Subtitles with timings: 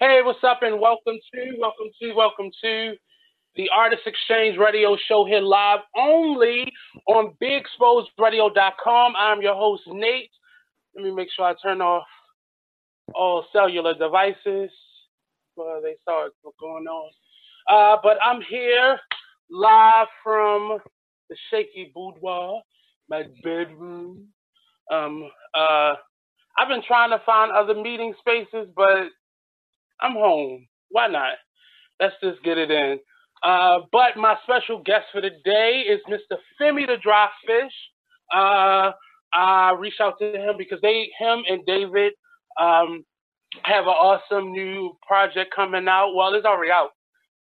[0.00, 2.94] Hey, what's up, and welcome to, welcome to, welcome to
[3.54, 6.64] the Artist Exchange Radio Show here live only
[7.06, 9.14] on BigExposedRadio.com.
[9.16, 10.32] I'm your host, Nate.
[10.96, 12.02] Let me make sure I turn off
[13.14, 14.68] all cellular devices
[15.54, 17.10] before they start going on.
[17.70, 18.98] Uh, but I'm here
[19.48, 20.78] live from
[21.30, 22.62] the shaky boudoir,
[23.08, 24.26] my bedroom.
[24.90, 25.94] Um, uh,
[26.58, 29.10] I've been trying to find other meeting spaces, but
[30.04, 30.66] I'm home.
[30.90, 31.34] Why not?
[31.98, 32.98] Let's just get it in.
[33.42, 36.36] Uh, but my special guest for the day is Mr.
[36.60, 37.72] Femi the Dry Fish.
[38.34, 38.92] Uh,
[39.32, 42.12] I reached out to him because they, him and David,
[42.60, 43.04] um,
[43.62, 46.12] have an awesome new project coming out.
[46.14, 46.90] Well, it's already out.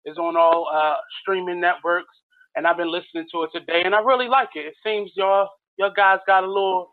[0.06, 2.16] It's on all uh, streaming networks,
[2.56, 4.66] and I've been listening to it today, and I really like it.
[4.68, 6.92] It seems your your guys got a little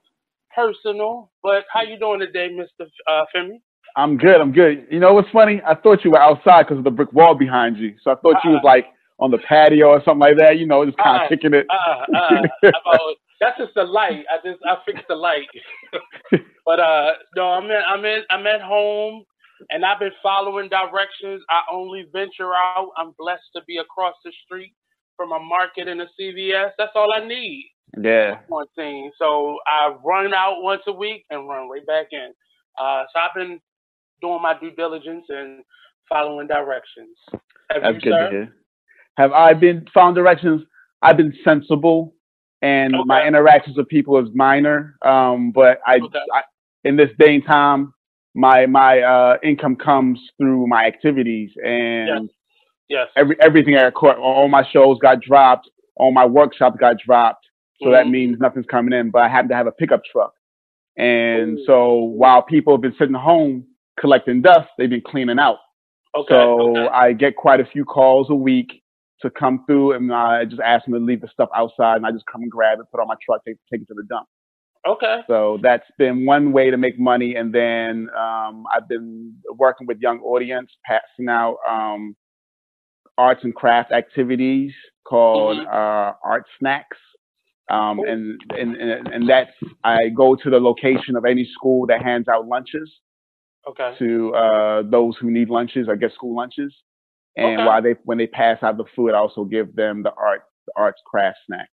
[0.54, 1.30] personal.
[1.42, 2.86] But how you doing today, Mr.
[3.06, 3.60] Uh, Femi?
[3.96, 4.40] I'm good.
[4.40, 4.86] I'm good.
[4.90, 5.60] You know what's funny?
[5.66, 7.94] I thought you were outside because of the brick wall behind you.
[8.02, 8.72] So I thought uh you was uh-uh.
[8.72, 8.86] like
[9.18, 10.58] on the patio or something like that.
[10.58, 11.66] You know, just kind of uh kicking it.
[11.70, 12.98] Uh, uh,
[13.40, 14.24] that's just the light.
[14.30, 15.46] I just I fixed the light.
[16.66, 17.82] but uh, no, I'm in.
[17.86, 18.22] I'm in.
[18.30, 19.24] I'm at home,
[19.70, 21.42] and I've been following directions.
[21.50, 22.90] I only venture out.
[22.96, 24.74] I'm blessed to be across the street
[25.16, 26.70] from a market and a CVS.
[26.78, 27.70] That's all I need.
[28.00, 28.36] Yeah.
[28.48, 29.10] Quarantine.
[29.18, 32.32] So I run out once a week and run right back in.
[32.78, 33.60] Uh, so I've been
[34.20, 35.62] doing my due diligence and
[36.08, 37.16] following directions.
[37.70, 38.24] Have That's you, good sir?
[38.24, 38.54] to hear.
[39.16, 40.62] Have I been following directions?
[41.02, 42.14] I've been sensible,
[42.62, 43.04] and okay.
[43.06, 44.96] my interactions with people is minor.
[45.02, 46.18] Um, but I, okay.
[46.34, 46.42] I,
[46.84, 47.92] in this day and time,
[48.34, 52.30] my my uh, income comes through my activities, and
[52.88, 53.06] yes.
[53.06, 53.08] yes.
[53.16, 57.44] every everything I record, all my shows got dropped, all my workshops got dropped.
[57.80, 57.92] So mm-hmm.
[57.92, 59.10] that means nothing's coming in.
[59.10, 60.32] But I happen to have a pickup truck,
[60.96, 61.64] and Ooh.
[61.66, 63.64] so while people have been sitting home
[63.98, 65.58] collecting dust, they've been cleaning out.
[66.16, 66.34] Okay.
[66.34, 66.88] So okay.
[66.88, 68.82] I get quite a few calls a week
[69.22, 72.12] to come through, and I just ask them to leave the stuff outside, and I
[72.12, 74.04] just come and grab it, put it on my truck, take, take it to the
[74.08, 74.26] dump.
[74.86, 75.20] Okay.
[75.26, 79.98] So that's been one way to make money, and then um, I've been working with
[80.00, 82.16] young audience, passing out um,
[83.18, 84.72] arts and craft activities
[85.06, 85.68] called mm-hmm.
[85.68, 86.96] uh, Art Snacks.
[87.70, 89.50] Um, and, and, and that's,
[89.84, 92.90] I go to the location of any school that hands out lunches
[93.66, 93.94] okay.
[93.98, 96.74] to uh, those who need lunches I get school lunches.
[97.36, 97.66] And okay.
[97.66, 100.72] while they, when they pass out the food, I also give them the art, the
[100.76, 101.68] arts craft snack.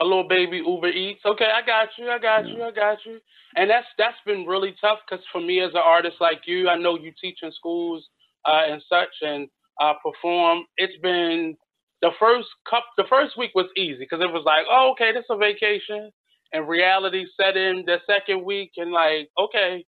[0.00, 1.22] A little baby Uber Eats.
[1.24, 2.08] Okay, I got you.
[2.08, 2.62] I got you.
[2.62, 3.18] I got you.
[3.56, 6.76] And that's that's been really tough because for me as an artist like you, I
[6.76, 8.06] know you teach in schools
[8.44, 9.48] uh, and such and
[9.80, 10.64] uh, perform.
[10.76, 11.56] It's been
[12.02, 12.84] the first cup.
[12.96, 16.10] The first week was easy because it was like, oh, okay, this is a vacation.
[16.52, 19.84] And reality set in the second week, and like, okay,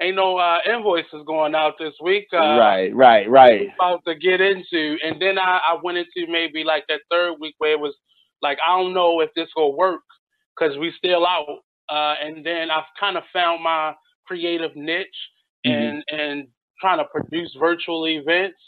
[0.00, 2.26] ain't no uh, invoices going out this week.
[2.32, 3.68] Uh, right, right, right.
[3.78, 7.54] About to get into, and then I, I went into maybe like that third week
[7.58, 7.94] where it was
[8.42, 10.02] like I don't know if this will work
[10.58, 11.58] because we still out.
[11.88, 13.94] Uh, and then I've kind of found my
[14.26, 15.08] creative niche
[15.66, 15.70] mm-hmm.
[15.70, 16.48] and and
[16.80, 18.58] trying to produce virtual events.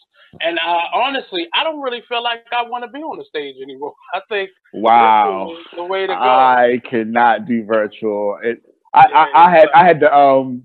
[0.41, 3.57] And uh, honestly, I don't really feel like I want to be on the stage
[3.63, 3.95] anymore.
[4.15, 6.15] I think wow, the way to go.
[6.15, 8.39] I cannot do virtual.
[8.43, 8.63] It,
[8.95, 10.63] I, yeah, I, I had I had to um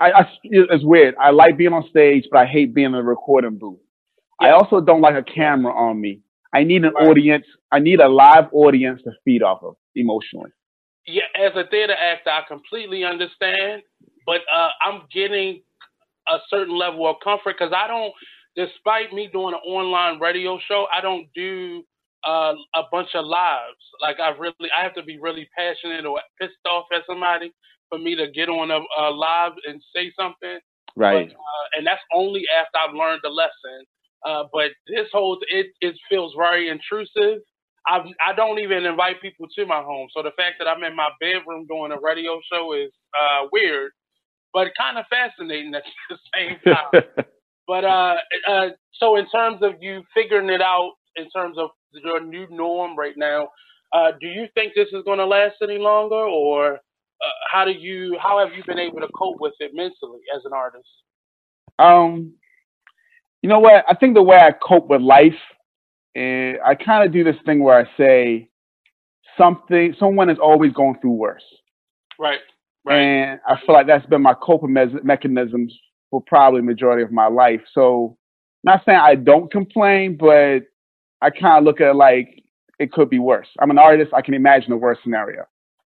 [0.00, 1.14] I, I, it's weird.
[1.20, 3.78] I like being on stage, but I hate being in a recording booth.
[4.40, 4.48] Yeah.
[4.48, 6.20] I also don't like a camera on me.
[6.52, 7.08] I need an right.
[7.08, 7.46] audience.
[7.72, 10.50] I need a live audience to feed off of emotionally.
[11.06, 13.82] Yeah, as a theater actor, I completely understand,
[14.26, 15.62] but uh, I'm getting
[16.28, 18.12] a certain level of comfort because I don't,
[18.56, 21.82] despite me doing an online radio show, I don't do
[22.26, 23.76] uh, a bunch of lives.
[24.00, 27.52] Like I really, I have to be really passionate or pissed off at somebody
[27.94, 30.58] for me to get on a, a live and say something.
[30.96, 31.28] Right.
[31.28, 33.84] But, uh, and that's only after I've learned the lesson.
[34.26, 37.40] Uh, but this whole it it feels very intrusive.
[37.86, 40.08] I I don't even invite people to my home.
[40.16, 43.92] So the fact that I'm in my bedroom doing a radio show is uh, weird,
[44.54, 47.02] but kind of fascinating at the same time.
[47.66, 48.14] but uh,
[48.48, 52.96] uh, so in terms of you figuring it out, in terms of your new norm
[52.96, 53.48] right now,
[53.92, 56.80] uh, do you think this is going to last any longer, or
[57.24, 60.44] uh, how do you how have you been able to cope with it mentally as
[60.44, 60.88] an artist?
[61.78, 62.34] Um,
[63.42, 63.84] you know what?
[63.88, 65.34] I think the way I cope with life,
[66.14, 68.48] is I kind of do this thing where I say
[69.36, 69.94] something.
[69.98, 71.44] Someone is always going through worse.
[72.18, 72.40] Right.
[72.84, 72.98] Right.
[72.98, 75.74] And I feel like that's been my coping me- mechanisms
[76.10, 77.60] for probably majority of my life.
[77.72, 78.16] So,
[78.62, 80.60] not saying I don't complain, but
[81.20, 82.42] I kind of look at it like
[82.78, 83.48] it could be worse.
[83.58, 84.12] I'm an artist.
[84.14, 85.44] I can imagine the worst scenario,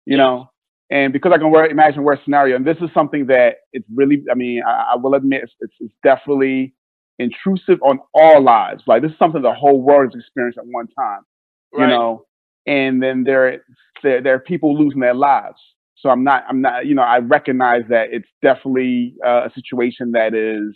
[0.05, 0.50] you know.
[0.91, 4.23] And because I can work, imagine worst scenario, and this is something that it's really,
[4.29, 6.73] I mean, I, I will admit it's, it's, definitely
[7.17, 8.83] intrusive on all lives.
[8.87, 11.21] Like this is something the whole world has experienced at one time,
[11.73, 12.25] you know.
[12.67, 13.63] And then there,
[14.03, 15.57] there, there are people losing their lives.
[15.95, 20.11] So I'm not, I'm not, you know, I recognize that it's definitely uh, a situation
[20.11, 20.75] that is,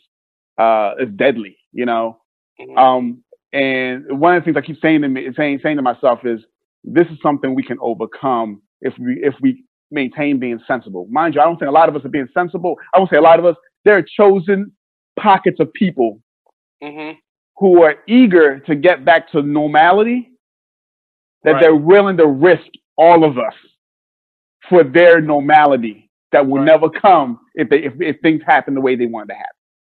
[0.58, 2.20] uh, is deadly, you know.
[2.62, 2.78] Mm-hmm.
[2.78, 6.20] Um, and one of the things I keep saying to me, saying, saying to myself
[6.24, 6.40] is,
[6.84, 9.64] this is something we can overcome if we, if we
[9.96, 11.08] maintain being sensible.
[11.10, 12.76] Mind you, I don't think a lot of us are being sensible.
[12.94, 13.56] I won't say a lot of us.
[13.84, 14.72] There are chosen
[15.20, 16.22] pockets of people
[16.84, 17.18] mm-hmm.
[17.58, 20.30] who are eager to get back to normality,
[21.44, 21.62] that right.
[21.62, 23.54] they're willing to risk all of us
[24.70, 26.66] for their normality that will right.
[26.66, 29.50] never come if they if, if things happen the way they want to happen.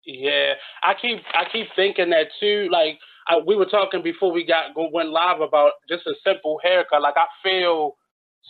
[0.06, 0.54] Yeah,
[0.84, 2.70] I keep I keep thinking that too.
[2.72, 2.98] Like
[3.28, 7.02] I, we were talking before we got went live about just a simple haircut.
[7.02, 7.96] Like I feel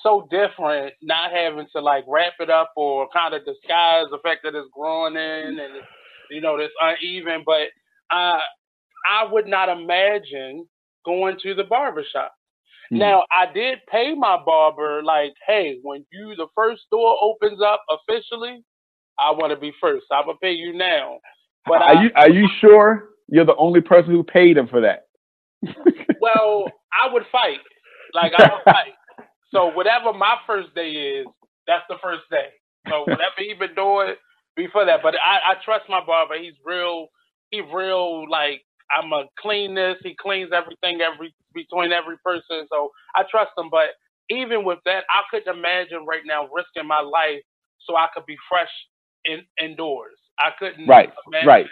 [0.03, 4.41] so different not having to like wrap it up or kind of disguise the fact
[4.43, 5.73] that it's growing in and
[6.31, 7.43] you know it's uneven.
[7.45, 7.67] But
[8.11, 8.41] I
[9.09, 10.67] I would not imagine
[11.05, 12.31] going to the barbershop.
[12.91, 12.99] Mm-hmm.
[12.99, 17.83] Now I did pay my barber like, hey, when you the first door opens up
[17.89, 18.63] officially,
[19.19, 20.05] I want to be first.
[20.11, 21.19] I'm gonna pay you now.
[21.65, 24.81] But are I, you are you sure you're the only person who paid him for
[24.81, 25.07] that?
[26.21, 27.59] well, I would fight.
[28.13, 28.93] Like I would fight.
[29.53, 31.27] So whatever my first day is,
[31.67, 32.49] that's the first day.
[32.89, 34.15] So whatever he been doing
[34.55, 35.01] before that.
[35.03, 36.35] But I, I trust my barber.
[36.39, 37.07] He's real.
[37.51, 38.61] He real like
[38.95, 39.97] I'm a clean this.
[40.03, 42.67] He cleans everything every between every person.
[42.71, 43.69] So I trust him.
[43.71, 43.91] But
[44.29, 47.41] even with that, I couldn't imagine right now risking my life
[47.85, 48.69] so I could be fresh
[49.25, 50.17] in indoors.
[50.39, 51.09] I couldn't right,
[51.45, 51.67] right,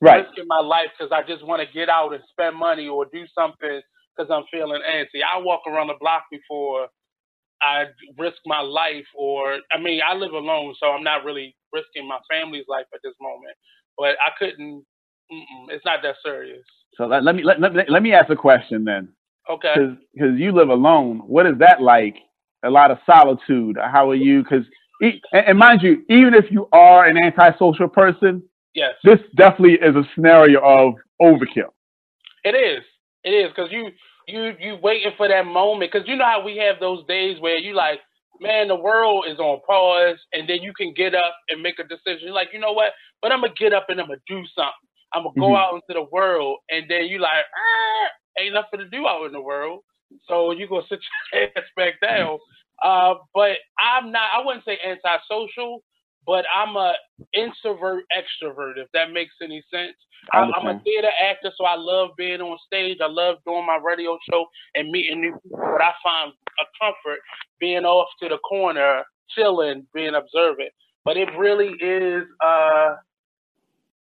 [0.00, 0.26] right.
[0.26, 3.24] risking my life because I just want to get out and spend money or do
[3.34, 3.80] something
[4.16, 5.20] because I'm feeling antsy.
[5.22, 6.88] I walk around the block before
[7.62, 7.84] I
[8.18, 12.18] risk my life, or I mean, I live alone, so I'm not really risking my
[12.30, 13.56] family's life at this moment.
[13.98, 14.84] But I couldn't.
[15.68, 16.64] it's not that serious.
[16.96, 19.08] So let, let me let, let, let me ask a question then.
[19.48, 19.74] Okay.
[20.14, 21.18] Because you live alone.
[21.26, 22.16] What is that like?
[22.62, 23.78] A lot of solitude.
[23.80, 24.42] How are you?
[24.42, 24.66] Because
[25.32, 28.42] and mind you, even if you are an antisocial person,
[28.74, 31.72] yes, this definitely is a scenario of overkill.
[32.44, 32.84] It is.
[33.24, 33.90] It is because you
[34.26, 37.58] you you waiting for that moment because you know how we have those days where
[37.58, 38.00] you like,
[38.40, 41.84] man, the world is on pause, and then you can get up and make a
[41.84, 42.28] decision.
[42.28, 42.92] You're like, you know what?
[43.20, 44.88] But I'm gonna get up and I'm gonna do something.
[45.12, 45.56] I'm gonna go mm-hmm.
[45.56, 49.32] out into the world, and then you like, ah, ain't nothing to do out in
[49.32, 49.80] the world.
[50.28, 51.00] So you gonna sit
[51.32, 52.38] your ass back down.
[52.82, 54.30] Uh, but I'm not.
[54.34, 55.82] I wouldn't say antisocial,
[56.26, 56.94] but I'm a
[57.34, 58.74] introvert extrovert.
[58.76, 59.96] If that makes any sense.
[60.32, 62.98] I, am a theater actor, so I love being on stage.
[63.02, 65.58] I love doing my radio show and meeting new people.
[65.58, 67.20] But I find a comfort
[67.58, 70.70] being off to the corner, chilling, being observant.
[71.04, 72.24] But it really is.
[72.44, 72.96] Uh,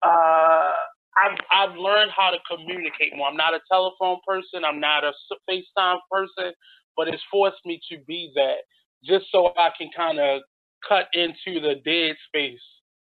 [0.01, 0.71] uh,
[1.17, 3.27] I've I've learned how to communicate more.
[3.27, 4.65] I'm not a telephone person.
[4.65, 5.11] I'm not a
[5.49, 6.53] FaceTime person,
[6.95, 8.57] but it's forced me to be that
[9.03, 10.41] just so I can kind of
[10.87, 12.59] cut into the dead space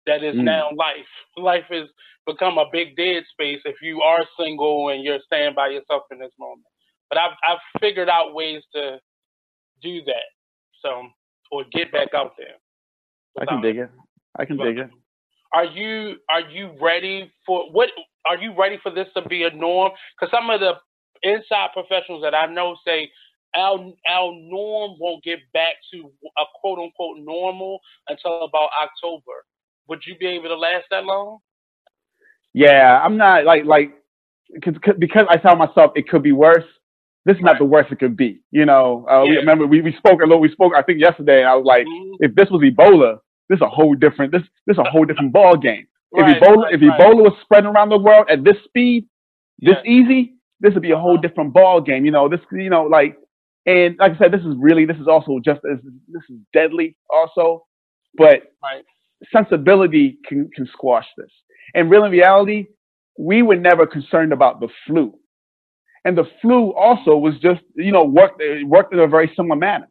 [0.06, 0.44] that is mm.
[0.44, 1.12] now life.
[1.36, 1.88] Life has
[2.26, 6.18] become a big dead space if you are single and you're staying by yourself in
[6.18, 6.66] this moment.
[7.08, 8.98] But I've I've figured out ways to
[9.82, 10.28] do that.
[10.82, 11.08] So
[11.50, 12.56] or get back out there.
[13.40, 13.90] I can dig it.
[14.38, 14.90] I can dig it.
[15.52, 17.90] Are you are you ready for what
[18.26, 19.92] are you ready for this to be a norm?
[20.18, 20.72] Because some of the
[21.22, 23.10] inside professionals that I know say
[23.56, 23.78] our
[24.10, 29.44] our norm won't get back to a quote unquote normal until about October.
[29.88, 31.38] Would you be able to last that long?
[32.52, 33.92] Yeah, I'm not like like
[34.62, 36.64] cause, because I tell myself it could be worse.
[37.24, 37.52] This is right.
[37.52, 38.40] not the worst it could be.
[38.50, 39.30] You know, uh, yeah.
[39.30, 40.40] we, remember we, we spoke a little.
[40.40, 42.24] We spoke I think yesterday, and I was like, mm-hmm.
[42.24, 45.32] if this was Ebola, this is a whole different this this is a whole different
[45.32, 45.86] ball game.
[46.12, 49.06] Right, if Ebola right, if Ebola was spreading around the world at this speed,
[49.58, 49.90] this yeah.
[49.90, 51.22] easy, this would be a whole uh-huh.
[51.22, 52.04] different ball game.
[52.04, 53.16] You know, this you know like
[53.66, 56.96] and like I said, this is really this is also just as this is deadly
[57.10, 57.64] also,
[58.16, 58.84] but right.
[59.34, 61.30] sensibility can can squash this.
[61.74, 62.66] And real in reality,
[63.18, 65.18] we were never concerned about the flu,
[66.04, 69.88] and the flu also was just you know worked worked in a very similar manner.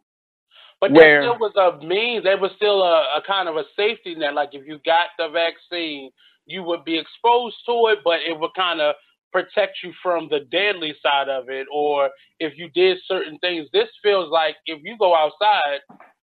[0.80, 2.24] But where, there still was a means.
[2.24, 4.34] There was still a, a kind of a safety net.
[4.34, 6.12] Like if you got the vaccine,
[6.46, 8.96] you would be exposed to it, but it would kind of
[9.32, 13.88] protect you from the deadly side of it or if you did certain things this
[14.02, 15.80] feels like if you go outside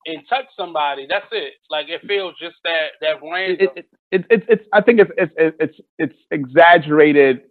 [0.07, 4.45] and touch somebody that's it like it feels just that that random it, it, it,
[4.49, 7.43] it's i think it's it's it's it's exaggerated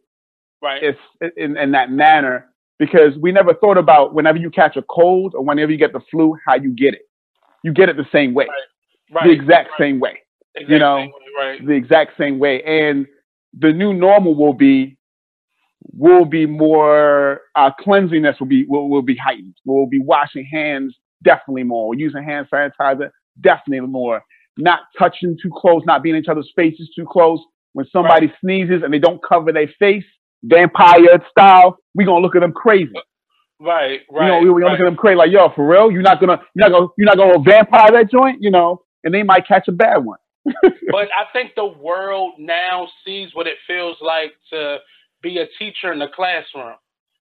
[0.61, 4.81] right it's in, in that manner because we never thought about whenever you catch a
[4.83, 7.01] cold or whenever you get the flu how you get it
[7.63, 8.47] you get it the same way,
[9.11, 9.25] right.
[9.25, 9.79] the exact right.
[9.79, 10.19] same way.
[10.55, 11.65] Exact you know, way, right.
[11.65, 12.61] the exact same way.
[12.63, 13.05] And
[13.57, 14.97] the new normal will be
[15.93, 19.55] will be more uh, cleanliness will be will, will be heightened.
[19.65, 21.93] We'll be washing hands definitely more.
[21.95, 23.09] using hand sanitizer
[23.41, 24.21] definitely more.
[24.57, 27.39] Not touching too close, not being in each other's faces too close.
[27.73, 28.35] When somebody Right.
[28.41, 30.03] sneezes and they don't cover their face,
[30.43, 32.91] vampire style, we gonna look at them crazy.
[33.59, 34.27] Right, You right.
[34.27, 34.79] know, we we gonna right.
[34.79, 35.91] look at them crazy like, yo, for real?
[35.91, 39.13] You're not gonna you're not gonna you're not gonna vampire that joint, you know, and
[39.13, 40.17] they might catch a bad one.
[40.91, 44.77] But I think the world now sees what it feels like to
[45.21, 46.75] be a teacher in the classroom.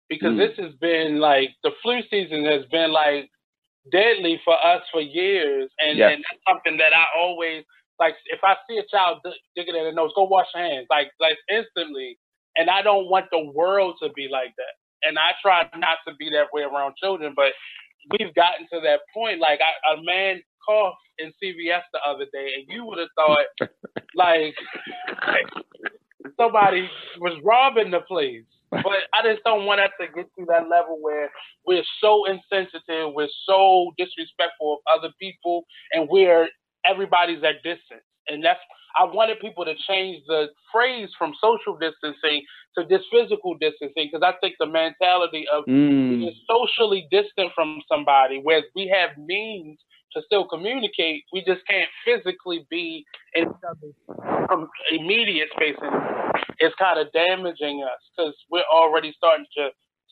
[0.10, 0.38] Because Mm.
[0.38, 3.30] this has been like the flu season has been like
[3.92, 5.70] deadly for us for years.
[5.80, 6.14] And, Yes.
[6.16, 7.64] and that's something that I always
[8.00, 10.88] like if I see a child d- digging in the nose, go wash your hands.
[10.90, 12.18] Like like instantly.
[12.58, 14.74] And I don't want the world to be like that.
[15.08, 17.54] And I try not to be that way around children, but
[18.12, 19.40] we've gotten to that point.
[19.40, 23.46] Like I, a man coughed in CVS the other day, and you would have thought
[24.16, 24.56] like
[26.40, 28.44] somebody was robbing the place.
[28.72, 31.30] But I just don't want us to get to that level where
[31.66, 36.48] we're so insensitive, we're so disrespectful of other people, and we're
[36.86, 38.04] everybody's at distance.
[38.28, 38.60] And that's
[39.00, 42.44] I wanted people to change the phrase from social distancing
[42.78, 46.10] to this physical distancing because I think the mentality of Mm.
[46.20, 49.80] being socially distant from somebody, whereas we have means
[50.14, 53.46] to still communicate, we just can't physically be in
[54.52, 56.32] um, immediate space anymore.
[56.60, 59.70] It's kind of damaging us because we're already starting to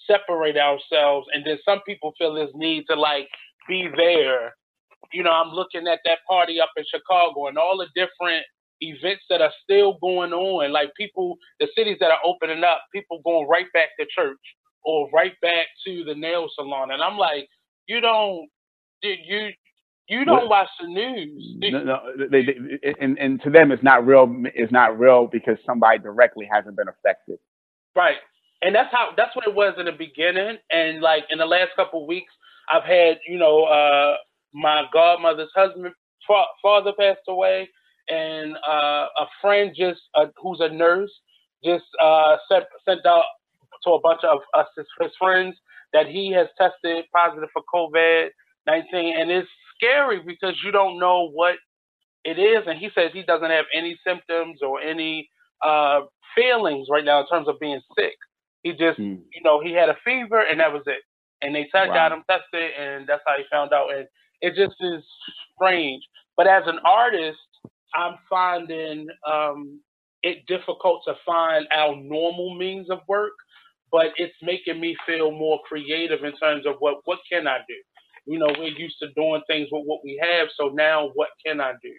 [0.09, 3.27] separate ourselves, and then some people feel this need to like
[3.67, 4.55] be there.
[5.13, 8.45] You know, I'm looking at that party up in Chicago and all the different
[8.81, 10.71] events that are still going on.
[10.71, 14.37] Like people, the cities that are opening up, people going right back to church
[14.83, 17.47] or right back to the nail salon, and I'm like,
[17.87, 18.49] you don't,
[19.01, 19.49] you
[20.07, 21.55] you don't watch the news.
[21.57, 21.99] No, no,
[22.29, 24.33] they, they, and, and to them, it's not real.
[24.55, 27.39] It's not real because somebody directly hasn't been affected.
[27.95, 28.17] Right.
[28.61, 30.57] And that's how that's what it was in the beginning.
[30.71, 32.31] And like in the last couple of weeks,
[32.71, 34.15] I've had you know uh,
[34.53, 35.93] my godmother's husband
[36.25, 37.69] fa- father passed away,
[38.09, 41.11] and uh, a friend just uh, who's a nurse
[41.63, 43.25] just uh, sent sent out
[43.83, 45.55] to a bunch of us his, his friends
[45.93, 48.29] that he has tested positive for COVID
[48.67, 51.55] nineteen, and it's scary because you don't know what
[52.25, 52.63] it is.
[52.67, 55.29] And he says he doesn't have any symptoms or any
[55.65, 56.01] uh,
[56.35, 58.15] feelings right now in terms of being sick.
[58.63, 59.23] He just, Mm.
[59.33, 61.01] you know, he had a fever and that was it.
[61.41, 61.87] And they t- Wow.
[61.93, 63.93] got him tested, and that's how he found out.
[63.93, 64.07] And
[64.41, 65.03] it just is
[65.55, 66.03] strange.
[66.37, 67.39] But as an artist,
[67.95, 69.81] I'm finding um,
[70.23, 73.33] it difficult to find our normal means of work,
[73.91, 77.75] but it's making me feel more creative in terms of what what can I do.
[78.27, 81.61] You know, we're used to doing things with what we have, so now what can
[81.61, 81.93] I do?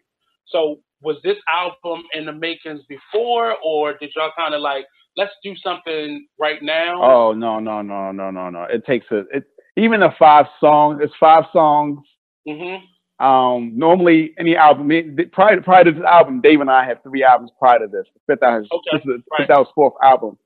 [0.46, 4.84] So was this album in the makings before, or did y'all kind of like
[5.16, 7.02] let's do something right now?
[7.02, 8.62] Oh no, no, no, no, no, no.
[8.64, 9.44] It takes a it
[9.76, 11.00] even the five songs.
[11.02, 12.00] It's five songs.
[12.48, 12.80] Mhm.
[13.20, 14.88] Um, normally any album
[15.32, 18.06] prior prior to this album, Dave and I have three albums prior to this.
[18.14, 19.38] The fifth album, Okay, this is the right.
[19.40, 20.38] fifth album's fourth album.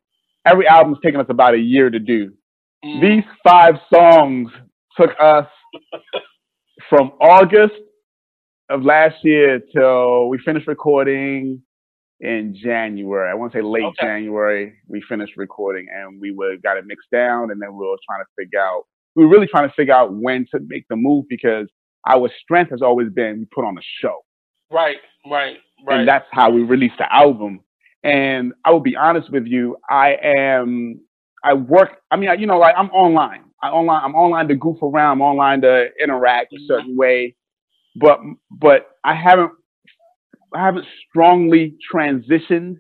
[0.47, 2.33] Every album's taken us about a year to do.
[2.85, 3.01] Mhm.
[3.01, 4.51] These five songs
[4.97, 5.47] took us
[6.89, 7.75] from August
[8.71, 11.63] of last year till we finished recording
[12.21, 13.31] in January.
[13.31, 14.07] I want to say late Okay.
[14.07, 14.75] January.
[14.89, 18.23] We finished recording and we were got it mixed down, and then we were trying
[18.23, 18.85] to figure out.
[19.17, 21.69] We were really trying to figure out when to make the move because
[22.09, 24.17] our strength has always been we put on a show,
[24.71, 24.97] Right,
[25.31, 26.01] right, right.
[26.01, 27.61] and that's how we released the album.
[28.05, 31.01] And I will be honest with you, I am.
[31.45, 31.99] I work.
[32.11, 33.45] I mean, I- you know, like I'm online.
[33.63, 34.01] I online.
[34.05, 35.19] I'm online to goof around.
[35.19, 37.35] I'm online to interact a certain way,
[37.97, 39.53] but but I haven't.
[40.55, 42.77] I haven't strongly transitioned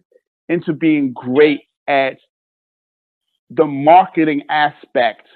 [0.48, 2.18] into being great at
[3.48, 5.26] the marketing aspect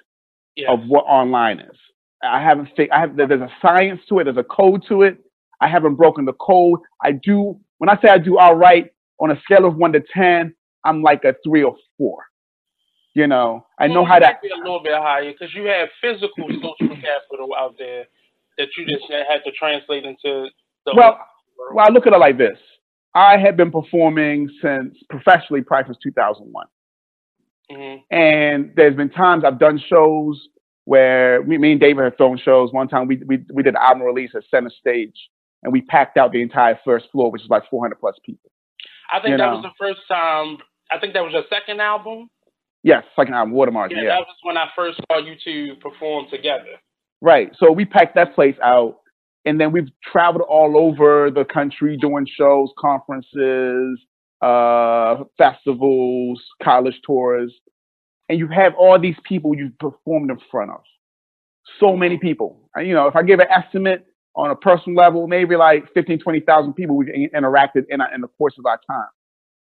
[0.55, 0.69] yes.
[0.71, 1.76] of what online is.
[2.23, 2.69] I haven't.
[2.76, 3.17] Fi- I have.
[3.17, 4.25] There's a science to it.
[4.25, 5.19] There's a code to it.
[5.61, 6.81] I haven't broken the code.
[7.03, 7.59] I do.
[7.79, 11.03] When I say I do all right on a scale of one to ten, I'm
[11.03, 12.25] like a three or four.
[13.17, 14.39] You know, I know Well, how to.
[14.43, 18.05] be a little bit higher because you have physical social capital out there
[18.59, 20.49] that you just had to translate into
[20.85, 21.19] the Well,
[21.59, 21.75] world.
[21.77, 22.59] well, I look at it like this.
[23.15, 26.67] I have been performing since professionally probably since 2001.
[27.73, 28.03] Mhm.
[28.11, 30.49] And there's been times I've done shows
[30.85, 32.71] where me, me and David have thrown shows.
[32.75, 35.17] One time we, we, we did an album release at Center Stage
[35.63, 38.51] and we packed out the entire first floor, which is like 400 plus people.
[39.11, 39.55] I think you that know.
[39.57, 40.59] was the first time.
[40.93, 42.29] I think that was your second album.
[42.87, 43.90] Yes, second album, Watermark.
[43.90, 46.78] Yeah, Yeah, that was when I first saw you two perform together.
[47.21, 47.50] right.
[47.59, 48.99] So we packed that place out
[49.45, 53.99] and then we've traveled all over the country doing shows, conferences,
[54.40, 57.52] uh, festivals, college tours,
[58.28, 60.81] and you have all these people you've performed in front of.
[61.81, 62.71] So many people.
[62.76, 66.21] And, you know, if I give an estimate on a personal level, maybe like 15,
[66.21, 69.09] 20,000 people we've interacted in, in the course of our time.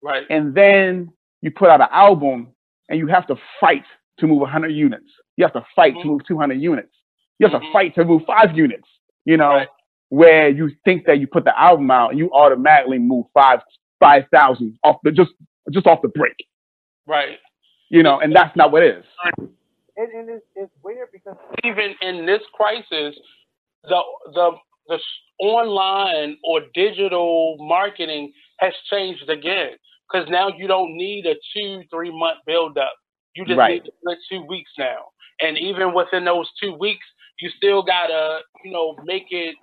[0.02, 0.24] Right.
[0.32, 2.53] And then you put out an album
[2.90, 3.84] and you have to fight
[4.20, 5.10] to move 100 units.
[5.38, 6.02] You have to fight mm-hmm.
[6.02, 6.90] to move 200 units.
[7.40, 7.66] You have mm-hmm.
[7.66, 8.88] to fight to move five units,
[9.26, 9.68] you know, right.
[10.10, 13.60] where you think that you put the album out and you automatically move five,
[14.00, 15.32] 5,000 off the, just,
[15.72, 16.36] just off the break.
[17.08, 17.38] Right.
[17.90, 19.06] You know, and that's not what it is.
[19.96, 23.16] And, and it's, it's weird because even in this crisis,
[23.84, 24.02] the,
[24.34, 24.52] the,
[24.88, 25.00] the
[25.40, 29.72] online or digital marketing has changed again
[30.14, 32.94] because now you don't need a two, three month build up.
[33.36, 33.84] You just right.
[33.84, 35.06] need to two weeks now.
[35.42, 37.06] And even within those two weeks,
[37.40, 39.56] you still gotta, you know, make it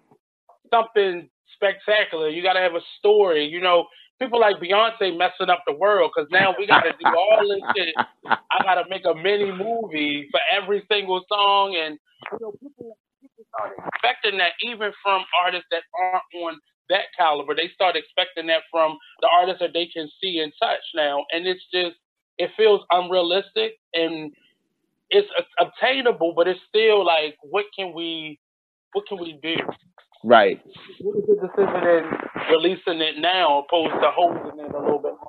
[0.73, 2.29] something spectacular.
[2.29, 3.47] You gotta have a story.
[3.47, 3.87] You know,
[4.21, 7.95] people like Beyonce messing up the world because now we gotta do all this shit.
[8.27, 11.97] I gotta make a mini movie for every single song, and
[12.33, 16.59] you know, people people start expecting that even from artists that aren't on
[16.91, 17.55] that caliber.
[17.55, 21.47] They start expecting that from the artists that they can see and touch now, and
[21.47, 21.97] it's just
[22.39, 24.33] it feels unrealistic and
[25.11, 25.29] it's
[25.59, 28.39] obtainable, but it's still like, what can we,
[28.93, 29.57] what can we do?
[30.25, 30.61] Right.
[31.01, 32.05] What is the decision in
[32.51, 35.27] releasing it now, opposed to holding it a little bit longer?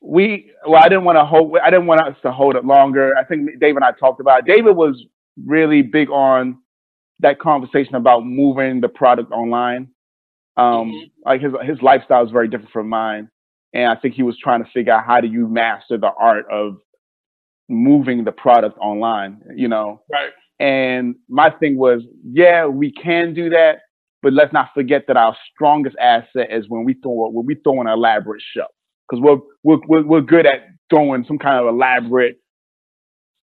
[0.00, 1.56] We well, I didn't want to hold.
[1.62, 3.12] I didn't want us to hold it longer.
[3.18, 4.40] I think David and I talked about.
[4.40, 4.46] It.
[4.46, 5.04] David was
[5.44, 6.58] really big on
[7.20, 9.88] that conversation about moving the product online.
[10.58, 11.06] Um, mm-hmm.
[11.24, 13.30] Like his his lifestyle is very different from mine,
[13.72, 16.46] and I think he was trying to figure out how do you master the art
[16.50, 16.78] of
[17.68, 19.40] moving the product online.
[19.54, 20.32] You know, right?
[20.60, 23.78] And my thing was, yeah, we can do that,
[24.22, 27.80] but let's not forget that our strongest asset is when we throw when we throw
[27.80, 28.66] an elaborate show
[29.08, 32.40] because we're, we're we're we're good at throwing some kind of elaborate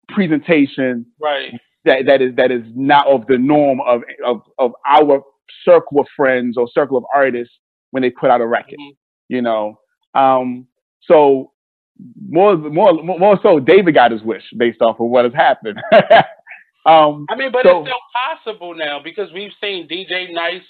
[0.10, 1.54] presentation, right?
[1.86, 5.22] That that is that is not of the norm of of of our
[5.64, 7.54] circle of friends or circle of artists
[7.92, 8.96] when they put out a record, mm-hmm.
[9.30, 9.80] you know.
[10.14, 10.68] Um,
[11.04, 11.52] so
[12.28, 15.80] more, more, more so, David got his wish based off of what has happened.
[16.86, 20.62] um, I mean, but so, it's still possible now because we've seen DJ Nice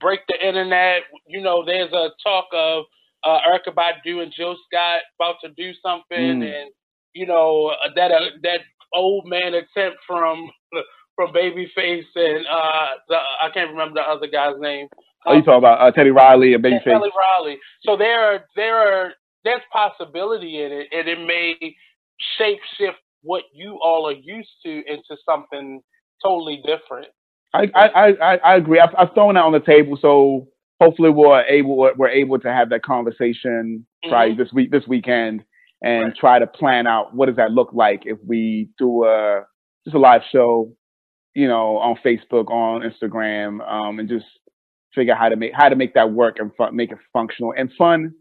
[0.00, 1.02] break the internet.
[1.26, 2.84] You know, there's a talk of
[3.24, 6.62] uh, Erykah Badu and Jill Scott about to do something, mm.
[6.62, 6.70] and
[7.14, 8.60] you know that uh, that
[8.92, 10.50] old man attempt from
[11.16, 14.88] from Babyface and uh, the, I can't remember the other guy's name.
[15.24, 16.84] Oh, you talking about uh, Teddy Riley and Babyface?
[16.84, 17.58] Teddy Riley.
[17.82, 19.12] So there are there are
[19.44, 21.74] there's possibility in it, and it may
[22.38, 25.80] shape shift what you all are used to into something
[26.22, 27.08] totally different.
[27.54, 28.80] I I I, I agree.
[28.80, 30.48] I've, I've thrown that on the table, so
[30.80, 34.10] hopefully we're able we're able to have that conversation mm-hmm.
[34.10, 35.44] probably this week this weekend
[35.82, 36.16] and right.
[36.16, 39.42] try to plan out what does that look like if we do a
[39.84, 40.72] just a live show
[41.34, 44.26] you know, on Facebook, on Instagram, um, and just
[44.94, 47.70] figure out how to make how to make that work and make it functional and
[47.78, 48.14] fun,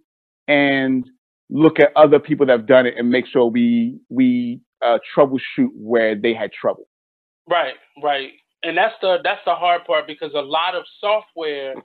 [0.47, 1.05] and
[1.49, 5.69] look at other people that have done it and make sure we we uh, troubleshoot
[5.75, 6.87] where they had trouble.
[7.49, 8.29] Right, right,
[8.63, 11.75] and that's the that's the hard part because a lot of software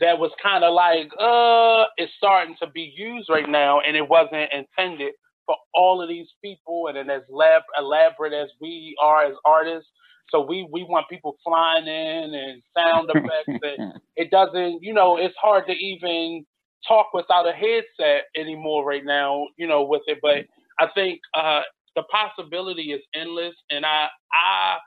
[0.00, 4.08] that was kind of like uh is starting to be used right now, and it
[4.08, 5.12] wasn't intended
[5.46, 9.88] for all of these people, and then as lab elaborate as we are as artists
[10.30, 13.78] so we we want people flying in and sound effects.
[13.78, 16.44] and it doesn't, you know, it's hard to even
[16.86, 20.18] talk without a headset anymore right now, you know, with it.
[20.22, 20.46] But
[20.80, 21.62] I think uh,
[21.96, 24.78] the possibility is endless, and I I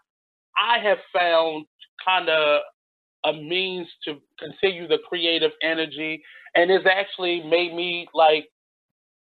[0.58, 1.65] I have found
[2.04, 2.62] kind of
[3.26, 6.21] a means to continue the creative energy,
[6.56, 8.48] and it's actually made me like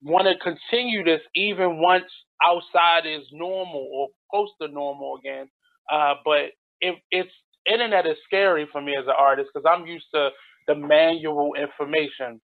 [0.01, 2.05] want to continue this even once
[2.45, 5.47] outside is normal or close to normal again.
[5.91, 7.31] Uh, but it, it's
[7.71, 10.29] internet is scary for me as an artist because I'm used to
[10.67, 12.41] the manual information.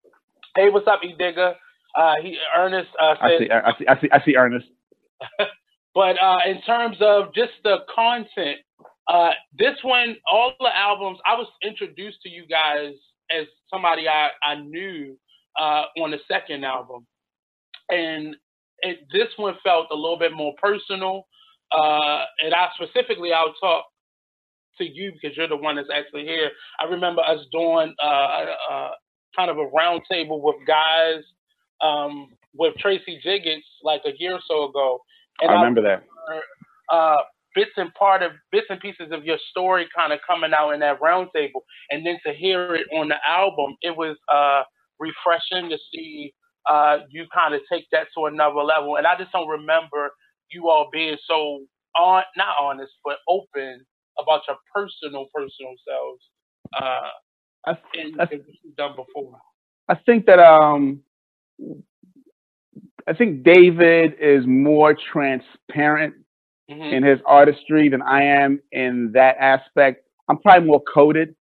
[0.55, 1.53] Hey, what's up, E Digger?
[1.95, 4.67] Uh, he Ernest uh, said, I see, I see, I see, I see Ernest.
[5.95, 8.59] but uh, in terms of just the content,
[9.07, 12.93] uh, this one, all the albums, I was introduced to you guys
[13.31, 15.17] as somebody I, I knew
[15.59, 17.05] uh, on the second album,
[17.89, 18.35] and
[18.79, 21.27] it, this one felt a little bit more personal.
[21.71, 23.85] Uh, and I specifically, I'll talk
[24.77, 26.51] to you because you're the one that's actually here.
[26.79, 28.89] I remember us doing uh, uh,
[29.35, 31.23] kind of a roundtable with guys
[31.81, 34.99] um, with Tracy Jiggets like a year or so ago.
[35.41, 36.95] And I remember I, that.
[36.95, 37.17] Uh,
[37.55, 40.79] bits and part of bits and pieces of your story kind of coming out in
[40.79, 44.61] that roundtable, and then to hear it on the album, it was uh,
[44.99, 46.33] refreshing to see
[46.69, 48.97] uh, you kind of take that to another level.
[48.97, 50.11] And I just don't remember
[50.51, 51.61] you all being so
[51.95, 53.85] on not honest but open
[54.19, 56.23] about your personal personal selves.
[56.79, 57.09] Uh,
[57.65, 59.37] I, in, I, you've done before.
[59.89, 61.01] I think that um,
[63.07, 66.15] I think David is more transparent
[66.69, 66.81] mm-hmm.
[66.81, 70.05] in his artistry than I am in that aspect.
[70.29, 71.35] I'm probably more coded.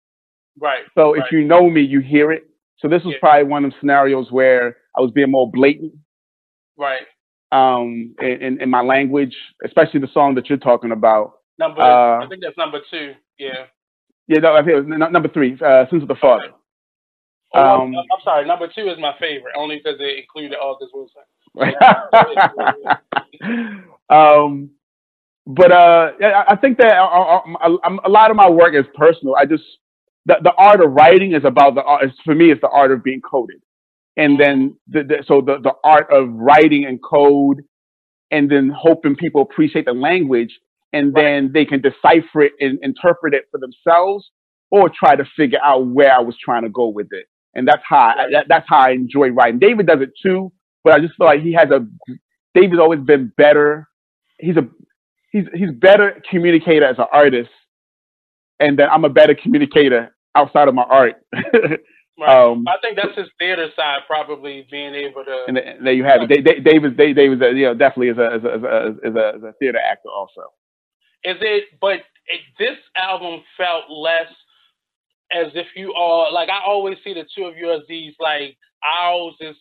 [0.60, 0.82] Right.
[0.94, 1.22] So right.
[1.24, 2.44] if you know me, you hear it.
[2.78, 3.20] So this was yeah.
[3.20, 5.94] probably one of the scenarios where I was being more blatant.
[6.76, 7.02] Right.
[7.54, 9.32] Um, in, in my language,
[9.64, 11.34] especially the song that you're talking about.
[11.56, 13.14] Number, uh, I think that's number two.
[13.38, 13.66] Yeah.
[14.26, 16.44] Yeah, no, I think it was number three, uh, Sins of the Father.
[16.44, 16.54] Okay.
[17.54, 20.92] Oh, um, I'm, I'm, sorry, number two is my favorite, only because it included August
[20.92, 21.22] Wilson.
[24.10, 24.70] um,
[25.46, 26.10] but uh,
[26.48, 29.36] I think that a, uh, uh, um, a, lot of my work is personal.
[29.36, 29.62] I just
[30.26, 32.06] the, the art of writing is about the art.
[32.24, 33.62] For me, it's the art of being coded,
[34.16, 37.62] and then the, the, so the the art of writing and code,
[38.30, 40.58] and then hoping people appreciate the language,
[40.92, 44.30] and then they can decipher it and interpret it for themselves,
[44.70, 47.26] or try to figure out where I was trying to go with it.
[47.54, 49.58] And that's how I, that, that's how I enjoy writing.
[49.60, 50.52] David does it too,
[50.84, 51.86] but I just feel like he has a
[52.54, 53.88] David's always been better.
[54.38, 54.68] He's a
[55.32, 57.50] he's he's better communicator as an artist,
[58.60, 61.16] and then I'm a better communicator outside of my art.
[62.18, 62.30] Right.
[62.30, 65.44] Um, I think that's his theater side, probably being able to.
[65.48, 66.28] And there you have it.
[66.28, 69.78] David, David, David, you know, definitely is a, is a, is a, is a theater
[69.78, 70.42] actor also.
[71.24, 71.64] Is it?
[71.80, 74.30] But it, this album felt less
[75.32, 78.56] as if you are like I always see the two of you as these like
[79.00, 79.56] owls, this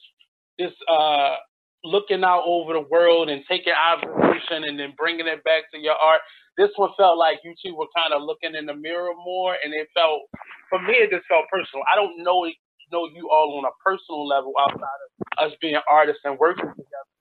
[0.60, 1.36] this uh
[1.84, 5.96] looking out over the world and taking observation and then bringing it back to your
[5.96, 6.22] art.
[6.58, 9.74] This one felt like you two were kind of looking in the mirror more, and
[9.74, 10.22] it felt
[10.70, 11.84] for me it just felt personal.
[11.92, 12.46] I don't know
[12.92, 15.00] know you all on a personal level outside
[15.42, 17.12] of us being artists and working together,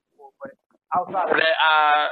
[0.43, 0.53] but
[0.95, 2.09] outside of that, I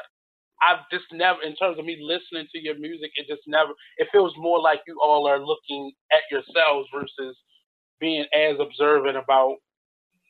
[0.63, 4.09] I've just never, in terms of me listening to your music, it just never, it
[4.13, 7.37] feels more like you all are looking at yourselves versus
[7.99, 9.57] being as observant about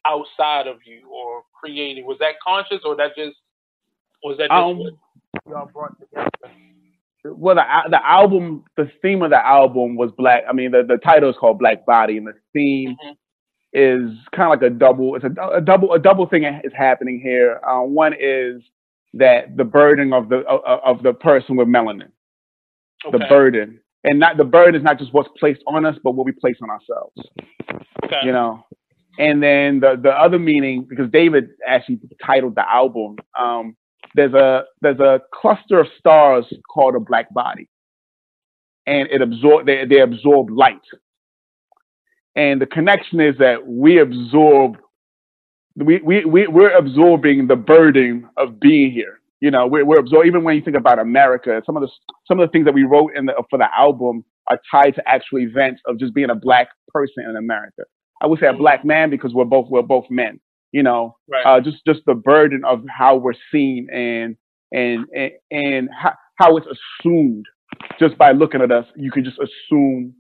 [0.07, 2.07] outside of you or creating.
[2.07, 3.37] Was that conscious or that just,
[4.23, 4.81] was that just um,
[5.49, 6.31] y'all brought together?
[7.25, 10.45] Well, the the album, the theme of the album was black.
[10.49, 13.13] I mean, the, the title is called Black Body, and the theme mm-hmm.
[13.75, 15.17] is kind of like a double.
[15.17, 17.61] It's a, a double a double thing is happening here.
[17.67, 18.63] Uh, one is
[19.15, 22.11] that the burden of the of the person with melanin,
[23.07, 23.19] okay.
[23.19, 26.25] the burden, and not the burden is not just what's placed on us, but what
[26.25, 27.17] we place on ourselves.
[28.05, 28.21] Okay.
[28.25, 28.65] You know,
[29.19, 33.17] and then the the other meaning because David actually titled the album.
[33.39, 33.77] Um,
[34.15, 37.69] there's a there's a cluster of stars called a black body,
[38.87, 40.81] and it absorb they they absorb light.
[42.37, 44.79] And the connection is that we absorb
[45.77, 49.21] we, we, we, we're absorbing the burden of being here.
[49.41, 51.89] You know, we're, we're absorbing, even when you think about America, some of the,
[52.27, 55.09] some of the things that we wrote in the, for the album are tied to
[55.09, 57.83] actual events of just being a black person in America.
[58.21, 58.59] I would say a mm-hmm.
[58.59, 60.41] black man because we're both, we're both men,
[60.73, 61.45] you know, right.
[61.45, 64.37] uh, just, just the burden of how we're seen and,
[64.73, 67.47] and, and, and how, how it's assumed
[67.99, 70.15] just by looking at us, you can just assume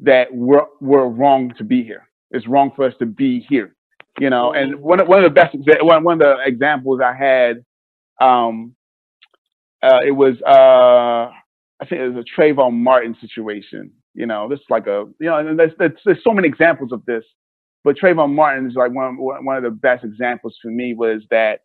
[0.00, 2.08] that we're, we're wrong to be here.
[2.30, 3.74] It's wrong for us to be here
[4.18, 4.52] you know.
[4.52, 7.64] And one of, one of the best one one of the examples I had,
[8.20, 8.74] um,
[9.82, 11.32] uh, it was uh,
[11.80, 13.92] I think it was a Trayvon Martin situation.
[14.14, 16.92] You know, this is like a you know, and there's, there's, there's so many examples
[16.92, 17.24] of this,
[17.84, 21.60] but Trayvon Martin is like one one of the best examples for me was that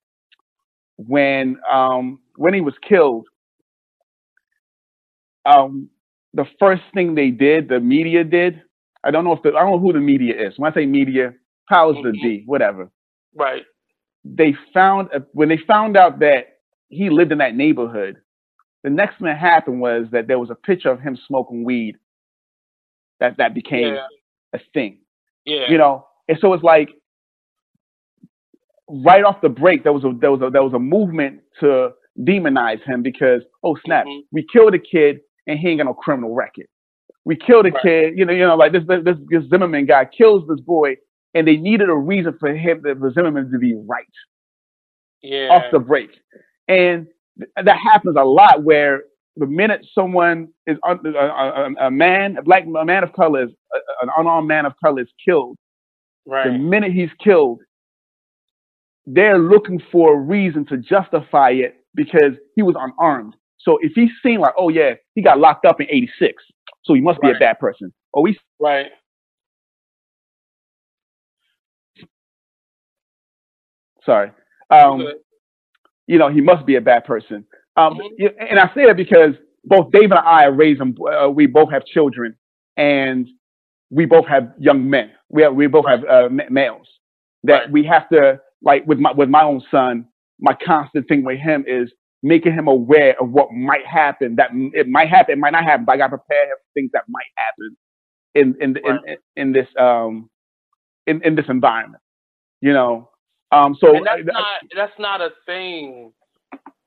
[0.98, 3.28] when um when he was killed,
[5.46, 5.90] um,
[6.34, 8.62] the first thing they did, the media did.
[9.04, 10.54] I don't know if the I don't know who the media is.
[10.58, 11.34] When I say media,
[11.70, 12.08] powers mm-hmm.
[12.08, 12.90] the D, whatever.
[13.36, 13.64] Right.
[14.26, 16.58] They found when they found out that
[16.90, 18.18] he lived in that neighborhood.
[18.84, 21.98] The next thing that happened was that there was a picture of him smoking weed.
[23.20, 24.08] That that became yeah.
[24.54, 25.00] a thing.
[25.48, 25.70] Yeah.
[25.70, 26.90] You know, and so it's like
[28.90, 31.90] right off the break there was a there was a there was a movement to
[32.20, 34.20] demonize him because oh snap, mm-hmm.
[34.32, 36.68] we killed a kid and he ain't got no criminal record.
[37.24, 37.82] We killed a right.
[37.82, 40.98] kid, you know, you know, like this, this this Zimmerman guy kills this boy
[41.34, 44.06] and they needed a reason for him, for Zimmerman, to be right.
[45.22, 45.48] Yeah.
[45.50, 46.10] Off the break,
[46.68, 47.08] and
[47.56, 49.04] that happens a lot where
[49.38, 53.50] the minute someone is a, a, a, man, a black a man of color is
[54.02, 55.58] an unarmed man of color is killed.
[56.26, 56.52] Right.
[56.52, 57.62] The minute he's killed,
[59.06, 63.36] they're looking for a reason to justify it because he was unarmed.
[63.60, 66.44] So if he's seen like, oh yeah, he got locked up in '86,
[66.84, 67.94] so he must be a bad person.
[68.14, 68.88] Oh, he's right.
[74.06, 74.32] Sorry.
[74.70, 75.06] Um,
[76.08, 77.46] you know, he must be a bad person.
[77.78, 78.26] Um, mm-hmm.
[78.40, 80.96] and I say that because both Dave and I are raising.
[81.00, 82.36] Uh, we both have children,
[82.76, 83.28] and
[83.90, 85.12] we both have young men.
[85.30, 86.88] We have, we both have uh, males
[87.44, 87.72] that right.
[87.72, 90.08] we have to like with my with my own son.
[90.40, 91.92] My constant thing with him is
[92.24, 94.36] making him aware of what might happen.
[94.38, 96.80] That it might happen, it might not happen, but I got to prepare him for
[96.80, 97.78] things that might happen
[98.36, 99.02] in in right.
[99.06, 100.30] in, in, in, this um
[101.06, 102.02] in in this environment.
[102.62, 103.10] You know,
[103.52, 103.76] um.
[103.80, 106.14] So and that's not that's not a thing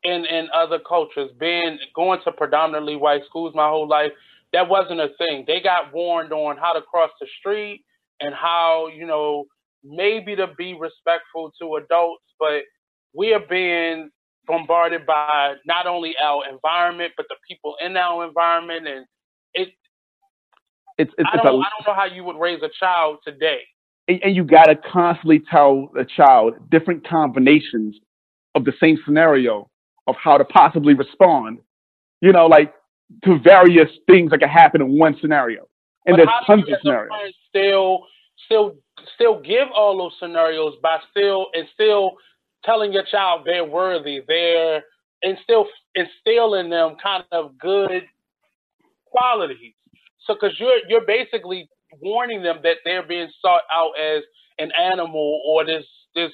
[0.05, 1.31] in in other cultures.
[1.39, 4.13] Being going to predominantly white schools my whole life,
[4.53, 5.45] that wasn't a thing.
[5.47, 7.85] They got warned on how to cross the street
[8.21, 9.45] and how you know
[9.85, 12.63] maybe to be respectful to adults, but
[13.15, 14.11] we are being
[14.47, 19.07] bombarded by not only our environment but the people in our environment, and
[19.55, 19.69] it.
[20.99, 23.61] It's, it's, I, don't, a, I don't know how you would raise a child today.
[24.07, 27.97] And, and you got to constantly tell the child different combinations
[28.55, 29.71] of the same scenario
[30.07, 31.59] of how to possibly respond.
[32.21, 32.75] You know, like
[33.25, 35.67] to various things that can happen in one scenario.
[36.07, 37.35] And but there's tons of scenarios.
[37.49, 38.07] Still,
[38.47, 38.77] still,
[39.15, 42.13] still give all those scenarios by still and still
[42.65, 44.83] telling your child they're worthy, they're
[45.23, 48.03] and still instilling them kind of good
[49.07, 49.75] qualities.
[50.27, 51.69] So, because you're you're basically
[52.01, 54.23] warning them that they're being sought out as
[54.59, 55.85] an animal or this
[56.15, 56.33] this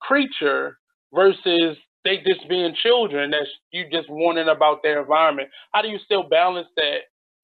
[0.00, 0.78] creature
[1.12, 5.48] versus they just being children that's you just warning about their environment.
[5.72, 6.98] How do you still balance that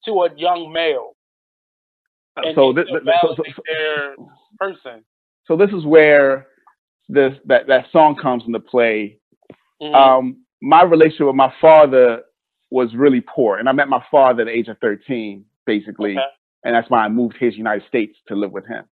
[0.05, 1.15] to a young male?
[2.35, 2.85] Uh, so this,
[3.21, 4.15] so, so, their
[4.59, 5.03] person.
[5.45, 6.47] So this is where
[7.09, 9.19] this that that song comes into play.
[9.81, 9.95] Mm-hmm.
[9.95, 12.23] Um, my relationship with my father
[12.69, 16.25] was really poor, and I met my father at the age of thirteen, basically, okay.
[16.63, 18.85] and that's why I moved here to the United States to live with him.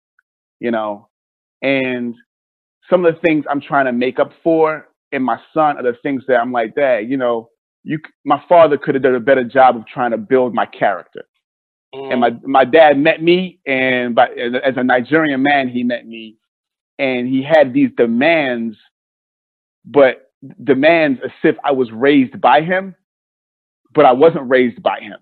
[0.60, 1.10] You know,
[1.62, 2.16] and
[2.90, 5.98] some of the things I'm trying to make up for in my son are the
[6.04, 7.50] things that I'm like, Dad, you know,
[7.84, 11.24] you my father could have done a better job of trying to build my character.
[11.94, 12.12] Mm.
[12.12, 16.38] And my my dad met me, and but as a Nigerian man, he met me,
[17.00, 18.76] and he had these demands,
[19.86, 20.32] but
[20.64, 22.96] demands as if I was raised by him,
[23.94, 25.18] but I wasn't raised by him.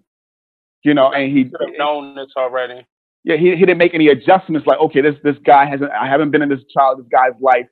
[0.83, 2.85] You know, and he known this already.
[3.23, 4.67] Yeah, he, he didn't make any adjustments.
[4.67, 5.91] Like, okay, this this guy hasn't.
[5.91, 7.67] I haven't been in this child, this guy's life.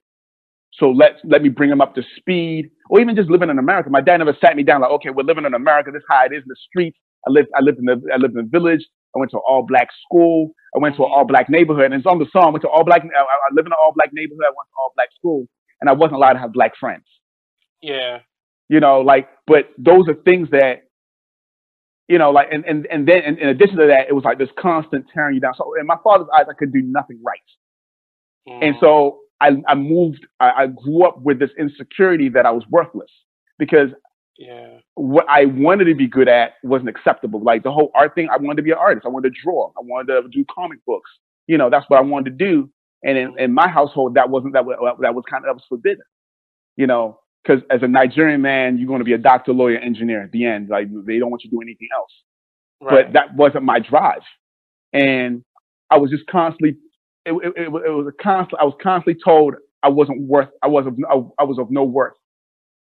[0.73, 3.89] So let let me bring him up to speed, or even just living in America.
[3.89, 5.91] My dad never sat me down like, okay, we're living in America.
[5.91, 6.97] This is how it is in the streets.
[7.27, 8.85] I lived I lived in the I lived in the village.
[9.15, 10.53] I went to an all black school.
[10.75, 12.43] I went to an all black neighborhood, and it's on the song.
[12.43, 13.01] I went to all black.
[13.03, 14.43] I, I live in an all black neighborhood.
[14.45, 15.47] I went to all black school,
[15.81, 17.03] and I wasn't allowed to have black friends.
[17.81, 18.19] Yeah.
[18.69, 20.83] You know, like, but those are things that,
[22.07, 24.37] you know, like, and and and then in, in addition to that, it was like
[24.37, 25.55] this constant tearing you down.
[25.57, 27.39] So in my father's eyes, I could do nothing right.
[28.47, 28.67] Mm.
[28.67, 32.63] And so I, I moved, I, I grew up with this insecurity that I was
[32.69, 33.09] worthless
[33.57, 33.89] because
[34.37, 34.77] yeah.
[34.95, 37.41] what I wanted to be good at wasn't acceptable.
[37.41, 39.05] Like the whole art thing, I wanted to be an artist.
[39.05, 39.69] I wanted to draw.
[39.69, 41.09] I wanted to do comic books.
[41.47, 42.69] You know, that's what I wanted to do.
[43.03, 43.39] And in, mm-hmm.
[43.39, 46.03] in my household, that wasn't that was, that was kind of that was forbidden.
[46.77, 50.21] You know, because as a Nigerian man, you're going to be a doctor, lawyer, engineer
[50.23, 50.69] at the end.
[50.69, 52.11] Like they don't want you to do anything else.
[52.79, 53.05] Right.
[53.05, 54.21] But that wasn't my drive,
[54.93, 55.43] and
[55.89, 56.77] I was just constantly
[57.25, 58.61] it, it, it, was a constant.
[58.61, 60.49] I was constantly told I wasn't worth.
[60.61, 60.97] I was of
[61.39, 62.13] I was of no worth,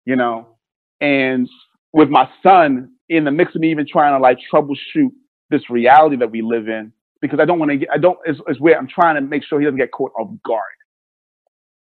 [0.05, 0.55] you know.
[1.01, 1.49] And
[1.93, 5.11] with my son in the mix of me even trying to like troubleshoot
[5.49, 7.89] this reality that we live in, because I don't want to get.
[7.91, 8.17] I don't.
[8.25, 10.61] It's, it's where I'm trying to make sure he doesn't get caught off guard.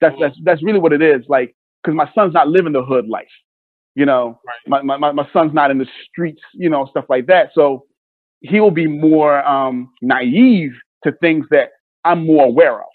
[0.01, 1.23] That's that's that's really what it is.
[1.27, 3.27] Like, because my son's not living the hood life,
[3.95, 4.39] you know.
[4.67, 4.83] Right.
[4.83, 7.51] My, my my son's not in the streets, you know, stuff like that.
[7.53, 7.85] So
[8.41, 10.71] he will be more um, naive
[11.03, 11.69] to things that
[12.03, 12.87] I'm more aware of.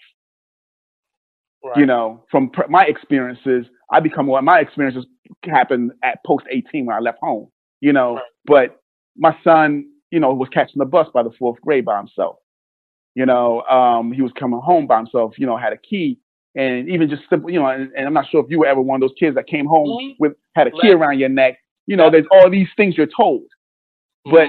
[1.63, 1.77] Right.
[1.77, 5.05] You know, from pr- my experiences, I become what my experiences
[5.43, 7.49] happened at post 18 when I left home.
[7.81, 8.23] You know, right.
[8.45, 8.81] but
[9.17, 12.37] my son, you know, was catching the bus by the fourth grade by himself.
[13.15, 15.33] You know, um, he was coming home by himself.
[15.37, 16.19] You know, had a key,
[16.55, 17.67] and even just simple, you know.
[17.67, 19.65] And, and I'm not sure if you were ever one of those kids that came
[19.65, 20.13] home mm-hmm.
[20.19, 21.57] with had a key around your neck.
[21.87, 23.43] You know, there's all these things you're told,
[24.25, 24.31] mm-hmm.
[24.31, 24.47] but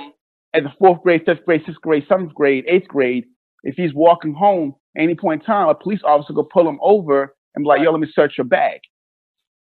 [0.56, 3.24] at the fourth grade, fifth grade, sixth grade, seventh grade, eighth grade,
[3.62, 6.78] if he's walking home at any point in time, a police officer could pull him
[6.82, 8.80] over and be like, yo, let me search your bag.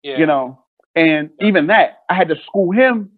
[0.03, 0.17] Yeah.
[0.17, 0.63] You know,
[0.95, 3.11] and even that, I had to school him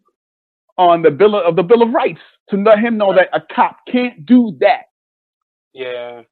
[0.77, 3.79] on the bill of, the Bill of Rights to let him know that a cop
[3.91, 4.83] can't do that.
[5.73, 6.23] Yeah.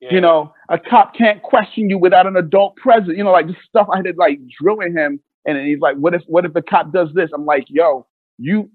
[0.00, 0.12] yeah.
[0.12, 3.16] You know, a cop can't question you without an adult present.
[3.16, 5.96] You know, like this stuff I had to like drill in him And he's like,
[5.96, 7.30] what if what if the cop does this?
[7.34, 8.06] I'm like, yo,
[8.38, 8.70] you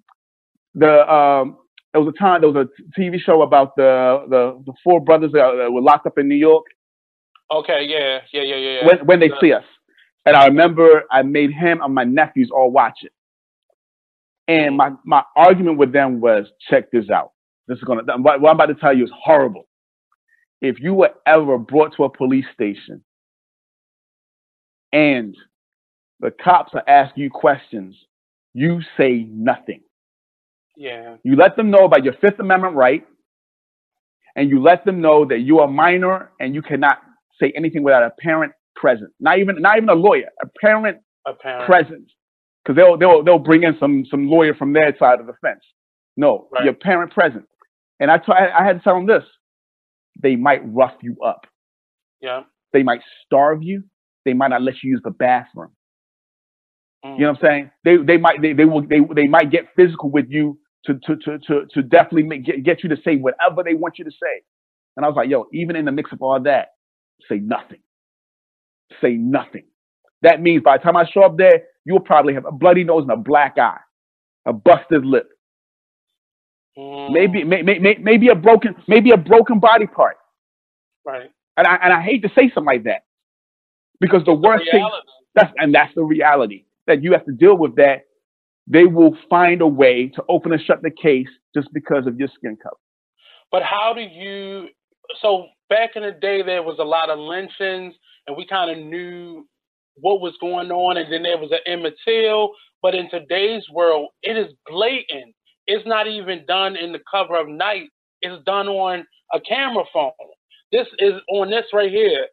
[0.76, 1.58] the um
[1.94, 5.32] there was a time there was a TV show about the the, the four brothers
[5.34, 6.66] that, were locked up in New York.
[7.52, 8.86] Okay, yeah, yeah, yeah, yeah.
[8.86, 9.64] When when they see us,
[10.26, 13.14] and I remember I made him and my nephews all watch it.
[14.50, 17.32] And my my argument with them was, check this out.
[17.68, 19.68] This is gonna what I'm about to tell you is horrible.
[20.62, 23.04] If you were ever brought to a police station
[24.92, 25.36] and
[26.20, 27.96] the cops are asking you questions,
[28.54, 29.82] you say nothing.
[30.78, 31.18] Yeah.
[31.24, 33.06] You let them know about your Fifth Amendment right,
[34.36, 37.00] and you let them know that you are a minor and you cannot
[37.42, 39.12] say anything without a parent present.
[39.20, 41.66] Not even not even a lawyer, a parent, a parent.
[41.68, 42.06] present.
[42.64, 45.62] Because they'll they'll they'll bring in some some lawyer from their side of the fence.
[46.18, 46.66] No, Right.
[46.66, 47.46] your parent present.
[48.00, 49.24] And I t- I had to tell them this:
[50.22, 51.48] they might rough you up.
[52.22, 52.44] Yeah.
[52.74, 53.84] They might starve you.
[54.26, 55.72] They might not let you use the bathroom.
[57.06, 57.16] Mm.
[57.20, 57.72] You know what I'm saying?
[57.86, 61.18] They they might they, they will they they might get physical with you to to
[61.18, 64.12] to to, to definitely make, get get you to say whatever they want you to
[64.12, 64.44] say.
[64.98, 66.70] And I was like, yo, even in the mix of all that,
[67.30, 67.80] say nothing.
[69.02, 69.66] Say nothing.
[70.24, 73.04] That means by the time I show up there, you'll probably have a bloody nose
[73.04, 73.80] and a black eye,
[74.46, 75.30] a busted lip,
[76.78, 77.14] Mm.
[77.14, 80.18] maybe may, may, may- maybe a broken maybe a broken body part.
[81.06, 81.32] Right.
[81.58, 83.06] And I and I hate to say something like that
[84.02, 84.90] because the worst thing
[85.36, 87.78] That's and that's the reality that you have to deal with.
[87.78, 88.07] That
[88.68, 92.28] they will find a way to open and shut the case just because of your
[92.36, 92.76] skin color.
[93.52, 94.68] But how do you?
[95.22, 97.96] So back in the day, there was a lot of lynchings,
[98.28, 99.48] and we kind of knew
[99.96, 102.52] what was going on, and then there was an Emmett Till.
[102.82, 105.34] But in today's world, it is blatant.
[105.66, 107.90] It's not even done in the cover of night.
[108.22, 110.12] It's done on a camera phone.
[110.72, 112.28] This is on this right here,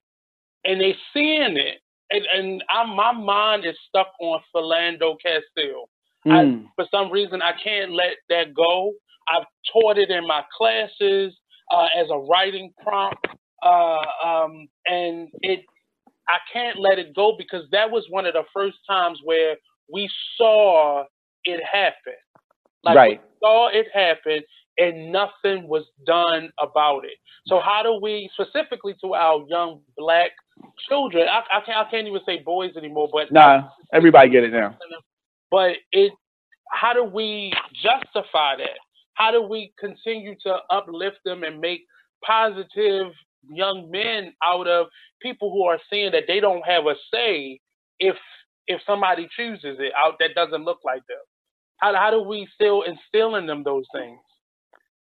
[0.64, 1.78] and they seeing it.
[2.10, 5.88] And, and I, my mind is stuck on Philando Castile.
[6.26, 6.68] I- Mm.
[6.76, 8.92] for some reason I can't let that go.
[9.28, 11.36] I've taught it in my classes
[11.72, 13.26] uh, as a writing prompt,
[13.62, 15.64] uh, um, and it
[16.28, 19.56] I can't let it go because that was one of the first times where
[19.92, 21.04] we saw
[21.44, 22.14] it happen.
[22.82, 23.20] Like Right.
[23.20, 24.42] we saw it happen,
[24.78, 27.18] and nothing was done about it.
[27.46, 30.32] So how do we, specifically to our young black
[30.88, 34.52] children, I, I can't I can't even say boys anymore, but Nah, everybody get it
[34.52, 34.76] now.
[35.54, 36.12] but it
[36.72, 38.78] how do we justify that
[39.14, 41.82] how do we continue to uplift them and make
[42.26, 43.12] positive
[43.50, 44.88] young men out of
[45.22, 47.60] people who are seeing that they don't have a say
[48.00, 48.16] if
[48.66, 51.18] if somebody chooses it out that doesn't look like them
[51.78, 54.18] how, how do we still instill in them those things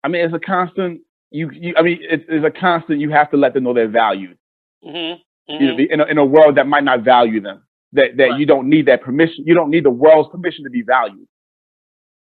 [0.03, 1.01] I mean, it's a constant.
[1.31, 3.01] You, you I mean, it, it's a constant.
[3.01, 4.37] You have to let them know they're valued.
[4.85, 5.21] mm-hmm.
[5.47, 8.39] You know, in a, in a world that might not value them, that that Right.
[8.39, 9.43] you don't need that permission.
[9.47, 11.27] You don't need the world's permission to be valued.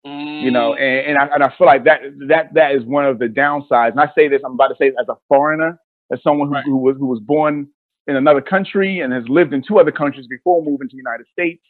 [0.05, 0.81] You know, Mm.
[0.81, 3.91] and and I, and I feel like that that that is one of the downsides.
[3.91, 5.81] And I say this, I'm about to say as a foreigner,
[6.13, 6.65] as someone who, Right.
[6.65, 7.69] who was who was born
[8.07, 11.27] in another country and has lived in two other countries before moving to the United
[11.33, 11.63] States.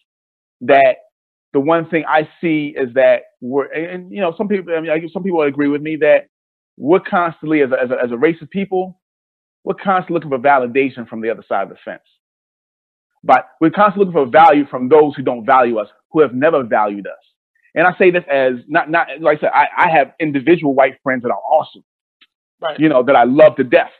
[0.60, 0.96] That
[1.54, 5.08] the one thing I see is that we're, and, you know, some people, I mean,
[5.08, 6.26] some people agree with me that
[6.76, 9.00] we're constantly, as a, as a, as a race of people,
[9.64, 12.02] we're constantly looking for validation from the other side of the fence.
[13.26, 16.62] But we're constantly looking for value from those who don't value us, who have never
[16.62, 17.18] valued us.
[17.74, 20.94] And I say this as not, not like I said, I, I have individual white
[21.02, 21.84] friends that are awesome,
[22.60, 23.90] right you know, that I love to death.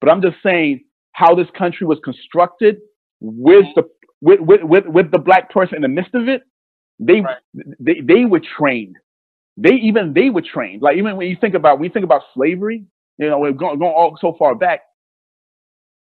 [0.00, 2.78] But I'm just saying how this country was constructed
[3.20, 3.80] with mm-hmm.
[3.80, 3.88] the
[4.20, 6.42] with with with, with the black person in the midst of it.
[6.98, 7.38] They Right.
[7.80, 8.96] they they were trained.
[9.56, 10.82] They even they were trained.
[10.82, 12.84] Like even when you think about when you think about slavery,
[13.18, 14.80] you know, we're going, going all so far back.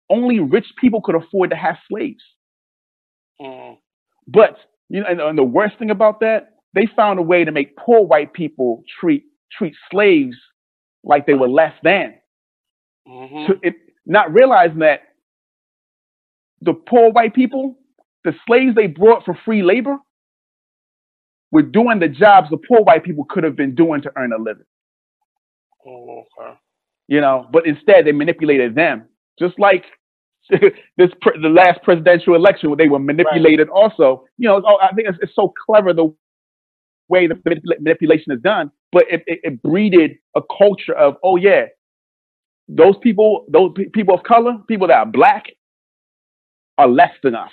[0.09, 2.23] Only rich people could afford to have slaves.
[3.41, 3.77] Mm.
[4.27, 4.57] But
[4.89, 7.77] you know, and, and the worst thing about that, they found a way to make
[7.77, 9.25] poor white people treat
[9.57, 10.37] treat slaves
[11.03, 12.15] like they were less than.
[13.07, 13.75] hmm To, it,
[14.05, 15.01] not realizing that
[16.61, 17.77] the poor white people,
[18.23, 19.97] the slaves they brought for free labor,
[21.51, 24.37] were doing the jobs the poor white people could have been doing to earn a
[24.37, 24.65] living.
[25.87, 26.53] Oh, okay.
[27.07, 29.07] You know, but instead they manipulated them,
[29.39, 29.85] just like
[30.97, 33.69] this pre- the last presidential election where they were manipulated.
[33.69, 36.13] Also, you know, oh, I think it's, it's so clever the
[37.09, 41.35] way the manipula- manipulation is done, but it, it, it breeded a culture of oh
[41.35, 41.65] yeah,
[42.67, 45.45] those people, those pe- people of color, people that are black,
[46.77, 47.51] are less than us.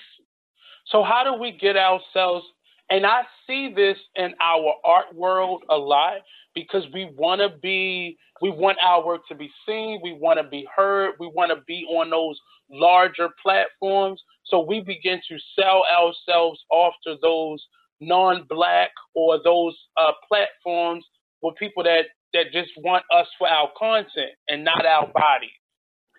[0.87, 2.47] So how do we get ourselves?
[2.91, 6.19] And I see this in our art world a lot
[6.55, 10.49] because we want to be, we want our work to be seen, we want to
[10.49, 12.39] be heard, we want to be on those
[12.71, 14.23] larger platforms.
[14.45, 17.65] So we begin to sell ourselves off to those
[18.01, 21.05] non-black or those uh, platforms
[21.43, 25.53] with people that that just want us for our content and not our body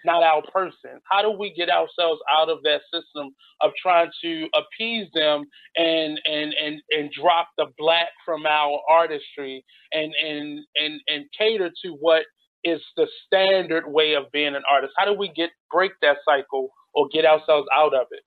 [0.06, 1.00] not our person?
[1.10, 3.32] How do we get ourselves out of that system
[3.62, 5.46] of trying to appease them
[5.76, 11.72] and and and and drop the black from our artistry and and and and cater
[11.84, 12.24] to what
[12.64, 14.94] is the standard way of being an artist?
[14.98, 18.24] How do we get break that cycle or get ourselves out of it?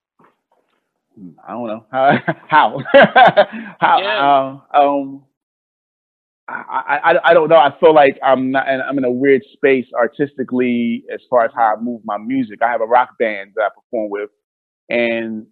[1.47, 2.79] I don't know how how
[3.79, 4.59] how yeah.
[4.73, 5.23] uh, um
[6.49, 7.57] I, I, I don't know.
[7.57, 11.75] I feel like I'm not, I'm in a weird space artistically as far as how
[11.75, 12.61] I move my music.
[12.61, 14.29] I have a rock band that I perform with,
[14.89, 15.45] and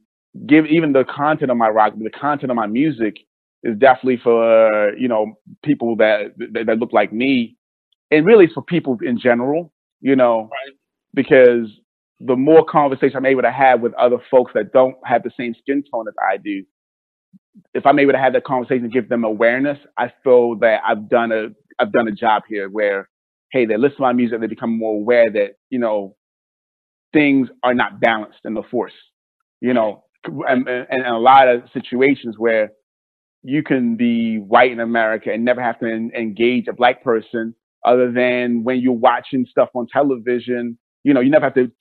[0.46, 3.18] give even the content of my rock, the content of my music
[3.64, 7.58] is definitely for you know people that that, that look like me,
[8.12, 9.72] and really it's for people in general.
[10.02, 10.76] You know, right.
[11.14, 11.70] because
[12.20, 15.56] the more conversation I'm able to have with other folks that don't have the same
[15.60, 16.64] skin tone as I do,
[17.74, 21.10] if I'm able to have that conversation and give them awareness, I feel that I've
[21.10, 21.48] done a
[21.80, 23.10] I've done a job here where,
[23.52, 26.16] hey, they listen to my music, they become more aware that you know
[27.14, 28.94] things are not balanced in the force,
[29.62, 32.72] you know, and, and, a lot of situations where
[33.44, 37.56] you can be white in America and never have to en- engage a black person
[37.86, 41.72] other than when you're watching stuff on television, you know, you never have to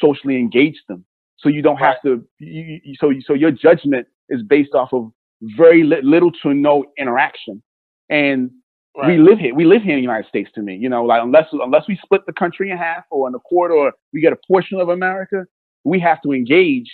[0.00, 1.04] socially engage them.
[1.38, 5.12] So you don't have to, you, so, so your judgment is based off of
[5.56, 7.62] very li- little to no interaction.
[8.10, 8.50] And
[8.96, 9.08] right.
[9.08, 9.54] we live here.
[9.54, 10.50] We live here in the United States.
[10.54, 13.34] To me, you know, like unless unless we split the country in half or in
[13.34, 15.44] a quarter, or we get a portion of America,
[15.84, 16.90] we have to engage.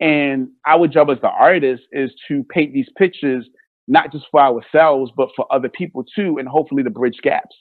[0.00, 3.46] And our job as the artist is to paint these pictures
[3.90, 7.56] not just for ourselves, but for other people too, and hopefully to bridge gaps.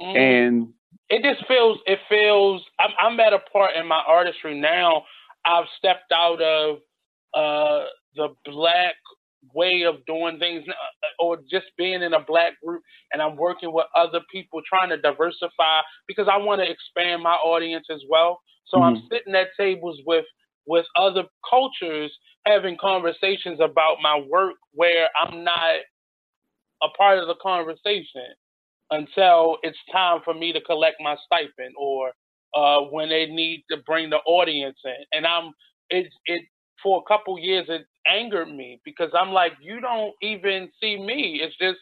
[0.00, 0.16] Mm.
[0.16, 0.68] And
[1.08, 5.04] it just feels it feels I'm, I'm at a part in my artistry now.
[5.46, 6.76] I've stepped out of
[7.34, 7.86] uh,
[8.16, 8.96] the black
[9.54, 12.82] way of doing things uh, or just being in a black group
[13.12, 17.34] and I'm working with other people trying to diversify because I want to expand my
[17.34, 18.40] audience as well.
[18.66, 18.96] So mm-hmm.
[18.96, 20.24] I'm sitting at tables with
[20.68, 22.12] with other cultures
[22.44, 25.76] having conversations about my work where I'm not
[26.82, 28.34] a part of the conversation
[28.90, 32.12] until it's time for me to collect my stipend or
[32.54, 35.04] uh, when they need to bring the audience in.
[35.12, 35.52] And I'm
[35.90, 36.42] it it
[36.82, 41.40] for a couple years it angered me because I'm like, you don't even see me.
[41.42, 41.78] It's just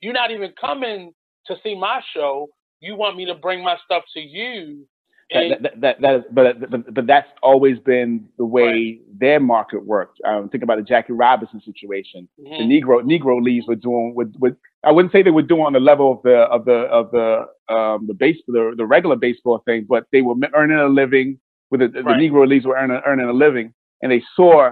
[0.00, 1.12] you're not even coming
[1.46, 2.48] to see my show.
[2.80, 4.86] You want me to bring my stuff to you.
[5.32, 9.00] That, that, that, that is, but, but, but that's always been the way right.
[9.18, 10.20] their market worked.
[10.24, 12.28] Um, think about the Jackie Robinson situation.
[12.38, 12.68] Mm-hmm.
[12.68, 15.72] The Negro Negro leagues were doing with, with I wouldn't say they were doing on
[15.72, 19.62] the level of the of the of the um, the base the, the regular baseball
[19.64, 21.38] thing, but they were earning a living.
[21.70, 22.18] With the, right.
[22.18, 23.72] the Negro leagues were earning earning a living,
[24.04, 24.70] and they saw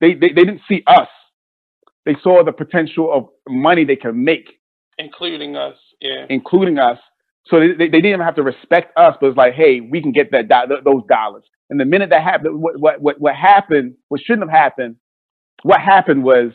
[0.00, 1.08] they, they, they didn't see us.
[2.04, 4.58] They saw the potential of money they can make.
[4.98, 6.26] Including us, yeah.
[6.28, 6.98] Including us.
[7.46, 10.02] So they, they, they didn't even have to respect us, but it's like, hey, we
[10.02, 10.48] can get that
[10.84, 11.44] those dollars.
[11.70, 14.96] And the minute that happened, what, what, what happened, what shouldn't have happened,
[15.62, 16.50] what happened was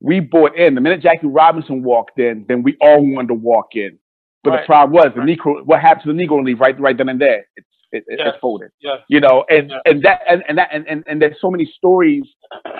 [0.00, 0.74] we bought in.
[0.74, 3.98] The minute Jackie Robinson walked in, then we all wanted to walk in.
[4.44, 4.60] But right.
[4.62, 5.64] the problem was the Negro.
[5.64, 7.46] What happened to the Negro League right, right then and there?
[7.56, 8.20] It, it, yes.
[8.20, 8.70] it folded.
[8.80, 8.98] Yes.
[9.08, 9.80] You know, and yes.
[9.84, 12.24] and that and, and that and, and and there's so many stories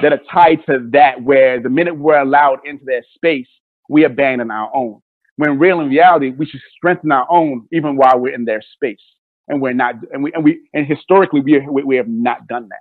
[0.02, 3.48] that are tied to that where the minute we're allowed into their space,
[3.88, 5.00] we abandon our own.
[5.36, 9.00] When real in reality, we should strengthen our own even while we're in their space.
[9.48, 12.68] And we're not, and we, and we, and historically, we, we, we have not done
[12.68, 12.80] that.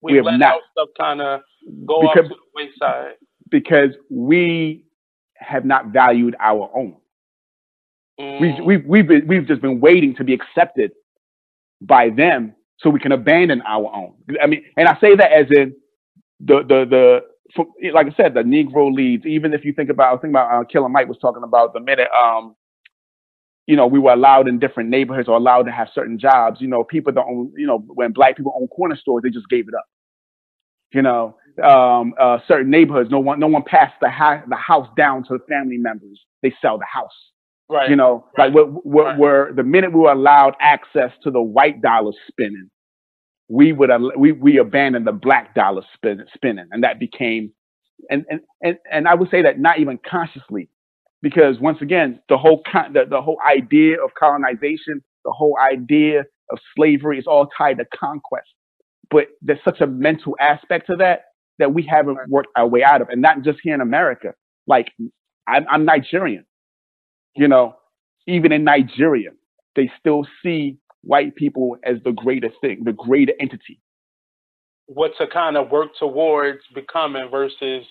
[0.00, 0.60] We, we have let not.
[0.72, 1.42] stuff kind of
[1.84, 3.14] go because, off to the wayside.
[3.50, 4.84] Because we
[5.36, 6.96] have not valued our own.
[8.18, 8.40] Mm.
[8.40, 10.92] We, we've, we've, been, we've just been waiting to be accepted
[11.80, 14.14] by them so we can abandon our own.
[14.42, 15.74] I mean, and I say that as in
[16.40, 17.20] the the the
[17.54, 19.26] from, like I said, the Negro leagues.
[19.26, 21.80] Even if you think about, I think about uh, Killer Mike was talking about the
[21.80, 22.54] minute, um,
[23.66, 26.60] you know, we were allowed in different neighborhoods or allowed to have certain jobs.
[26.60, 29.48] You know, people don't, own, you know, when black people own corner stores, they just
[29.48, 29.84] gave it up.
[30.92, 34.88] You know, um, uh, certain neighborhoods, no one, no one passed the, ha- the house
[34.96, 36.18] down to the family members.
[36.42, 37.12] They sell the house.
[37.70, 37.90] Right.
[37.90, 38.46] You know, right.
[38.46, 39.18] like we're, we're, right.
[39.18, 42.70] we're, the minute we were allowed access to the white dollar spinning,
[43.48, 47.50] we would we we abandoned the black dollar spin, spinning, and that became,
[48.10, 50.68] and and and and I would say that not even consciously,
[51.22, 56.24] because once again, the whole con- the, the whole idea of colonization, the whole idea
[56.50, 58.48] of slavery is all tied to conquest.
[59.10, 61.22] But there's such a mental aspect to that
[61.58, 64.34] that we haven't worked our way out of, and not just here in America.
[64.66, 64.88] Like
[65.46, 66.44] I'm, I'm Nigerian,
[67.38, 67.76] you know,
[68.26, 69.30] even in Nigeria,
[69.76, 73.80] they still see white people as the greater thing, the greater entity.
[74.86, 77.84] What to kind of work towards becoming versus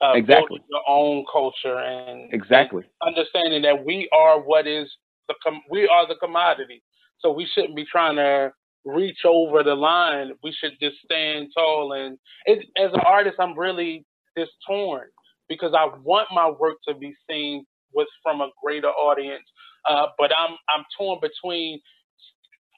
[0.00, 4.90] uh, exactly your own culture and exactly and understanding that we are what is
[5.28, 6.82] the com- we are the commodity.
[7.18, 8.52] So we shouldn't be trying to
[8.86, 10.32] reach over the line.
[10.42, 11.92] We should just stand tall.
[11.92, 12.16] And
[12.46, 14.06] it, as an artist, I'm really
[14.38, 15.08] just torn
[15.50, 19.44] because I want my work to be seen with from a greater audience.
[19.88, 21.80] Uh, but I'm I'm torn between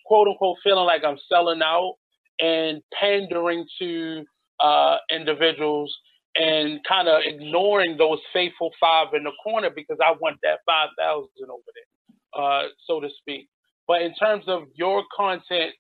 [0.06, 1.94] quote unquote feeling like I'm selling out
[2.40, 4.24] and pandering to
[4.60, 5.94] uh, individuals
[6.36, 10.90] and kind of ignoring those faithful five in the corner because I want that five
[10.98, 13.48] thousand over there, uh, so to speak.
[13.88, 15.72] But in terms of your content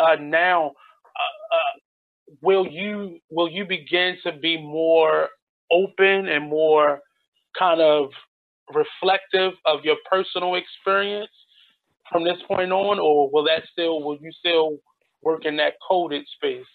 [0.00, 1.80] uh, now, uh, uh,
[2.42, 5.28] will you will you begin to be more
[5.72, 7.00] open and more
[7.58, 8.10] kind of
[8.74, 11.30] reflective of your personal experience
[12.10, 14.78] from this point on, or will that still will you still
[15.22, 16.66] work in that coded space?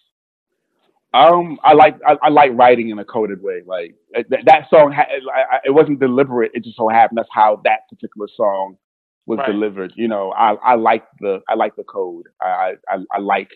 [1.13, 3.61] Um, I like I, I like writing in a coded way.
[3.65, 3.95] Like
[4.29, 6.51] that, that song, ha- I, I, it wasn't deliberate.
[6.53, 8.77] It just so happened that's how that particular song
[9.25, 9.51] was right.
[9.51, 9.93] delivered.
[9.95, 12.27] You know, I I like the I like the code.
[12.41, 13.49] I I, I like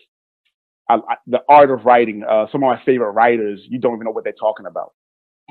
[0.88, 2.24] I, the art of writing.
[2.24, 4.92] Uh, some of my favorite writers, you don't even know what they're talking about.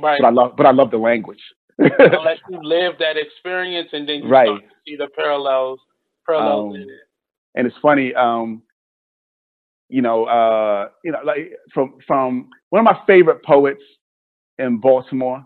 [0.02, 0.20] Right.
[0.22, 1.42] But I love, but I love the language.
[1.80, 4.62] let you live that experience, and then you right.
[4.88, 5.80] see the parallels,
[6.26, 6.88] parallels um,
[7.56, 8.64] And it's funny, um,
[9.90, 13.84] you know, uh, you know, like from from one of my favorite poets
[14.58, 15.46] in Baltimore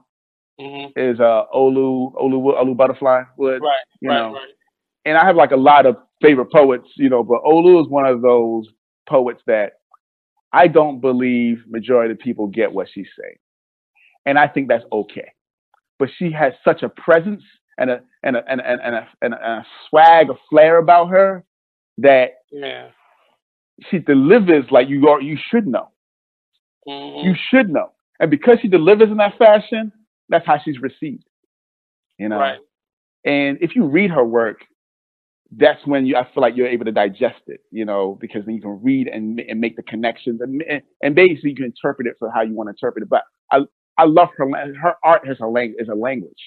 [0.60, 1.00] mm-hmm.
[1.00, 3.62] is uh, Olu Olu Olu Butterfly Wood.
[3.62, 3.72] Right.
[4.02, 4.50] You right, know, right.
[5.06, 8.06] and I have like a lot of favorite poets, you know, but Olu is one
[8.06, 8.68] of those
[9.08, 9.74] poets that
[10.54, 13.38] I don't believe majority of people get what she's saying
[14.26, 15.32] and I think that's okay.
[16.00, 17.44] But she has such a presence
[17.78, 20.78] and a and a and a, and a, and a, and a swag, a flair
[20.78, 21.44] about her
[22.00, 22.88] that yeah.
[23.90, 25.22] she delivers like you are.
[25.22, 25.90] You should know.
[26.88, 27.28] Mm-hmm.
[27.28, 29.92] You should know, and because she delivers in that fashion,
[30.30, 31.26] that's how she's received.
[32.18, 32.60] You know, right.
[33.26, 34.58] and if you read her work,
[35.56, 38.56] that's when you I feel like you're able to digest it, you know, because then
[38.56, 40.62] you can read and and make the connections and
[41.02, 43.10] and basically you can interpret it for how you want to interpret it.
[43.10, 43.62] But I
[44.00, 44.50] I love her.
[44.82, 45.82] Her art is a language.
[45.82, 46.42] Is a language,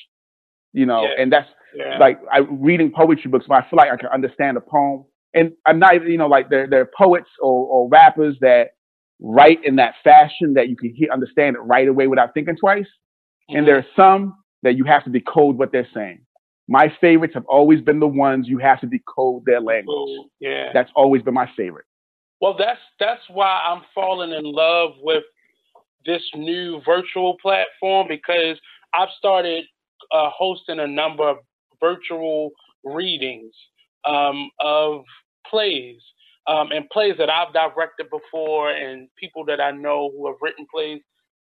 [0.73, 1.23] you know, yeah.
[1.23, 1.99] and that's yeah.
[1.99, 3.45] like I reading poetry books.
[3.49, 6.29] But I feel like I can understand a poem, and I'm not even, you know,
[6.29, 8.71] like there there are poets or, or rappers that
[9.21, 12.83] write in that fashion that you can hear, understand it right away without thinking twice.
[12.83, 13.59] Mm-hmm.
[13.59, 16.21] And there are some that you have to decode what they're saying.
[16.69, 20.27] My favorites have always been the ones you have to decode their language.
[20.41, 21.85] yeah, that's always been my favorite.
[22.41, 25.23] Well, that's that's why I'm falling in love with
[26.07, 28.59] this new virtual platform because
[28.95, 29.65] I've started
[30.13, 31.39] uh, hosting a number of
[31.81, 32.51] virtual
[32.85, 33.55] readings
[34.07, 35.05] um, of
[35.49, 36.01] plays
[36.47, 40.67] um, and plays that I've directed before and people that I know who have written
[40.73, 41.01] plays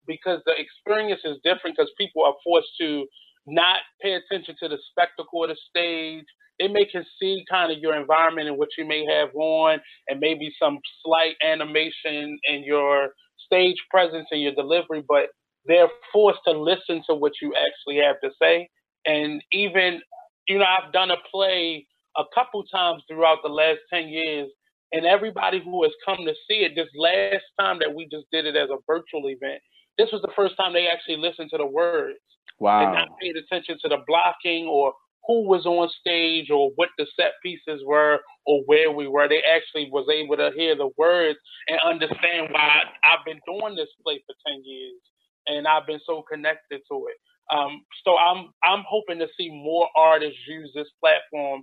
[0.06, 3.06] because the experience is different because people are forced to
[3.46, 6.24] not pay attention to the spectacle of the stage.
[6.58, 10.20] They may can see kind of your environment and what you may have on and
[10.20, 13.08] maybe some slight animation in your
[13.54, 15.26] stage presence and your delivery, but
[15.66, 18.68] they're forced to listen to what you actually have to say.
[19.06, 20.00] And even,
[20.48, 21.86] you know, I've done a play
[22.16, 24.50] a couple times throughout the last 10 years,
[24.92, 28.46] and everybody who has come to see it, this last time that we just did
[28.46, 29.60] it as a virtual event,
[29.98, 32.18] this was the first time they actually listened to the words.
[32.60, 32.84] Wow.
[32.84, 34.92] And not paid attention to the blocking or
[35.26, 39.28] who was on stage or what the set pieces were or where we were.
[39.28, 43.88] They actually was able to hear the words and understand why I've been doing this
[44.04, 45.00] play for 10 years
[45.46, 47.16] and I've been so connected to it.
[47.54, 51.62] Um, so I'm I'm hoping to see more artists use this platform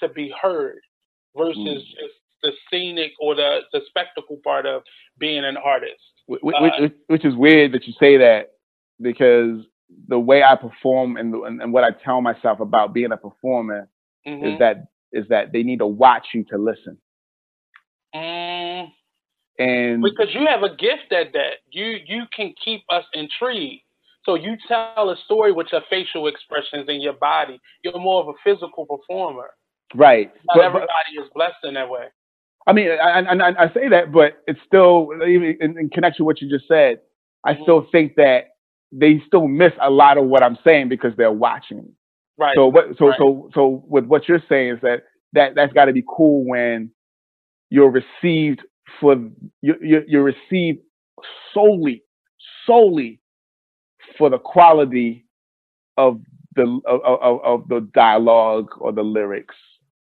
[0.00, 0.80] to be heard
[1.36, 1.74] versus mm.
[1.74, 4.82] just the scenic or the, the spectacle part of
[5.18, 6.00] being an artist.
[6.26, 8.52] Which, uh, which is weird that you say that
[9.00, 9.64] because
[10.08, 13.88] the way I perform and, and, and what I tell myself about being a performer
[14.26, 14.46] mm-hmm.
[14.46, 16.98] is that is that they need to watch you to listen.
[18.14, 18.88] Mm.
[19.58, 23.82] And because you have a gift at that, you you can keep us intrigued.
[24.24, 27.58] So you tell a story with your facial expressions and your body.
[27.82, 29.50] You're more of a physical performer.
[29.94, 30.30] Right.
[30.46, 32.06] Not but, everybody but, is blessed in that way.
[32.66, 36.34] I mean, I, I, I say that, but it's still even in, in connection with
[36.36, 37.00] what you just said.
[37.44, 37.62] I mm-hmm.
[37.62, 38.48] still think that
[38.92, 41.90] they still miss a lot of what I'm saying because they're watching me.
[42.36, 42.54] Right.
[42.56, 42.96] So what?
[42.98, 43.18] So right.
[43.18, 46.90] so so with what you're saying is that that that's got to be cool when
[47.70, 48.62] you're received
[49.00, 49.16] for
[49.60, 49.74] you
[50.06, 50.78] you're received
[51.52, 52.02] solely
[52.66, 53.20] solely
[54.16, 55.26] for the quality
[55.96, 56.20] of
[56.54, 59.54] the of, of, of the dialogue or the lyrics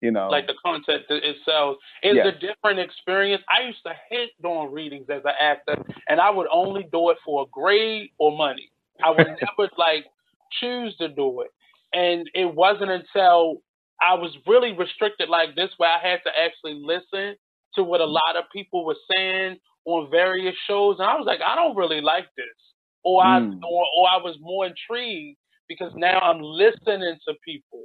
[0.01, 4.71] you know like the content itself is a different experience i used to hate doing
[4.71, 8.69] readings as an actor and i would only do it for a grade or money
[9.03, 10.05] i would never like
[10.59, 11.51] choose to do it
[11.93, 13.57] and it wasn't until
[14.01, 17.35] i was really restricted like this where i had to actually listen
[17.73, 21.39] to what a lot of people were saying on various shows and i was like
[21.45, 22.45] i don't really like this
[23.03, 23.25] or mm.
[23.25, 25.37] i or, or i was more intrigued
[25.67, 27.83] because now i'm listening to people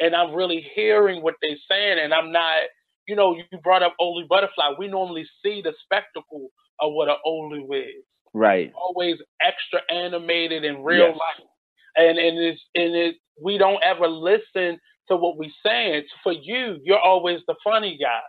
[0.00, 2.62] and I'm really hearing what they're saying, and I'm not,
[3.06, 4.74] you know, you brought up Olu Butterfly.
[4.78, 8.04] We normally see the spectacle of what an Olu is.
[8.34, 8.72] Right.
[8.74, 11.16] Always extra animated in real yes.
[11.16, 11.46] life,
[11.96, 16.04] and and it's and it we don't ever listen to what we're saying.
[16.22, 18.20] For you, you're always the funny guy,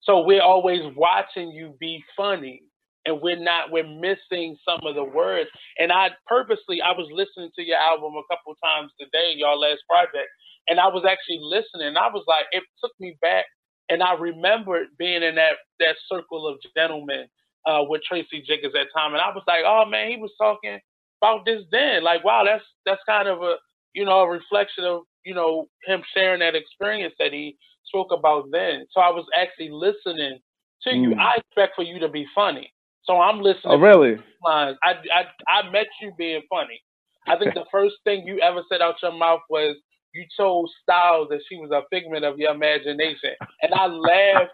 [0.00, 2.62] so we're always watching you be funny
[3.04, 7.48] and we're not we're missing some of the words and i purposely i was listening
[7.54, 10.28] to your album a couple times today y'all last project
[10.68, 11.96] and I was actually listening.
[11.96, 13.44] I was like, it took me back,
[13.88, 17.26] and I remembered being in that that circle of gentlemen
[17.66, 20.78] uh, with Tracy Jenkins at time, and I was like, oh man, he was talking
[21.20, 22.04] about this then.
[22.04, 23.56] Like, wow, that's that's kind of a
[23.94, 28.46] you know a reflection of you know him sharing that experience that he spoke about
[28.52, 28.86] then.
[28.92, 30.38] So I was actually listening
[30.82, 31.02] to mm.
[31.02, 31.14] you.
[31.14, 32.72] I expect for you to be funny.
[33.04, 33.74] So I'm listening.
[33.74, 34.16] Oh, really?
[34.44, 34.76] Lines.
[34.82, 36.80] I, I I met you being funny.
[37.28, 39.76] I think the first thing you ever said out your mouth was,
[40.16, 44.52] you told Styles that she was a figment of your imagination, and I laughed.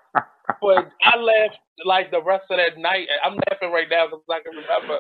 [0.61, 3.07] but I laughed like the rest of that night.
[3.25, 4.99] I'm laughing right now because I can remember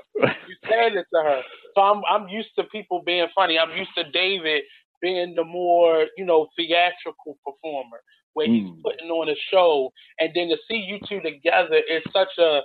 [0.48, 1.42] you said it to her.
[1.74, 3.58] So I'm I'm used to people being funny.
[3.58, 4.62] I'm used to David
[5.00, 7.98] being the more you know theatrical performer
[8.34, 8.82] where he's mm.
[8.82, 12.60] putting on a show, and then to see you two together is such a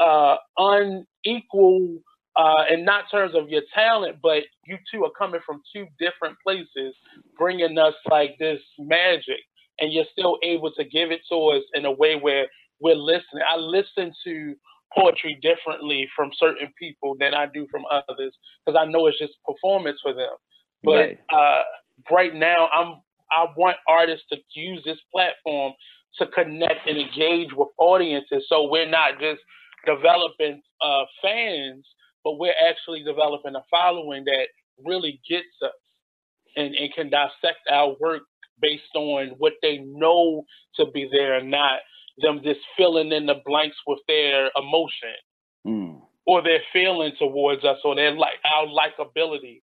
[0.00, 1.98] uh, unequal
[2.40, 6.36] uh, and not terms of your talent, but you two are coming from two different
[6.42, 6.94] places,
[7.36, 9.40] bringing us like this magic,
[9.78, 12.46] and you're still able to give it to us in a way where
[12.80, 13.42] we're listening.
[13.46, 14.54] I listen to
[14.96, 18.34] poetry differently from certain people than I do from others
[18.64, 20.32] because I know it's just performance for them.
[20.82, 21.18] But right.
[21.34, 21.62] uh,
[22.10, 25.72] right now, I'm I want artists to use this platform
[26.18, 29.40] to connect and engage with audiences, so we're not just
[29.86, 31.84] developing uh, fans
[32.30, 34.46] but we're actually developing a following that
[34.84, 35.72] really gets us
[36.56, 38.22] and, and can dissect our work
[38.60, 40.44] based on what they know
[40.76, 41.80] to be there and not
[42.18, 45.16] them just filling in the blanks with their emotion
[45.66, 46.00] mm.
[46.24, 49.60] or their feeling towards us or their like our likability.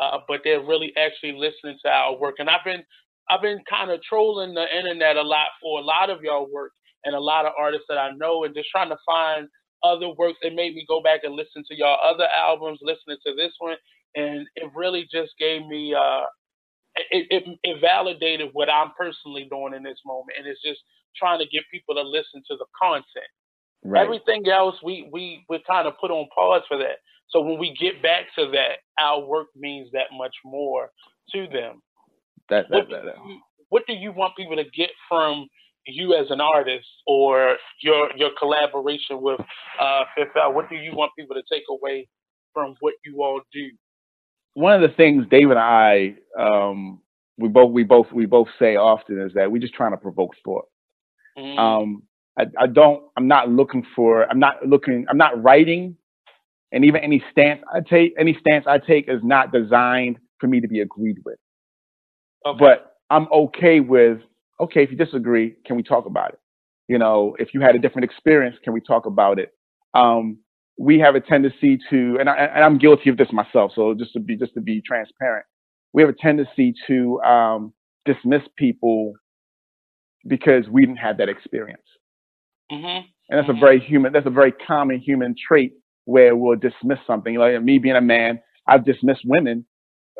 [0.00, 2.36] Uh, but they're really actually listening to our work.
[2.38, 2.84] And I've been
[3.28, 6.70] I've been kind of trolling the internet a lot for a lot of y'all work
[7.04, 9.48] and a lot of artists that I know and just trying to find
[9.86, 10.38] other works.
[10.42, 13.76] It made me go back and listen to y'all other albums, listening to this one,
[14.14, 16.24] and it really just gave me uh,
[17.10, 20.80] it, it, it validated what I'm personally doing in this moment, and it's just
[21.16, 23.30] trying to get people to listen to the content.
[23.84, 24.02] Right.
[24.02, 26.98] Everything else we we we kind of put on pause for that.
[27.28, 30.90] So when we get back to that, our work means that much more
[31.32, 31.82] to them.
[32.48, 33.14] That, that, what, that, that.
[33.68, 35.48] what do you want people to get from
[35.86, 39.40] you as an artist or your your collaboration with
[39.80, 40.52] uh, Fifth L?
[40.52, 42.08] What do you want people to take away
[42.52, 43.68] from what you all do?
[44.54, 47.00] One of the things Dave and I um,
[47.38, 50.34] we both we both we both say often is that we're just trying to provoke
[50.44, 50.66] thought.
[51.38, 51.58] Mm-hmm.
[51.58, 52.02] Um,
[52.38, 53.02] I, I don't.
[53.16, 54.28] I'm not looking for.
[54.28, 55.06] I'm not looking.
[55.08, 55.96] I'm not writing,
[56.72, 60.60] and even any stance I take, any stance I take is not designed for me
[60.60, 61.38] to be agreed with.
[62.44, 62.58] Okay.
[62.58, 64.18] But I'm okay with
[64.60, 66.40] okay, if you disagree, can we talk about it?
[66.88, 69.52] You know, if you had a different experience, can we talk about it?
[69.94, 70.38] Um,
[70.78, 73.72] we have a tendency to, and, I, and I'm guilty of this myself.
[73.74, 75.46] So just to be just to be transparent,
[75.92, 77.72] we have a tendency to um,
[78.04, 79.14] dismiss people
[80.28, 81.82] because we didn't have that experience.
[82.70, 83.06] Mm-hmm.
[83.28, 83.56] And that's mm-hmm.
[83.56, 85.72] a very human, that's a very common human trait
[86.04, 87.36] where we'll dismiss something.
[87.36, 89.64] Like me being a man, I've dismissed women,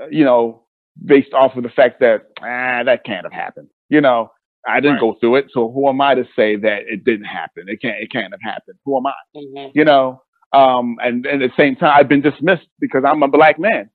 [0.01, 0.65] uh, you know,
[1.05, 3.69] based off of the fact that ah, that can't have happened.
[3.89, 4.31] You know,
[4.67, 5.01] I didn't right.
[5.01, 7.69] go through it, so who am I to say that it didn't happen?
[7.69, 8.03] It can't.
[8.03, 8.79] It can't have happened.
[8.85, 9.13] Who am I?
[9.37, 9.79] Mm-hmm.
[9.79, 10.23] You know.
[10.53, 13.91] Um, and, and at the same time, I've been dismissed because I'm a black man.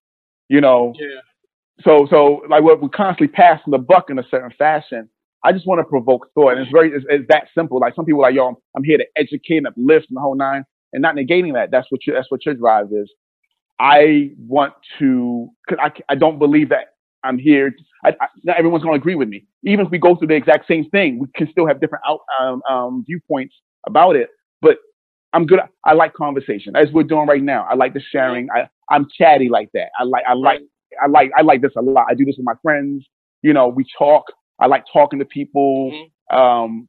[0.50, 0.94] You know.
[0.98, 1.22] Yeah.
[1.84, 5.10] So so like we're, we're constantly passing the buck in a certain fashion.
[5.44, 7.80] I just want to provoke thought, and it's very it's, it's that simple.
[7.80, 10.22] Like some people are like, yo, I'm, I'm here to educate and uplift and the
[10.22, 10.64] whole nine,
[10.94, 11.72] and not negating that.
[11.72, 13.10] That's what your that's what your drive is.
[13.80, 16.94] I want to, cause I, I don't believe that
[17.24, 17.74] I'm here.
[18.04, 19.46] I, I, not everyone's going to agree with me.
[19.64, 22.20] Even if we go through the exact same thing, we can still have different out,
[22.40, 23.56] um, um, viewpoints
[23.88, 24.30] about it.
[24.62, 24.78] But
[25.34, 25.60] I'm good.
[25.86, 27.66] I like conversation, as we're doing right now.
[27.70, 28.50] I like the sharing.
[28.50, 29.90] I, I'm chatty like that.
[30.00, 30.62] I like, I like,
[31.02, 32.08] I like, I like this a lot.
[32.10, 33.06] I do this with my friends.
[33.42, 34.26] You know, we talk.
[34.60, 35.92] I like talking to people.
[35.92, 36.38] Mm-hmm.
[36.38, 36.88] Um,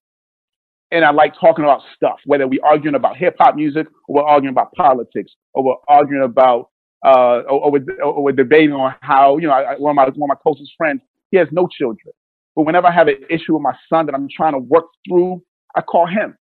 [0.90, 4.28] and I like talking about stuff, whether we're arguing about hip hop music or we're
[4.28, 6.68] arguing about politics or we're arguing about,
[7.04, 10.30] uh, or, or, we're, or debating on how, you know, I, one, of my, one
[10.30, 11.00] of my closest friends,
[11.30, 12.14] he has no children.
[12.54, 15.42] But whenever I have an issue with my son that I'm trying to work through,
[15.74, 16.36] I call him.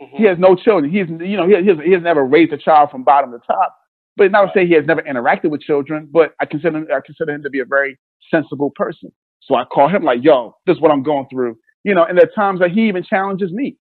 [0.00, 0.16] Mm-hmm.
[0.16, 0.90] He has no children.
[0.92, 3.38] He's, you know, he, he, has, he has never raised a child from bottom to
[3.46, 3.76] top.
[4.16, 7.32] But not to say he has never interacted with children, but I consider I consider
[7.32, 7.98] him to be a very
[8.30, 9.10] sensible person.
[9.40, 11.56] So I call him like, yo, this is what I'm going through.
[11.82, 13.76] You know, and there are times that he even challenges me.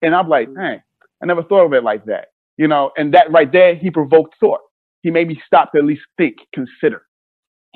[0.00, 0.80] And I'm like, hey,
[1.20, 2.28] I never thought of it like that.
[2.56, 4.60] You know, and that right there, he provoked thought.
[5.02, 7.02] He made me stop to at least think, consider.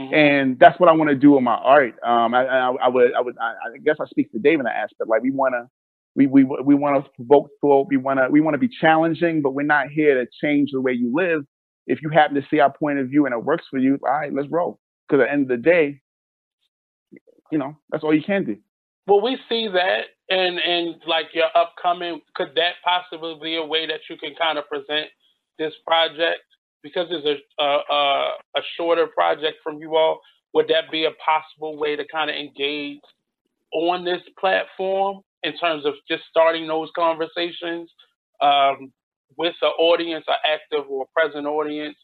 [0.00, 0.14] Mm-hmm.
[0.14, 1.94] And that's what I want to do with my art.
[2.04, 4.64] Um, I, I, I would, I would, I, I guess I speak to Dave in
[4.64, 5.08] that aspect.
[5.08, 5.68] Like we want to,
[6.14, 7.88] we, we, we want to provoke thought.
[7.88, 10.80] We want to, we want to be challenging, but we're not here to change the
[10.80, 11.44] way you live.
[11.86, 14.12] If you happen to see our point of view and it works for you, all
[14.12, 14.78] right, let's roll.
[15.08, 16.00] Because at the end of the day,
[17.50, 18.56] you know, that's all you can do.
[19.06, 22.20] Well, we see that and and like your upcoming?
[22.34, 25.08] Could that possibly be a way that you can kind of present
[25.58, 26.42] this project
[26.87, 30.20] because it's a a, a shorter project from you all?
[30.55, 33.01] Would that be a possible way to kind of engage
[33.74, 37.91] on this platform in terms of just starting those conversations
[38.41, 38.93] um,
[39.37, 41.97] with an audience, an active or present audience,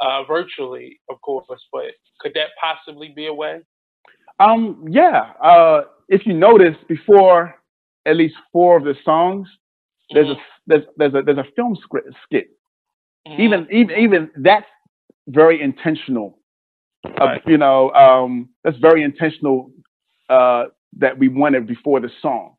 [0.00, 1.46] uh, virtually, of course.
[1.72, 3.60] But could that possibly be a way?
[4.38, 5.32] Um, yeah.
[5.42, 7.54] Uh, if you notice, before
[8.06, 9.48] at least four of the songs,
[10.12, 10.40] there's mm-hmm.
[10.40, 12.48] a there's there's a there's a film script skit.
[13.28, 13.42] Mm-hmm.
[13.42, 14.66] Even even even that's
[15.28, 16.38] very intentional.
[17.04, 17.38] Right.
[17.38, 19.70] Uh, you know, um, that's very intentional
[20.28, 20.64] uh,
[20.98, 22.54] that we wanted before the song,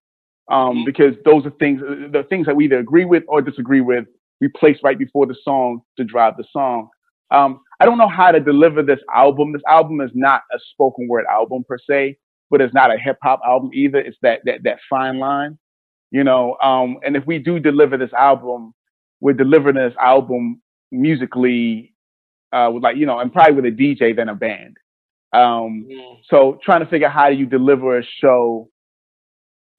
[0.50, 0.86] um, mm-hmm.
[0.86, 4.06] because those are things the things that we either agree with or disagree with.
[4.40, 6.90] We place right before the song to drive the song.
[7.30, 9.54] Um, I don't know how to deliver this album.
[9.54, 12.18] This album is not a spoken word album per se,
[12.50, 14.00] but it's not a hip hop album either.
[14.00, 15.58] It's that that that fine line,
[16.12, 16.58] you know.
[16.62, 18.74] Um, and if we do deliver this album,
[19.22, 20.62] we're delivering this album
[20.92, 21.94] musically,
[22.52, 24.76] uh, with like you know, and probably with a DJ than a band.
[25.32, 26.18] Um, mm.
[26.30, 28.68] So trying to figure out how do you deliver a show.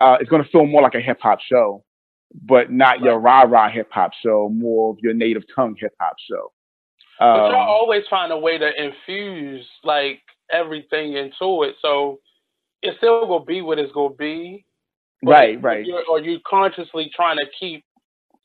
[0.01, 1.85] Uh, it's going to feel more like a hip hop show,
[2.43, 3.03] but not right.
[3.03, 6.53] your rah rah hip hop show, more of your native tongue hip hop show.
[7.21, 12.19] Um, but y'all um, always find a way to infuse like everything into it, so
[12.83, 14.65] it's still gonna be what it's gonna be.
[15.25, 15.87] Right, right.
[16.11, 17.85] Are you consciously trying to keep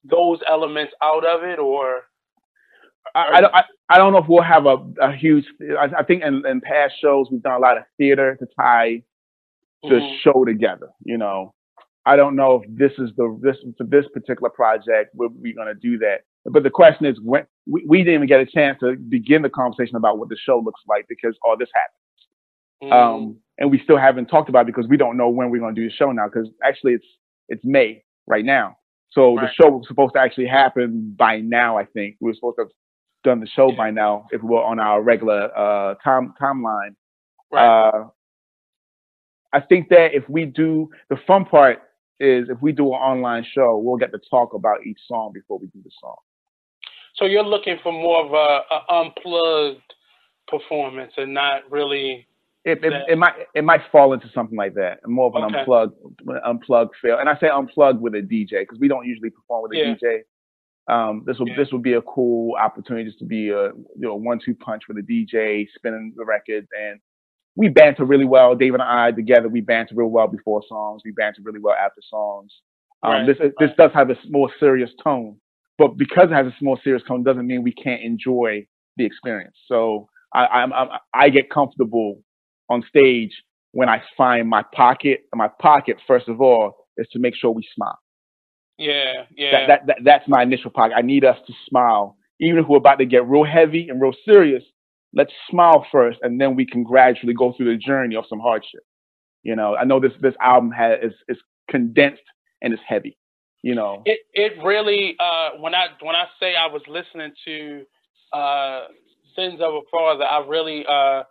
[0.10, 2.04] those elements out of it, or?
[3.16, 3.54] I, I, don't,
[3.90, 5.46] I, don't know if we'll have a, a huge.
[5.80, 9.02] I, I think in, in past shows we've done a lot of theater to tie
[9.84, 10.16] the mm-hmm.
[10.24, 10.90] show together.
[11.06, 11.54] You know,
[12.06, 15.68] I don't know if this is the this for this particular project we're, we're going
[15.68, 16.22] to do that.
[16.46, 19.50] But the question is, when we, we, didn't even get a chance to begin the
[19.50, 22.96] conversation about what the show looks like because all this happened, mm.
[22.96, 25.76] um, and we still haven't talked about it because we don't know when we're going
[25.76, 26.28] to do the show now.
[26.28, 27.06] Because actually, it's
[27.50, 28.78] it's May right now,
[29.10, 29.48] so right.
[29.48, 31.78] the show was supposed to actually happen by now.
[31.78, 32.72] I think we were supposed to have
[33.24, 36.96] done the show by now if we were on our regular uh, time timeline.
[37.52, 37.90] Right.
[37.90, 38.08] Uh,
[39.54, 41.80] I think that if we do the fun part
[42.20, 45.60] is if we do an online show, we'll get to talk about each song before
[45.60, 46.16] we do the song.
[47.16, 49.94] So you're looking for more of a, a unplugged
[50.48, 52.28] performance and not really.
[52.68, 55.60] It, it, it, might it might fall into something like that, more of an okay.
[55.60, 55.96] unplugged
[56.46, 57.18] unplugged feel.
[57.18, 59.96] And I say unplugged with a DJ because we don't usually perform with a yeah.
[59.96, 60.20] DJ.
[60.94, 61.56] Um, this will yeah.
[61.56, 64.84] this will be a cool opportunity just to be a you know one two punch
[64.90, 67.00] with a DJ spinning the records and
[67.56, 68.54] we banter really well.
[68.54, 71.04] David and I together, we banter real well before songs.
[71.06, 72.52] We banter really well after songs.
[73.02, 73.28] Um, right.
[73.28, 75.38] This this does have a more serious tone,
[75.78, 79.56] but because it has a more serious tone, doesn't mean we can't enjoy the experience.
[79.70, 82.22] So I I'm, I'm, I get comfortable
[82.70, 83.32] on stage
[83.72, 85.22] when I find my pocket.
[85.34, 88.00] My pocket, first of all, is to make sure we smile.
[88.78, 89.52] Yeah, yeah.
[89.52, 90.94] That, that, that that's my initial pocket.
[90.96, 94.14] I need us to smile, even if we're about to get real heavy and real
[94.26, 94.64] serious
[95.14, 98.82] let's smile first and then we can gradually go through the journey of some hardship.
[99.44, 101.38] You know, I know this this album has is, is
[101.70, 102.22] condensed
[102.62, 103.18] and it's heavy.
[103.64, 107.86] You know, it it really uh, when I when I say I was listening to
[108.38, 108.88] uh,
[109.36, 111.24] Sins of a Father, I really uh,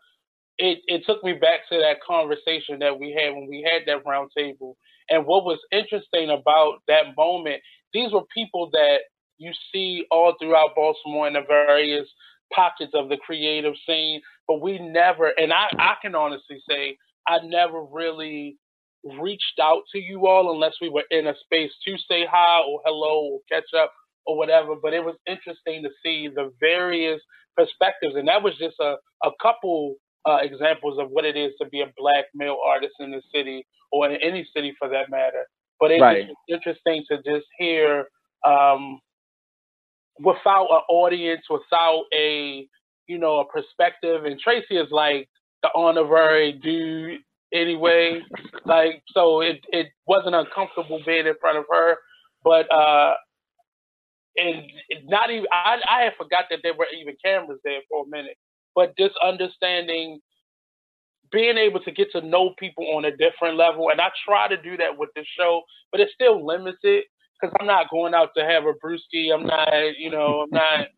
[0.59, 4.07] it it took me back to that conversation that we had when we had that
[4.07, 4.76] round table.
[5.11, 7.62] And what was interesting about that moment,
[7.94, 8.98] these were people that
[9.38, 12.09] you see all throughout Baltimore in the various
[12.52, 16.96] pockets of the creative scene, but we never, and I, I can honestly say,
[17.28, 18.57] I never really
[19.20, 22.80] reached out to you all unless we were in a space to say hi or
[22.84, 23.92] hello or catch up
[24.26, 24.74] or whatever.
[24.80, 27.20] But it was interesting to see the various
[27.57, 29.96] perspectives, and that was just a a couple
[30.27, 33.66] uh, examples of what it is to be a black male artist in the city
[33.93, 35.45] or in any city for that matter.
[35.81, 36.29] But it's Right.
[36.49, 38.07] interesting to just hear
[38.47, 39.01] um,
[40.20, 42.66] without an audience, without a
[43.09, 44.24] you know a perspective.
[44.24, 45.29] And Tracy is like
[45.62, 47.20] the honorary dude
[47.53, 48.20] anyway.
[48.66, 51.97] Like so, it it wasn't uncomfortable being in front of her,
[52.45, 53.14] but uh,
[54.37, 54.62] and
[55.05, 58.37] not even I I had forgot that there were even cameras there for a minute.
[58.77, 60.20] But just understanding,
[61.33, 64.59] being able to get to know people on a different level, and I try to
[64.62, 65.62] do that with the show,
[65.93, 67.07] but it still limits it
[67.41, 69.35] because I'm not going out to have a brewski.
[69.35, 69.68] I'm not,
[69.99, 70.89] you know, I'm not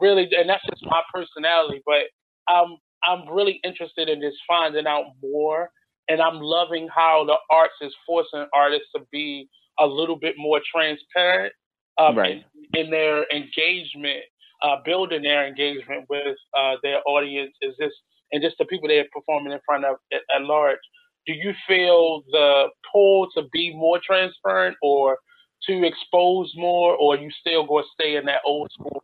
[0.00, 1.82] really, and that's just my personality.
[1.86, 2.04] But
[2.52, 5.70] I'm I'm really interested in just finding out more,
[6.08, 9.48] and I'm loving how the arts is forcing artists to be
[9.80, 11.52] a little bit more transparent
[11.98, 12.44] um, Right.
[12.74, 14.24] in, in their engagement,
[14.62, 17.54] uh, building their engagement with uh, their audience.
[17.62, 17.92] Is this
[18.32, 20.78] and just the people they're performing in front of at, at large?
[21.26, 25.18] Do you feel the pull to be more transparent, or
[25.68, 29.02] to expose more, or you still going to stay in that old school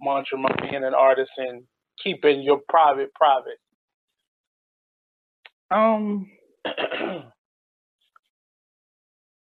[0.00, 1.62] mantra of being an artist and
[2.02, 3.58] keeping your private private?
[5.70, 6.30] Um,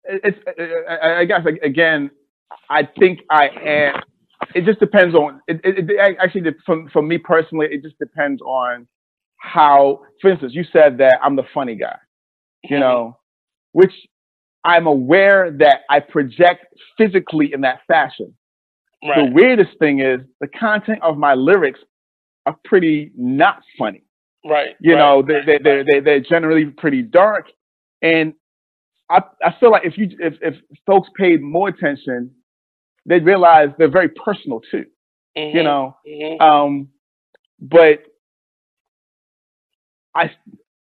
[0.03, 0.37] it's
[0.89, 2.11] I, I guess again,
[2.69, 4.01] I think I am.
[4.55, 5.41] It just depends on.
[5.47, 8.87] It, it, it actually for for me personally, it just depends on
[9.37, 10.01] how.
[10.21, 11.97] For instance, you said that I'm the funny guy,
[12.63, 12.79] you mm-hmm.
[12.79, 13.17] know,
[13.73, 13.93] which
[14.63, 16.65] I'm aware that I project
[16.97, 18.33] physically in that fashion.
[19.03, 19.25] right?
[19.25, 21.79] The weirdest thing is the content of my lyrics
[22.45, 24.03] are pretty not funny.
[24.45, 24.75] right.
[24.79, 27.47] You right, know, they they they they they're generally pretty dark,
[28.01, 28.33] and
[29.09, 32.31] I I feel like if you if if folks paid more attention,
[33.07, 34.85] they'd realize they're very personal too.
[35.37, 36.41] Mhm, You know, mhm.
[36.41, 36.89] um,
[37.59, 38.03] but
[40.15, 40.31] I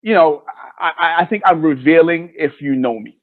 [0.03, 0.43] you know
[0.79, 3.19] I I- think I'm revealing if you know me.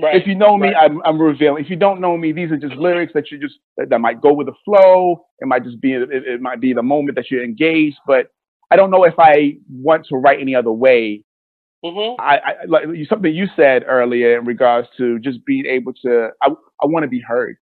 [0.00, 0.16] right.
[0.16, 0.90] If you know me, right.
[0.90, 1.64] I'm, I'm revealing.
[1.64, 4.20] If you don't know me, these are just lyrics that you just that, that might
[4.20, 5.26] go with the flow.
[5.40, 7.96] It might just be it, it might be the moment that you're engaged.
[8.06, 8.28] But
[8.70, 11.24] I don't know if I want to write any other way.
[11.84, 12.16] Mhm.
[12.20, 16.30] I, I like you- something you said earlier in regards to just being able to.
[16.42, 16.48] I
[16.82, 17.56] I want to be heard.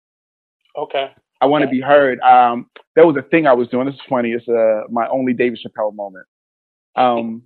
[0.78, 1.12] Okay.
[1.42, 2.20] I want to be heard.
[2.22, 3.86] Um, there was a thing I was doing.
[3.86, 4.32] This is funny.
[4.32, 6.26] It's uh, my only David Chappelle moment.
[6.96, 7.44] Um,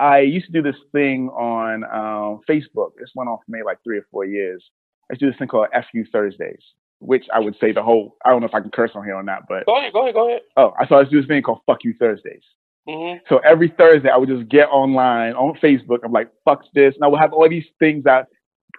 [0.00, 2.90] I used to do this thing on um, Facebook.
[2.98, 4.64] This went on for maybe like three or four years.
[5.10, 6.62] I used to do this thing called FU Thursdays,
[7.00, 8.16] which I would say the whole.
[8.24, 9.92] I don't know if I can curse on here or not, but Go ahead.
[9.92, 10.14] Go ahead.
[10.14, 10.40] Go ahead.
[10.56, 12.42] oh, I saw this do this thing called Fuck You Thursdays.
[12.88, 13.20] Mhm.
[13.28, 15.98] So every Thursday, I would just get online on Facebook.
[16.04, 16.94] I'm like, fuck this.
[16.94, 18.26] And I would have all these things that,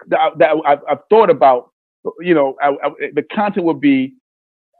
[0.07, 1.71] that, that I've, I've thought about.
[2.21, 4.15] You know, I, I, the content would be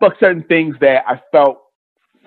[0.01, 1.57] fuck certain things that I felt,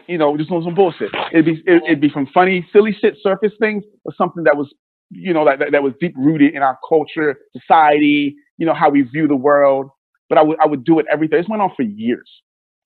[0.08, 1.10] you know, just on some bullshit.
[1.32, 4.72] It'd be, it, it'd be from funny, silly shit, surface things, or something that was,
[5.10, 8.90] you know, that, that, that was deep rooted in our culture, society, you know, how
[8.90, 9.90] we view the world.
[10.28, 11.42] But I would, I would do it every Thursday.
[11.42, 12.30] This went on for years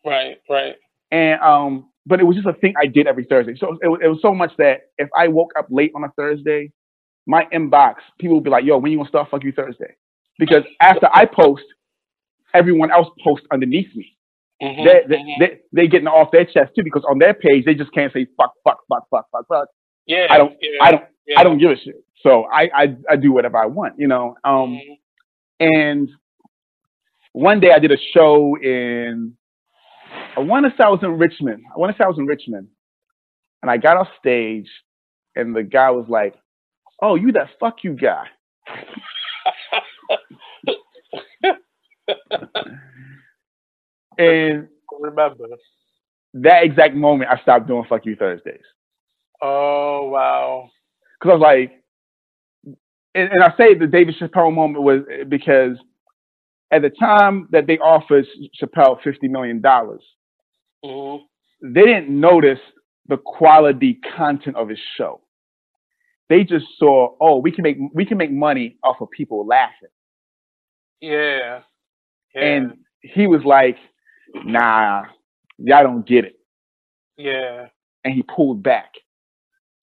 [0.06, 0.38] Right.
[0.50, 0.76] Right.
[1.10, 3.56] and um, but it was just a thing I did every Thursday.
[3.58, 6.72] So it, it was so much that if I woke up late on a Thursday,
[7.26, 9.94] my inbox people would be like, "Yo, when you gonna start Fuck You Thursday?"
[10.38, 11.64] Because after I post,
[12.54, 14.16] everyone else posts underneath me.
[14.62, 15.38] Mhm, They they mhm.
[15.38, 18.26] they they getting off their chest too because on their page they just can't say
[18.36, 19.68] fuck fuck fuck fuck fuck fuck.
[20.06, 20.26] yeah.
[20.30, 21.40] I don't Yeah, I don't yeah.
[21.40, 21.96] I don't give a shit.
[22.22, 24.36] So I I I do whatever I want, you know.
[24.44, 24.98] Um, Mhm.
[25.60, 26.10] and
[27.32, 29.36] one day I did a show in,
[30.36, 31.64] I want to say I was in Richmond.
[31.74, 32.68] I want to say I was in Richmond.
[33.62, 34.68] And I got off stage
[35.34, 36.34] and the guy was like,
[37.00, 38.26] Oh, you that fuck you guy.
[44.18, 44.68] And
[45.00, 45.46] Remember.
[46.34, 48.60] that exact moment, I stopped doing fuck you Thursdays.
[49.40, 50.68] Oh wow.
[51.22, 51.82] Cause I was like,
[53.14, 55.76] and, and I say the David Chappelle moment was because
[56.70, 58.26] at the time that they offered
[58.62, 59.62] Chappelle $50 million,
[60.84, 61.20] Mhm.
[61.62, 62.60] they didn't notice
[63.08, 65.20] the quality content of his show.
[66.28, 69.88] They just saw, oh, we can make we can make money off of people laughing.
[71.00, 71.62] Yeah.
[72.34, 72.42] Yeah.
[72.42, 72.72] And
[73.02, 73.76] he was like,
[74.44, 75.04] nah,
[75.58, 76.36] y'all don't get it.
[77.16, 77.66] yeah.
[78.04, 78.92] And he pulled back.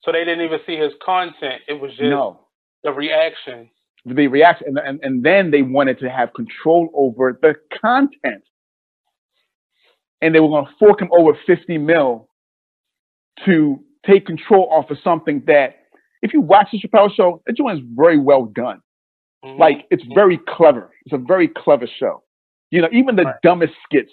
[0.04, 1.62] So they didn't even see his content.
[1.68, 2.42] It was just No.
[2.84, 3.70] the reaction.
[4.06, 8.44] The reaction and, and, and then they wanted to have control over the content.
[10.22, 12.28] And they were gonna fork him over fifty mil
[13.46, 15.76] to take control off of something that
[16.22, 18.82] if you watch the Chappelle show, that joint is very well done.
[19.46, 19.58] Mhm.
[19.60, 20.92] Like it's very clever.
[21.06, 22.24] It's a very clever show.
[22.72, 23.36] You know, even the right.
[23.44, 24.12] dumbest skits,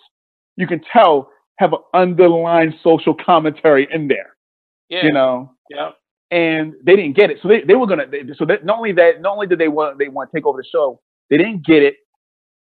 [0.56, 4.36] you can tell have an underlying social commentary in there.
[4.88, 5.04] Yeah.
[5.04, 5.52] You know.
[5.70, 5.90] Yeah.
[6.30, 8.06] And they didn't get it, so they, they were gonna.
[8.10, 10.44] They, so that not only that, not only did they want they want to take
[10.44, 11.00] over the show,
[11.30, 11.94] they didn't get it,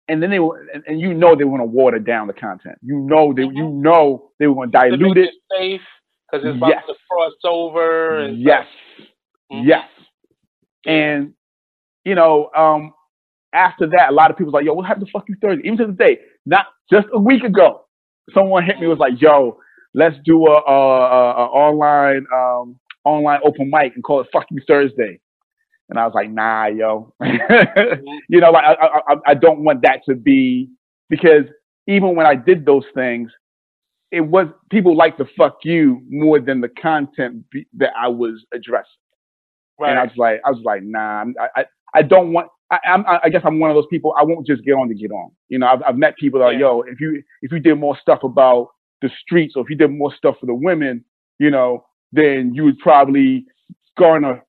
[0.09, 2.77] and then they were, and, and you know they were to water down the content.
[2.81, 3.55] You know they, mm-hmm.
[3.55, 5.29] you know they were going to dilute it.
[5.57, 5.79] Safe
[6.29, 6.83] because it's about yes.
[6.85, 8.25] to cross over.
[8.25, 8.65] And yes,
[9.49, 9.65] mm-hmm.
[9.65, 9.87] yes,
[10.85, 11.33] and
[12.03, 12.93] you know, um,
[13.55, 15.63] after that, a lot of people was like, "Yo, what happened to fuck you Thursday?"
[15.67, 17.85] Even to this day, not just a week ago,
[18.33, 19.59] someone hit me was like, "Yo,
[19.95, 24.47] let's do a, a, a, a online um, online open mic and call it Fuck
[24.51, 25.19] You Thursday."
[25.89, 27.13] And I was like, "Nah, yo,
[28.29, 30.69] you know, like I, I I don't want that to be
[31.09, 31.45] because
[31.87, 33.31] even when I did those things,
[34.11, 38.45] it was people like to fuck you more than the content be, that I was
[38.53, 38.91] addressing."
[39.79, 39.91] Right.
[39.91, 42.49] And I was like, I was like, nah, I, I, I don't want.
[42.71, 44.13] I, I'm, I guess I'm one of those people.
[44.17, 45.31] I won't just get on to get on.
[45.49, 47.97] You know, I've, I've met people that are, yo, if you if you did more
[48.01, 48.69] stuff about
[49.01, 51.05] the streets, or if you did more stuff for the women,
[51.37, 53.45] you know, then you would probably
[53.97, 54.43] garner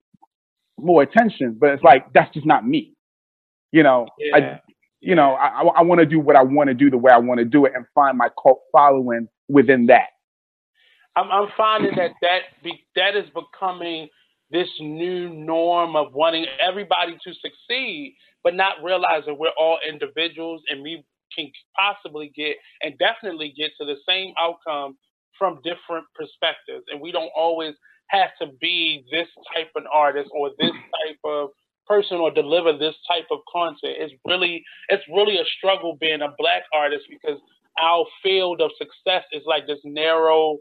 [0.79, 1.57] more attention.
[1.61, 2.95] But it's like that's just not me.
[3.73, 4.37] You know, yeah.
[4.37, 4.61] I,
[5.01, 7.19] you know, I, I want to do what I want to do the way I
[7.19, 10.09] want to do it, and find my cult following within that.
[11.17, 14.09] I'm, I'm finding that that be, that is becoming
[14.51, 20.82] this new norm of wanting everybody to succeed, but not realizing we're all individuals and
[20.82, 24.97] we can possibly get and definitely get to the same outcome
[25.38, 26.84] from different perspectives.
[26.90, 27.74] And we don't always
[28.09, 31.51] have to be this type of artist or this type of
[31.86, 33.97] person or deliver this type of content.
[33.99, 37.38] It's really it's really a struggle being a black artist because
[37.82, 40.59] our field of success is like this narrow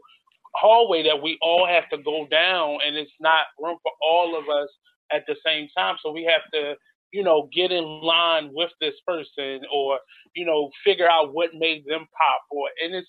[0.56, 4.44] hallway that we all have to go down, and it's not room for all of
[4.44, 4.68] us
[5.12, 5.96] at the same time.
[6.02, 6.74] So we have to,
[7.12, 9.98] you know, get in line with this person, or
[10.34, 12.40] you know, figure out what made them pop.
[12.50, 13.08] Or and it's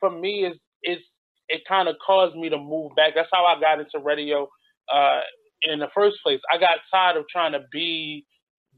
[0.00, 1.02] for me, it's it's
[1.48, 3.14] it kind of caused me to move back.
[3.14, 4.48] That's how I got into radio
[4.92, 5.20] uh,
[5.62, 6.40] in the first place.
[6.52, 8.24] I got tired of trying to be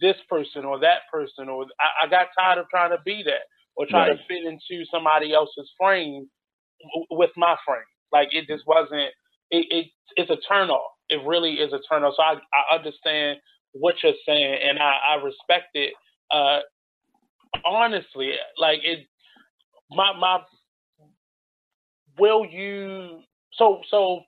[0.00, 3.46] this person or that person, or I, I got tired of trying to be that
[3.76, 4.18] or trying right.
[4.18, 6.28] to fit into somebody else's frame
[7.10, 7.82] with my frame.
[8.12, 9.10] Like it just wasn't.
[9.50, 9.86] It, it
[10.16, 10.92] it's a turn off.
[11.10, 12.14] It really is a turn off.
[12.16, 13.38] So I I understand
[13.72, 15.94] what you're saying, and I I respect it.
[16.30, 16.60] Uh,
[17.66, 19.06] honestly, like it.
[19.90, 20.40] My my.
[22.18, 23.20] Will you?
[23.54, 24.20] So so,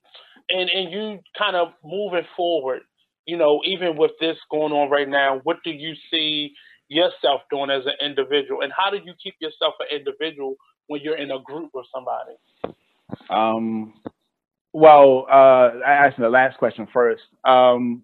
[0.51, 2.83] and and you kind of moving forward.
[3.27, 6.53] You know, even with this going on right now, what do you see
[6.89, 10.57] yourself doing as an individual, and how do you keep yourself an individual
[10.89, 12.35] when you're in a group with somebody?
[13.31, 13.95] Um,
[14.73, 17.23] well, uh, I asked the last question first.
[17.45, 18.03] Um,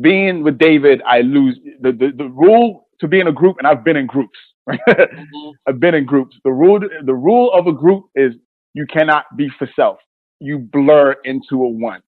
[0.00, 3.66] being with David, I lose the, the, the rule to be in a group, and
[3.66, 4.38] I've been in groups.
[4.68, 5.50] mm-hmm.
[5.66, 6.36] I've been in groups.
[6.44, 8.34] The rule, the rule of a group is
[8.74, 9.98] you cannot be for self.
[10.40, 12.02] You blur into a one.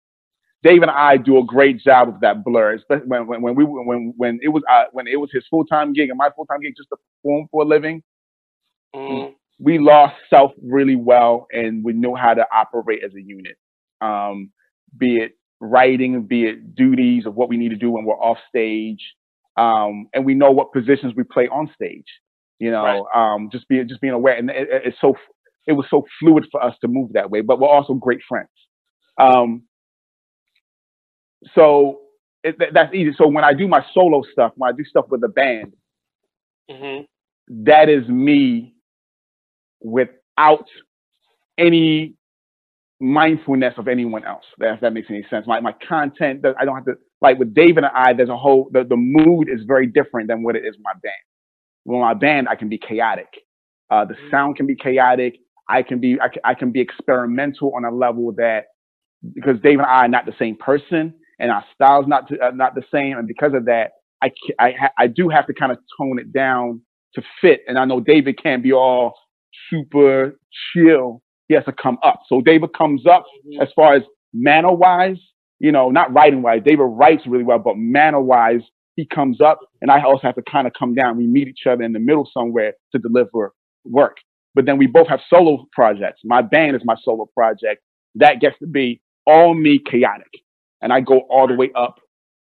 [0.63, 3.63] Dave and I do a great job of that blur, especially when, when, when we
[3.63, 6.45] when when it was uh, when it was his full time gig and my full
[6.45, 8.01] time gig just to perform for a living.
[8.95, 13.57] Mm-hmm we lost self really well and we know how to operate as a unit.
[14.01, 14.51] Um,
[14.97, 18.37] be it writing, be it duties of what we need to do when we're off
[18.49, 19.01] stage.
[19.57, 22.07] Um, and we know what positions we play on stage,
[22.59, 22.83] you know,
[23.13, 23.33] right.
[23.35, 24.35] um, just being, just being aware.
[24.35, 25.15] And it, it's so,
[25.65, 28.49] it was so fluid for us to move that way, but we're also great friends.
[29.17, 29.63] Um,
[31.53, 32.01] so
[32.43, 33.13] it, that's easy.
[33.17, 35.73] So when I do my solo stuff, when I do stuff with the band,
[36.69, 37.03] mm-hmm.
[37.63, 38.74] that is me
[39.85, 40.65] without
[41.57, 42.15] any
[42.99, 44.43] mindfulness of anyone else.
[44.59, 45.45] If that makes any sense.
[45.47, 48.13] My my content, I don't have to like with Dave and I.
[48.13, 51.13] There's a whole the, the mood is very different than what it is my band.
[51.85, 53.27] With my band, I can be chaotic.
[53.89, 54.31] Uh, the mm-hmm.
[54.31, 55.35] sound can be chaotic.
[55.69, 58.65] I can be I can, I can be experimental on a level that
[59.33, 62.51] because Dave and I are not the same person and our styles not to, uh,
[62.51, 65.79] not the same, and because of that, I I I do have to kind of
[65.97, 66.81] tone it down
[67.15, 67.61] to fit.
[67.67, 69.15] And I know David can't be all
[69.69, 70.37] super
[70.73, 72.21] chill, he has to come up.
[72.27, 73.61] So David comes up mm-hmm.
[73.61, 74.03] as far as
[74.33, 75.17] manner wise,
[75.59, 76.61] you know, not writing wise.
[76.65, 78.61] David writes really well, but manner wise,
[78.95, 81.17] he comes up and I also have to kind of come down.
[81.17, 83.53] We meet each other in the middle somewhere to deliver
[83.83, 84.17] work.
[84.53, 86.21] But then we both have solo projects.
[86.23, 87.81] My band is my solo project.
[88.15, 90.31] That gets to be all me chaotic.
[90.81, 91.95] And I go all the way up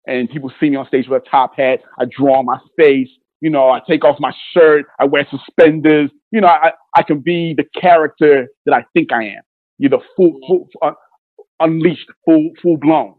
[0.06, 1.80] and people see me on stage with a top hat.
[1.98, 3.10] I draw my face.
[3.44, 4.86] You know, I take off my shirt.
[5.02, 6.10] I wear suspenders.
[6.32, 9.42] You know, I, I can be the character that I think I am.
[9.78, 10.94] You're the full, full uh,
[11.60, 13.16] unleashed, full, full blown.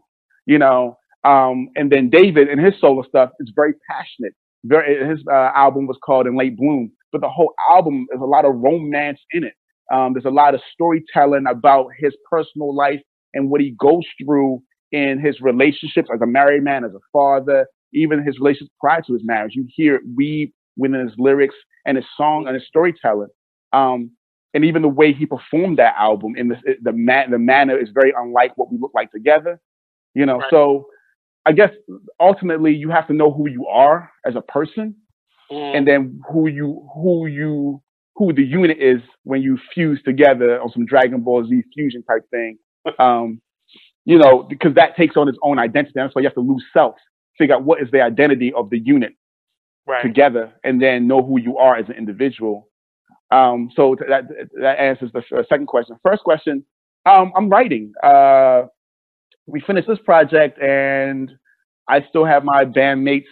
[0.47, 4.33] You know, um, and then David and his solo stuff is very passionate.
[4.63, 8.25] Very, his uh, album was called "In Late Bloom," but the whole album is a
[8.25, 9.53] lot of romance in it.
[9.93, 13.01] Um, there's a lot of storytelling about his personal life
[13.35, 14.59] and what he goes through
[14.91, 19.13] in his relationships as a married man, as a father, even his relationships prior to
[19.13, 19.53] his marriage.
[19.55, 21.55] You hear weave within his lyrics
[21.85, 23.29] and his song and his storytelling.
[23.73, 24.11] Um,
[24.53, 27.89] and even the way he performed that album in the the, man, the manner is
[27.93, 29.59] very unlike what we look like together.
[30.13, 30.49] You know, right.
[30.49, 30.87] so
[31.45, 31.71] I guess
[32.19, 34.95] ultimately you have to know who you are as a person,
[35.51, 35.77] mm.
[35.77, 37.81] and then who you who you
[38.15, 42.23] who the unit is when you fuse together on some Dragon Ball Z fusion type
[42.31, 42.57] thing.
[42.99, 43.41] Um,
[44.05, 45.93] you know, because that takes on its own identity.
[45.95, 46.93] That's why you have to lose self,
[47.37, 49.13] figure out what is the identity of the unit
[49.87, 50.03] right.
[50.03, 52.69] together, and then know who you are as an individual.
[53.31, 54.23] Um, so that
[54.61, 55.97] that answers the second question.
[56.03, 56.63] First question,
[57.05, 57.93] um, I'm writing.
[58.03, 58.63] Uh,
[59.47, 61.31] we finished this project, and
[61.87, 63.25] I still have my bandmates.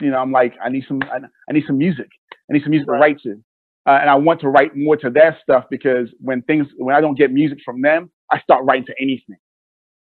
[0.00, 2.08] You know, I'm like, I need some, I need some music.
[2.32, 2.96] I need some music right.
[2.96, 3.42] to write to,
[3.86, 7.00] uh, and I want to write more to their stuff because when things, when I
[7.00, 9.36] don't get music from them, I start writing to anything,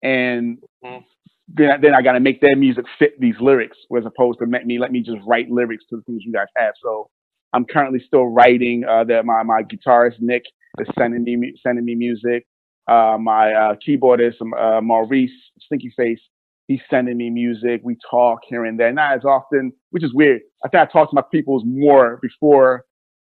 [0.03, 1.05] and mm-hmm.
[1.49, 4.67] Then then I got to make their music fit these lyrics, as opposed to let
[4.67, 6.75] me let me just write lyrics to the things you guys have.
[6.83, 7.11] So
[7.53, 8.85] I'm currently still writing.
[8.89, 10.45] Uh, that my my guitarist Nick
[10.79, 12.47] is sending me sending me music.
[12.87, 15.31] Uh, my uh, keyboardist uh, Maurice
[15.61, 16.21] Stinky Face,
[16.67, 17.81] he's sending me music.
[17.83, 20.43] We talk here and there, not as often, which is weird.
[20.65, 22.85] I think I talked to my peoples more before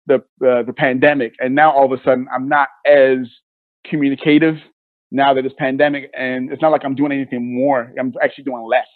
[0.07, 3.19] the uh, the pandemic, and now all of a sudden I'm not as
[3.85, 4.55] communicative
[5.11, 7.91] now that it's pandemic, and it's not like I'm doing anything more.
[7.99, 8.87] I'm actually doing less.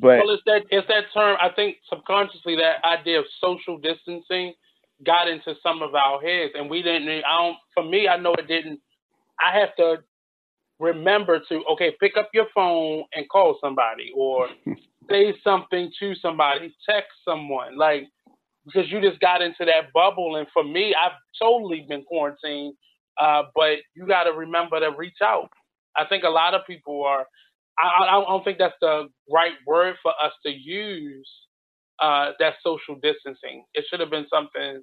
[0.00, 1.36] But well, it's that it's that term.
[1.40, 4.54] I think subconsciously that idea of social distancing
[5.04, 7.08] got into some of our heads, and we didn't.
[7.08, 7.56] I don't.
[7.74, 8.80] For me, I know it didn't.
[9.40, 10.02] I have to
[10.80, 14.48] remember to okay, pick up your phone and call somebody, or
[15.10, 18.04] say something to somebody, text someone, like
[18.66, 20.36] because you just got into that bubble.
[20.36, 22.74] And for me, I've totally been quarantined,
[23.20, 25.48] uh, but you got to remember to reach out.
[25.96, 27.26] I think a lot of people are
[27.78, 31.28] I, I don't think that's the right word for us to use.
[32.02, 33.64] Uh, that social distancing.
[33.72, 34.82] It should have been something,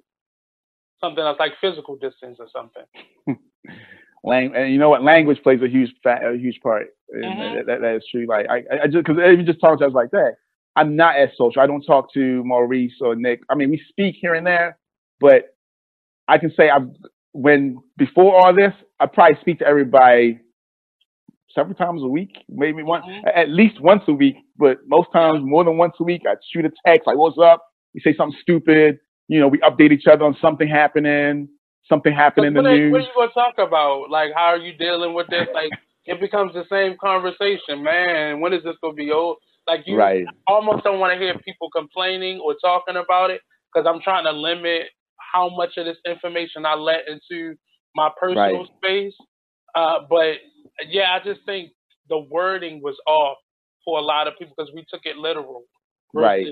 [0.98, 2.84] something else like physical distance or something.
[4.24, 5.02] Lang- and you know what?
[5.02, 6.86] Language plays a huge, a huge part.
[7.14, 7.56] Mm-hmm.
[7.56, 8.24] That, that, that is true.
[8.26, 10.36] Like I, I just because even just talking to us like that,
[10.74, 11.60] I'm not as social.
[11.60, 13.42] I don't talk to Maurice or Nick.
[13.50, 14.78] I mean, we speak here and there,
[15.20, 15.54] but
[16.28, 16.88] I can say I've
[17.32, 20.40] when before all this, I probably speak to everybody
[21.54, 23.28] several times a week, maybe one, mm-hmm.
[23.34, 26.22] at least once a week, but most times more than once a week.
[26.28, 27.62] I'd shoot a text like, "What's up?"
[27.94, 28.98] We say something stupid.
[29.28, 31.48] You know, we update each other on something happening,
[31.88, 32.92] something happening in the what news.
[32.92, 34.10] What are you gonna talk about?
[34.10, 35.48] Like, how are you dealing with this?
[35.54, 35.70] Like,
[36.04, 38.40] it becomes the same conversation, man.
[38.40, 39.38] When is this gonna be old?
[39.66, 40.24] Like, you right.
[40.48, 43.40] almost don't want to hear people complaining or talking about it
[43.72, 44.88] because I'm trying to limit
[45.32, 47.54] how much of this information I let into
[47.94, 48.66] my personal right.
[48.82, 49.14] space.
[49.74, 50.36] Uh, but
[50.88, 51.70] yeah, I just think
[52.08, 53.38] the wording was off
[53.84, 55.64] for a lot of people because we took it literal.
[56.14, 56.46] Right.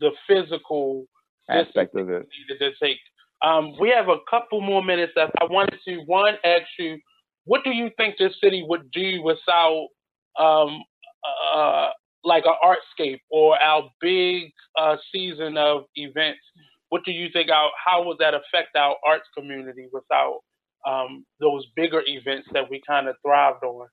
[0.00, 1.06] The physical
[1.48, 2.26] aspect of it.
[2.58, 2.98] To take.
[3.42, 5.32] Um, we have a couple more minutes left.
[5.40, 6.98] I wanted to one ask you,
[7.44, 9.88] what do you think this city would do without
[10.38, 10.82] um,
[11.54, 11.90] uh,
[12.24, 16.40] like an artscape or our big uh, season of events?
[16.94, 17.50] What do you think?
[17.50, 20.38] Our, how would that affect our arts community without
[20.88, 23.88] um, those bigger events that we kind of thrived on?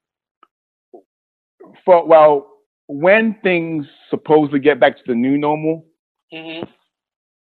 [1.83, 2.47] For well,
[2.85, 5.83] when things supposedly get back to the new normal,
[6.31, 6.69] mm-hmm.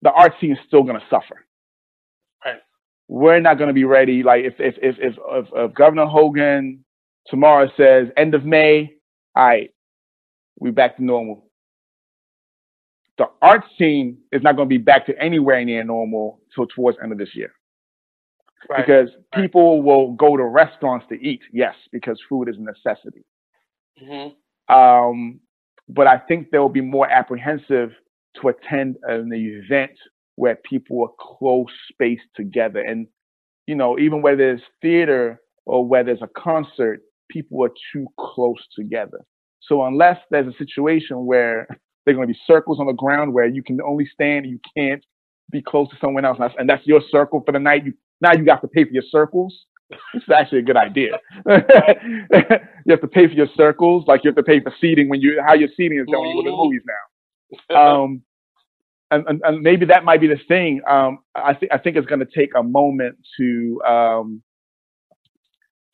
[0.03, 1.47] the art scene is still going to suffer.
[2.45, 2.61] Right.
[3.09, 4.23] We're not going to be ready.
[4.23, 6.85] Like if if if if, if, if Governor Hogan
[7.29, 8.91] tomorrow says end of May,
[9.35, 9.71] all right,
[10.61, 11.46] we back to normal.
[13.19, 16.99] The art scene is not going to be back to anywhere near normal till towards
[16.99, 17.53] the end of this year.
[18.69, 18.85] Right.
[18.85, 23.25] Because people will go to restaurants to eat, yes, because food is a necessity.
[24.03, 24.75] Mm-hmm.
[24.75, 25.41] Um,
[25.89, 27.91] but I think they will be more apprehensive
[28.41, 29.93] to attend an event
[30.35, 32.81] where people are close spaced together.
[32.81, 33.07] And,
[33.67, 38.63] you know, even whether it's theater or whether it's a concert, people are too close
[38.75, 39.21] together.
[39.63, 41.67] So unless there's a situation where
[42.07, 44.61] there are going to be circles on the ground where you can only stand, you
[44.77, 45.05] can't
[45.51, 47.85] be close to someone else, and that's your circle for the night.
[47.85, 49.55] You now you got to pay for your circles.
[50.13, 51.13] This is actually a good idea.
[51.47, 55.21] you have to pay for your circles, like you have to pay for seating when
[55.21, 56.95] you how your seating is going with the movies now.
[57.77, 58.23] Um,
[59.13, 60.81] and, and, and, maybe that might be the thing.
[60.85, 64.43] Um, I think I think it's going to take a moment to um,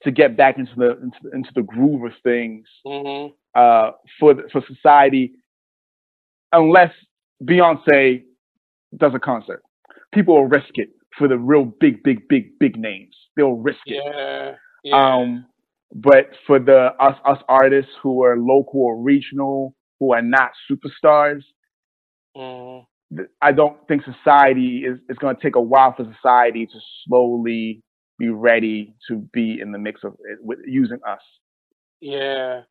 [0.03, 3.33] to get back into the into, into the groove of things mm-hmm.
[3.55, 5.33] uh, for for society,
[6.53, 6.93] unless
[7.43, 8.23] Beyonce
[8.97, 9.63] does a concert.
[10.13, 13.15] people will risk it for the real big, big, big, big names.
[13.37, 14.03] They'll risk it.
[14.05, 14.53] Yeah.
[14.85, 15.15] yeah.
[15.15, 15.47] Um,
[15.95, 21.43] but for the us us artists who are local or regional, who are not superstars,
[22.37, 22.85] mm.
[23.43, 27.83] I don't think society is it's going to take a while for society to slowly
[28.19, 31.21] be ready to be in the mix of it, with using us.
[32.01, 32.63] Yeah,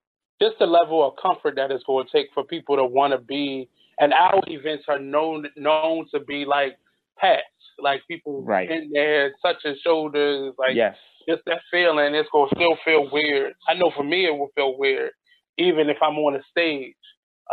[0.42, 3.20] just the level of comfort that it's going to take for people to want to
[3.20, 3.70] be.
[4.00, 6.78] And our events are known known to be like
[7.18, 7.44] pets,
[7.80, 8.70] like people right.
[8.70, 10.96] in there touching shoulders, like yes,
[11.30, 12.16] just that feeling.
[12.16, 13.54] It's going to still feel weird.
[13.70, 15.12] I know for me it will feel weird,
[15.58, 16.96] even if I'm on a stage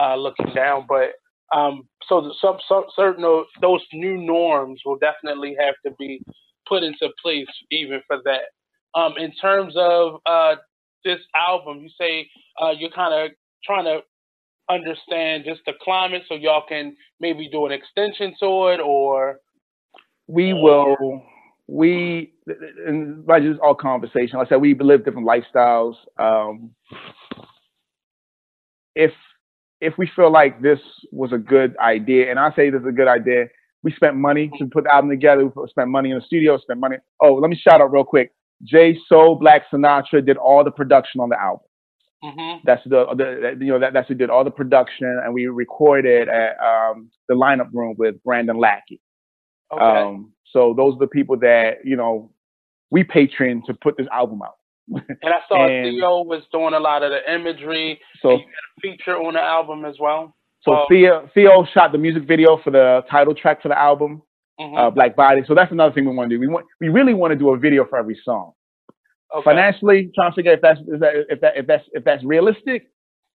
[0.01, 0.87] uh, looking down.
[0.89, 1.13] But
[1.55, 3.23] um, so some, some certain
[3.61, 6.23] those new norms will definitely have to be
[6.67, 8.43] put into place even for that.
[8.99, 10.57] Um, in terms of uh,
[11.05, 12.29] this album, you say
[12.61, 13.31] uh, you're kind of
[13.65, 14.01] trying to
[14.71, 19.41] understand just the climate, so y'all can maybe do an extension to it, or
[20.27, 21.23] we will.
[21.67, 22.33] We
[22.87, 24.39] and by just all conversation.
[24.39, 25.95] Like I said, we live different lifestyles.
[26.19, 26.71] Um,
[28.95, 29.13] if
[29.81, 30.81] if we feel like this
[31.13, 33.47] was a good idea, and I say this is a good idea,
[33.83, 35.47] we spent money to put the album together.
[35.47, 36.59] We spent money in the studio.
[36.59, 36.97] Spent money.
[37.21, 38.33] Oh, let me shout out real quick.
[38.65, 41.67] Jay Soul Black Sinatra did all the production on the album.
[42.25, 42.59] Mm-hmm.
[42.65, 46.29] That's the, the, you know that that's who did all the production, and we recorded
[46.29, 49.01] at um, the lineup room with Brandon Lackey.
[49.73, 49.85] Okay.
[49.85, 52.33] Um, so those are the people that you know
[52.91, 54.57] we patron to put this album out.
[54.89, 58.01] and I saw and, Theo was doing a lot of the imagery.
[58.21, 60.35] So you had a feature on the album as well.
[60.63, 64.23] So Theo Theo shot the music video for the title track for the album,
[64.59, 64.77] mm-hmm.
[64.77, 65.43] uh, Black Body.
[65.47, 66.41] So that's another thing we want to do.
[66.41, 68.53] We want we really want to do a video for every song.
[69.35, 69.45] Okay.
[69.45, 72.91] Financially, trying to figure if that's if that if that if that's if that's realistic,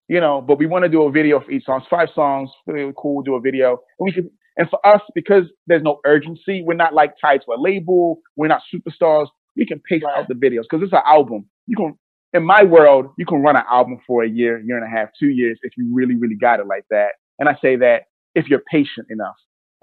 [0.08, 0.40] you know.
[0.40, 1.80] But we want to do a video for each song.
[1.80, 3.22] It's five songs, really cool.
[3.22, 4.30] Do a video, and we could.
[4.56, 8.20] And for us, because there's no urgency, we're not like tied to a label.
[8.36, 9.26] We're not superstars.
[9.56, 10.16] We can pace right.
[10.16, 11.46] out the videos because it's an album.
[11.66, 11.98] You can,
[12.32, 15.08] in my world, you can run an album for a year, year and a half,
[15.18, 17.14] two years if you really, really got it like that.
[17.40, 18.02] And I say that
[18.36, 19.34] if you're patient enough.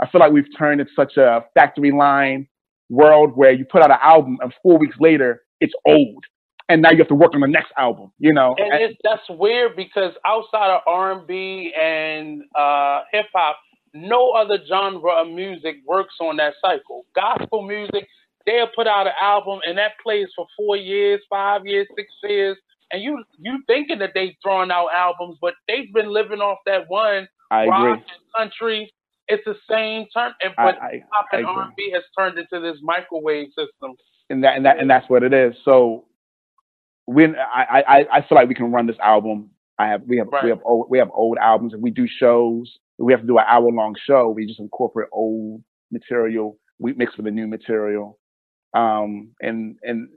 [0.02, 2.48] I feel like we've turned it such a factory line
[2.90, 6.26] world where you put out an album and four weeks later it's old,
[6.70, 8.12] and now you have to work on the next album.
[8.18, 13.28] You know, and, and that's weird because outside of R and B and uh, hip
[13.34, 13.58] hop,
[13.94, 17.06] no other genre of music works on that cycle.
[17.16, 18.08] Gospel music,
[18.46, 22.58] they'll put out an album and that plays for four years, five years, six years,
[22.92, 26.90] and you you thinking that they've throwing out albums, but they've been living off that
[26.90, 28.06] one I rock agree.
[28.36, 28.94] country.
[29.32, 32.60] It's the same term, and but I- pop and R and B has turned into
[32.60, 33.96] this microwave system.
[34.30, 35.56] and that and that and that's what it is.
[35.66, 36.06] So
[37.06, 39.50] when I I I feel like we can run this album.
[39.80, 40.44] I have we have Right.
[40.44, 41.74] we have old we have old albums.
[41.74, 44.30] and we do shows, we have to do an hour long show.
[44.30, 46.58] We just incorporate old material.
[46.80, 48.20] We mix with the new material,
[48.74, 50.10] um, and and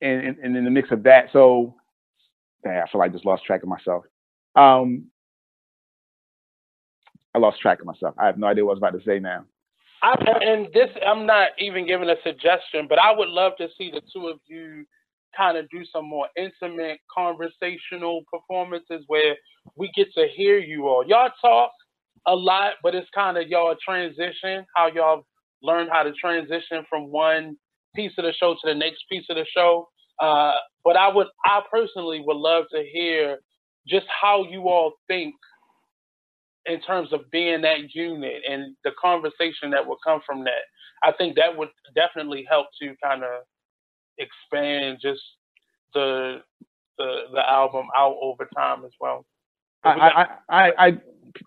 [0.00, 1.30] and and in the mix of that.
[1.32, 1.76] So,
[2.64, 4.04] dang, I feel like I just lost track of myself.
[4.56, 5.06] Um,
[7.34, 8.14] I lost track of myself.
[8.18, 9.44] I have no idea what I was about to say now.
[10.02, 13.90] I, and this, I'm not even giving a suggestion, but I would love to see
[13.90, 14.84] the two of you
[15.36, 19.36] kind of do some more intimate conversational performances where
[19.76, 21.04] we get to hear you all.
[21.06, 21.70] Y'all talk
[22.26, 25.26] a lot, but it's kind of y'all transition, how y'all
[25.62, 27.56] learn how to transition from one
[27.96, 29.88] piece of the show to the next piece of the show.
[30.20, 30.52] Uh,
[30.84, 33.38] but I would, I personally would love to hear
[33.88, 35.34] just how you all think
[36.66, 40.62] in terms of being that unit and the conversation that would come from that.
[41.02, 43.42] I think that would definitely help to kind of
[44.18, 45.22] expand just
[45.94, 46.38] the
[46.98, 49.26] the the album out over time as well.
[49.84, 49.90] I,
[50.48, 50.92] I, I,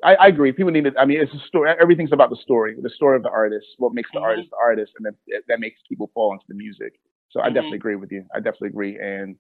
[0.04, 0.52] I, I, agree.
[0.52, 0.94] People need it.
[1.00, 1.72] I mean, it's a story.
[1.82, 4.24] Everything's about the story, the story of the artist, what makes the Mhm.
[4.24, 7.00] artist the artist, and then that makes people fall into the music.
[7.30, 7.54] So I Mhm.
[7.56, 8.26] definitely agree with you.
[8.36, 9.00] I definitely agree.
[9.00, 9.38] And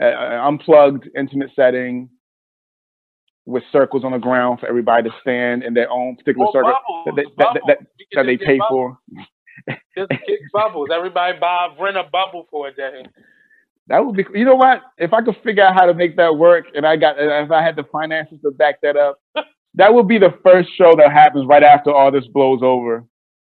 [0.00, 2.08] uh, unplugged, intimate setting
[3.48, 7.04] with circles on the ground for everybody to stand in their own particular circle bubbles,
[7.06, 7.78] that they, that, that,
[8.12, 8.96] that, they pay bubbles.
[9.16, 9.76] for.
[9.96, 10.90] Just kick bubbles.
[10.94, 13.04] Everybody buy rent a bubble for a day.
[13.86, 14.26] That would be.
[14.34, 14.82] You know what?
[14.98, 17.62] If I could figure out how to make that work, and I got, if I
[17.62, 19.18] had the finances to back that up,
[19.74, 23.02] that would be the first show that happens right after all this blows over.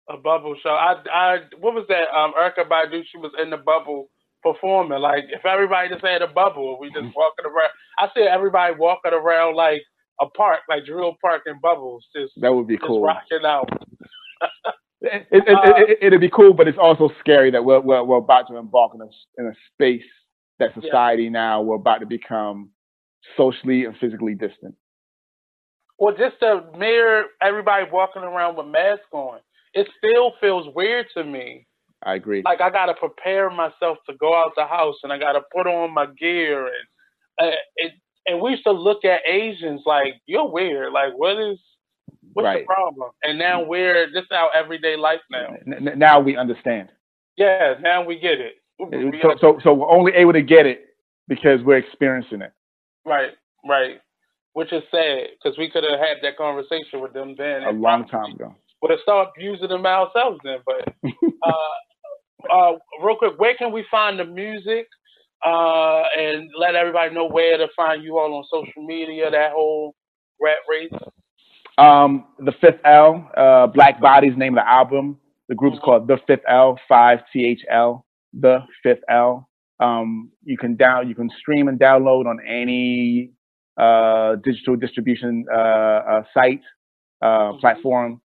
[0.07, 0.69] A bubble show.
[0.69, 2.15] I I what was that?
[2.15, 3.01] Um, Erykah Badu.
[3.11, 4.09] She was in the bubble
[4.43, 4.99] performing.
[4.99, 7.69] Like if everybody just had a bubble, we just walking around.
[7.99, 9.81] I see everybody walking around like
[10.21, 13.01] a park, like Drill Park in bubbles, just That would be cool.
[13.03, 13.69] rocking out.
[15.01, 18.17] It, it, it, it, it'd be cool, but it's also scary that we're, we're, we're
[18.17, 19.07] about to embark in a,
[19.37, 20.03] in a space
[20.59, 20.81] that Yeah.
[20.81, 22.71] society now we're about to become
[23.37, 24.75] socially and physically distant.
[25.99, 29.39] Well, just a mere everybody walking around with masks on.
[29.73, 31.65] it still feels weird to me.
[32.03, 32.41] I agree.
[32.45, 35.93] Like I gotta prepare myself to go out the house, and I gotta put on
[35.93, 37.93] my gear, and uh, it.
[38.25, 40.93] And we used to look at Asians like you're weird.
[40.93, 41.57] Like what is
[42.33, 42.59] what's Right.
[42.61, 43.09] the problem?
[43.23, 45.55] And now we're this is our everyday life now.
[45.65, 46.89] N- now we understand.
[47.37, 48.55] Yeah, now we get it.
[48.77, 50.85] We So, so, so we're only able to get it
[51.27, 52.51] because we're experiencing it.
[53.05, 53.31] Right,
[53.67, 53.99] right.
[54.53, 57.63] Which is sad because we could have had that conversation with them then.
[57.63, 58.55] a long time ago.
[58.81, 60.59] Would have started using them ourselves then.
[60.65, 61.51] But uh,
[62.51, 64.87] uh, real quick, where can we find the music?
[65.45, 69.31] Uh, and let everybody know where to find you all on social media.
[69.31, 69.95] That whole
[70.41, 70.91] rat race.
[71.77, 75.17] Um, the Fifth L, uh, Black Bodies, name of the album.
[75.47, 75.81] The group's Mhm.
[75.83, 79.47] called The Fifth L, five T H L, The Fifth L.
[79.79, 83.31] Um, you can down, you can stream and download on any
[83.77, 86.61] uh, digital distribution uh, uh, site
[87.21, 87.59] uh, Mhm.
[87.61, 88.21] platform.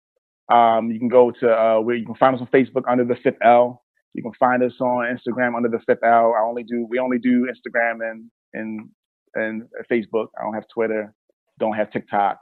[0.49, 3.15] Um, you can go to uh, where you can find us on Facebook under The
[3.17, 3.82] Fifth L.
[4.13, 6.33] You can find us on Instagram under The Fifth L.
[6.37, 8.89] I only do we only do Instagram and and
[9.35, 10.27] and Facebook.
[10.39, 11.13] I don't have Twitter.
[11.59, 12.37] Don't have TikTok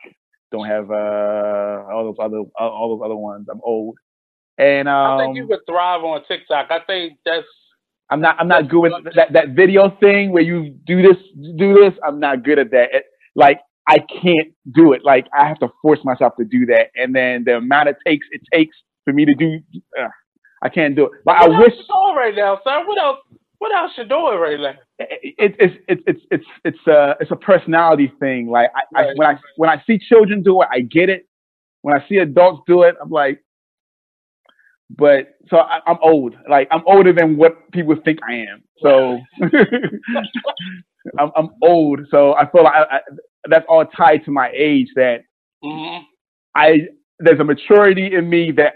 [0.51, 3.47] don't have uh all those other all those other ones.
[3.49, 3.95] I'm old,
[4.57, 6.67] and I think you um, would thrive on TikTok.
[6.69, 7.47] I think that's
[8.09, 11.17] I'm not I'm not good with that that video thing where you do this
[11.57, 11.93] do this.
[12.05, 12.93] I'm not good at that.
[12.93, 15.03] It, like I can't do it.
[15.03, 18.27] Like I have to force myself to do that, and then the amount it takes
[18.31, 18.75] it takes
[19.05, 19.59] for me to do,
[19.99, 20.07] uh,
[20.61, 21.11] I can't do it.
[21.25, 22.85] But I what wish else you doing right now, sir.
[22.85, 23.19] What else?
[23.59, 24.73] What else you doing right now?
[24.99, 28.47] it, it's it's it's it's it's a it's a personality thing.
[28.49, 31.27] Like I, I when I when I see children do it, I get it.
[31.81, 33.43] When I see adults do it, I'm like,
[34.97, 36.35] but so I, I'm old.
[36.49, 38.63] Like I'm older than what people think I am.
[38.81, 39.19] So
[41.19, 42.01] I'm I'm old.
[42.11, 42.99] So I feel like I, I,
[43.49, 44.89] that's all tied to my age.
[44.95, 45.21] That
[45.63, 45.99] hmm
[46.55, 46.87] I
[47.19, 48.73] there's a maturity in me that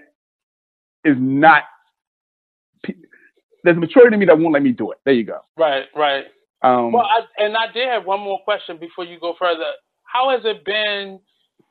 [1.04, 1.64] is not.
[3.66, 5.00] There's a maturity in me that won't let me do it.
[5.06, 5.40] There you go.
[5.58, 6.26] Right, right.
[6.62, 9.72] Um, Well, I, and I did have one more question before you go further.
[10.04, 11.20] How has it been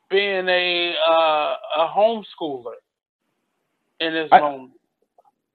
[0.09, 2.73] being a uh, a homeschooler
[4.01, 4.73] in his I- home?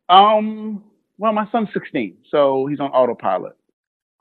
[0.08, 0.82] Um,
[1.18, 3.52] well, my son's 16, so he's on autopilot.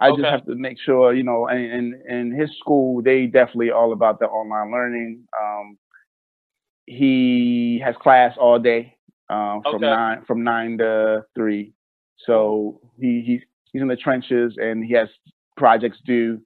[0.02, 0.22] I Okay.
[0.22, 3.91] just have to make sure, you know, and in, in his school, they definitely all
[3.94, 5.28] about the online learning.
[5.41, 5.78] Um,
[6.86, 8.96] he has class all day,
[9.30, 9.86] um, from Okay.
[9.86, 11.74] nine from nine to three.
[12.26, 13.41] So he he's
[13.72, 15.10] he's in the trenches and he has
[15.58, 16.41] projects due.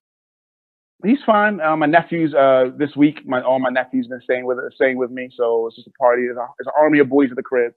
[1.04, 1.60] He's fine.
[1.60, 5.12] Uh, my nephews uh, this week, my all my nephews been staying with staying with
[5.12, 6.24] me, so it's just a party.
[6.24, 7.74] It's, a, it's an army of boys at the crib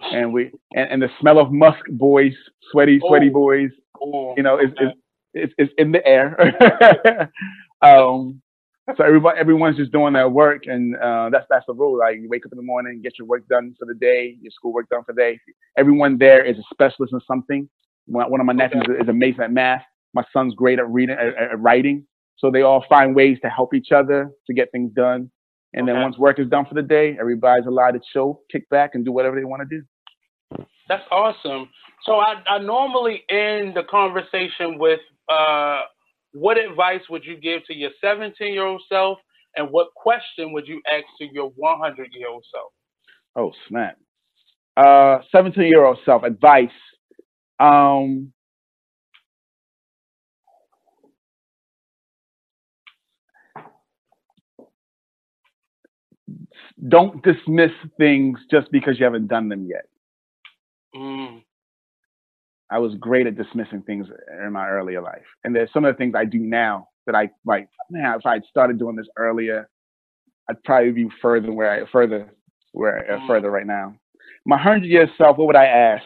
[0.00, 2.32] and we and, and the smell of musk boys,
[2.70, 3.32] sweaty, sweaty Oh.
[3.32, 3.70] boys,
[4.00, 4.92] Oh, you know, is is
[5.34, 7.30] is, is in the air.
[7.82, 8.40] um,
[8.96, 11.98] so everybody, everyone's just doing their work, and uh, that's that's the rule.
[11.98, 14.50] Like you wake up in the morning, get your work done for the day, your
[14.50, 15.40] schoolwork done for the day.
[15.76, 17.68] Everyone there is a specialist in something.
[18.06, 19.82] One of my nephews is amazing at math.
[20.14, 22.06] My son's great at reading, at, at writing.
[22.38, 25.30] So they all find ways to help each other to get things done.
[25.74, 28.94] And then once work is done for the day, everybody's allowed to chill, kick back,
[28.94, 30.64] and do whatever they want to do.
[30.88, 31.68] That's awesome.
[32.04, 35.82] So I, I normally end the conversation with uh,
[36.38, 39.18] what advice would you give to your 17 year old self,
[39.56, 42.72] and what question would you ask to your 100 year old self?
[43.36, 43.96] Oh snap.
[44.76, 46.70] Uh, 17 year old self advice.
[47.58, 48.32] Um,
[56.88, 59.86] don't dismiss things just because you haven't done them yet.
[60.94, 61.42] Mm,
[62.70, 64.06] I was great at dismissing things
[64.44, 65.24] in my earlier life.
[65.44, 68.44] And there's some of the things I do now that I like, man, if I'd
[68.50, 69.68] started doing this earlier,
[70.50, 72.30] I'd probably be further where I further
[72.72, 73.26] where uh, Mm.
[73.26, 73.94] further right now.
[74.44, 76.04] My hundred year self, what would I ask?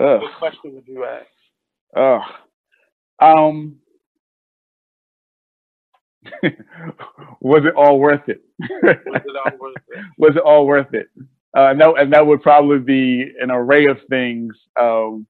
[0.00, 0.22] Ugh.
[0.22, 1.26] what question would you ask?
[1.96, 2.22] Ugh.
[3.20, 3.76] Um
[7.40, 8.42] was it all worth it?
[8.60, 10.04] Was it all worth it?
[10.18, 11.08] was it all worth it?
[11.56, 14.54] Uh, and, that, and that would probably be an array of things.
[14.80, 15.26] Um,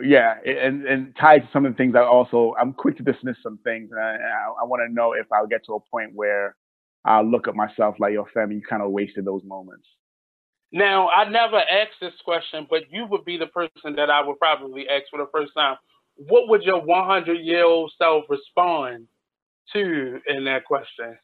[0.00, 3.36] yeah, and, and tied to some of the things I also, I'm quick to dismiss
[3.42, 3.90] some things.
[3.92, 6.56] And I, I, I want to know if I'll get to a point where
[7.04, 9.86] I'll look at myself like, your family, you kind of wasted those moments.
[10.72, 14.38] Now, I never asked this question, but you would be the person that I would
[14.38, 15.76] probably ask for the first time.
[16.16, 19.06] What would your 100 year old self respond
[19.72, 21.16] to in that question?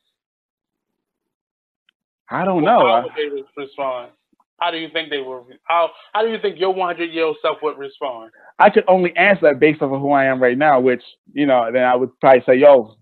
[2.31, 2.87] I don't know.
[2.87, 4.13] How would they respond?
[4.61, 5.45] How do you think they would?
[5.65, 8.31] How How do you think your 100 year old self would respond?
[8.59, 11.47] I could only answer that based off of who I am right now, which, you
[11.47, 12.97] know, then I would probably say, yo,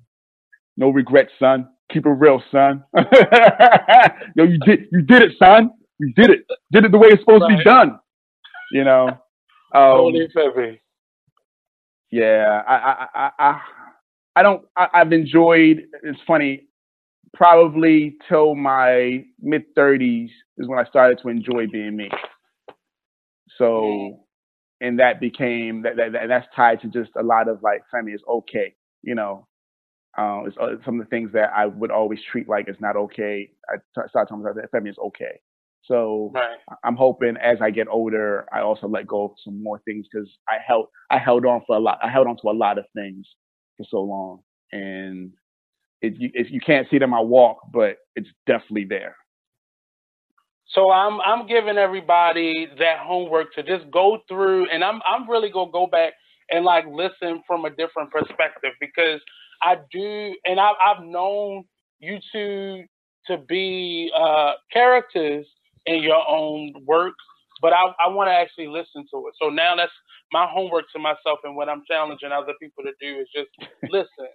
[0.77, 1.69] no regrets, son.
[1.93, 2.85] keep it real, son.
[4.37, 5.71] Yo, you did you did it, son.
[5.99, 6.47] You did it.
[6.73, 7.51] Did it the way it's supposed right.
[7.51, 7.99] to be done.
[8.73, 9.09] You know.
[9.75, 10.15] Um.
[12.11, 13.61] Yeah, I, I, I, I,
[14.37, 14.65] I don't.
[14.77, 15.83] I, I've enjoyed.
[16.05, 16.68] It's funny.
[17.35, 22.11] Probably till my mid thirties is when I started to enjoy being me.
[23.57, 24.21] So,
[24.81, 28.13] and that became that, that, that that's tied to just a lot of like, family
[28.13, 28.75] is okay.
[29.03, 29.47] You know,
[30.17, 32.97] uh, it's, uh, some of the things that I would always treat like it's not
[32.97, 33.51] okay.
[33.69, 35.41] I t- started talking about that family is okay.
[35.85, 36.59] So right.
[36.85, 40.29] I'm hoping as I get older, I also let go of some more things because
[40.49, 41.99] I held I held on for a lot.
[42.03, 43.27] I held on to a lot of things
[43.77, 44.41] for so long,
[44.73, 45.33] and
[46.03, 49.17] it, you, it, you can't see in my walk, but it's definitely there.
[50.75, 55.51] So I'm I'm giving everybody that homework to just go through, and I'm I'm really
[55.51, 56.13] gonna go back
[56.51, 59.21] and like listen from a different perspective because
[59.63, 61.65] I do, and I've I've known
[62.01, 62.85] you two
[63.27, 65.47] to be uh, characters
[65.87, 67.15] in your own work,
[67.63, 69.35] but I, I want to actually listen to it.
[69.41, 69.93] So now that's
[70.33, 73.49] my homework to myself, and what I'm challenging other people to do is just
[73.91, 74.29] listen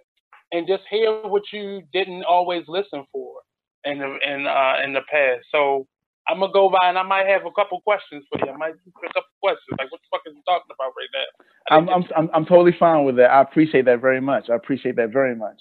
[0.52, 3.40] and just hear what you didn't always listen for
[3.84, 5.46] in the in uh, in the past.
[5.50, 5.86] So
[6.28, 8.52] I'm gonna go by and I might have a couple questions for you.
[8.52, 11.76] I might pick up questions like what the fuck is he talking about right now?
[11.76, 13.30] I'm I'm, I'm I'm totally fine with that.
[13.30, 14.48] I appreciate that very much.
[14.50, 15.60] I appreciate that very much.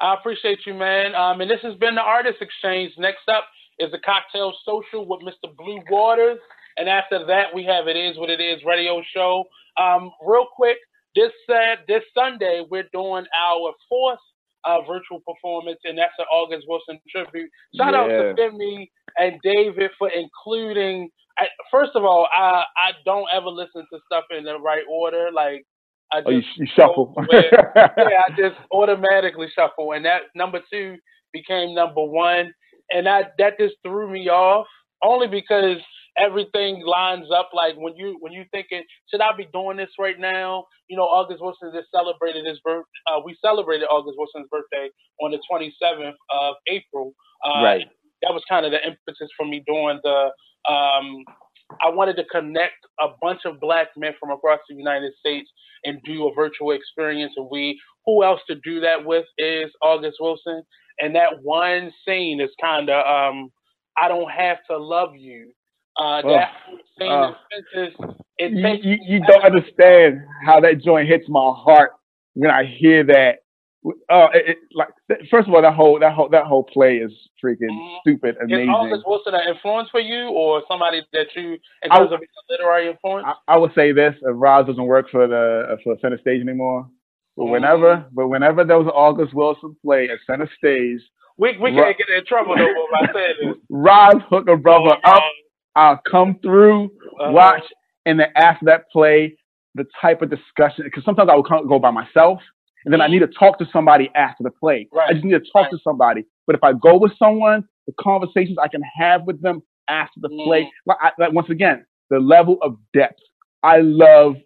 [0.00, 1.14] I appreciate you, man.
[1.14, 2.92] Um, and this has been the Artist Exchange.
[2.96, 3.44] Next up
[3.78, 5.54] is the Cocktail Social with Mr.
[5.56, 6.38] Blue Waters.
[6.78, 9.44] And after that, we have It Is What It Is radio show.
[9.80, 10.78] Um, real quick,
[11.14, 14.18] this uh, this Sunday, we're doing our fourth
[14.64, 17.50] uh, virtual performance, and that's an August Wilson tribute.
[17.76, 18.00] Shout yeah.
[18.00, 18.88] out to Femi
[19.18, 21.08] and David for including.
[21.38, 25.30] I, first of all, I I don't ever listen to stuff in the right order.
[25.32, 25.64] Like
[26.12, 27.14] I just oh, you, you shuffle.
[27.32, 30.96] yeah, I just automatically shuffle, and that number two
[31.32, 32.52] became number one,
[32.90, 34.66] and that that just threw me off
[35.02, 35.78] only because
[36.20, 37.50] everything lines up.
[37.54, 40.66] Like when you when you thinking, should I be doing this right now?
[40.88, 42.84] You know, August Wilson just celebrated his birth.
[43.06, 44.90] Uh, we celebrated August Wilson's birthday
[45.22, 47.12] on the 27th of April.
[47.44, 47.86] Uh, right.
[48.22, 50.30] That was kind of the impetus for me doing the.
[50.70, 51.24] Um,
[51.80, 55.48] I wanted to connect a bunch of black men from across the United States
[55.84, 57.32] and do a virtual experience.
[57.36, 60.62] And we, who else to do that with is August Wilson.
[60.98, 63.50] And that one scene is kind of, um,
[63.96, 65.52] I don't have to love you.
[65.98, 66.40] Uh, oh,
[66.98, 67.32] that uh,
[67.74, 67.92] is,
[68.38, 71.92] it you, you, you don't understand how that joint hits my heart
[72.34, 73.38] when I hear that.
[74.10, 74.88] Uh, it, it, like
[75.30, 77.10] first of all, that whole that whole that whole play is
[77.42, 77.96] freaking mm-hmm.
[78.02, 78.64] stupid, amazing.
[78.64, 81.52] Is August Wilson an influence for you, or somebody that you,
[81.82, 83.26] in terms I, of literary influence?
[83.26, 86.90] I, I, would say this: if Roz doesn't work for the for center stage anymore,
[87.38, 87.52] but mm-hmm.
[87.52, 91.00] whenever, but whenever there was an August Wilson play at center stage,
[91.38, 93.56] we we can't get in trouble no more by saying this.
[93.70, 95.22] Roz hook a brother oh, up.
[95.76, 97.32] I'll come through, uh-huh.
[97.32, 97.62] watch,
[98.06, 99.36] and then after that play,
[99.74, 100.84] the type of discussion.
[100.84, 102.40] Because sometimes I will go by myself,
[102.84, 104.88] and then I need to talk to somebody after the play.
[104.92, 105.10] Right.
[105.10, 105.70] I just need to talk right.
[105.70, 106.24] to somebody.
[106.46, 110.28] But if I go with someone, the conversations I can have with them after the
[110.28, 110.44] mm.
[110.44, 113.20] play, like, I, like once again, the level of depth.
[113.62, 114.36] I love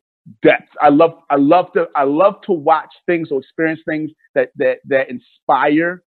[0.42, 0.70] depth.
[0.80, 4.78] I love I love to I love to watch things or experience things that that
[4.86, 6.02] that inspire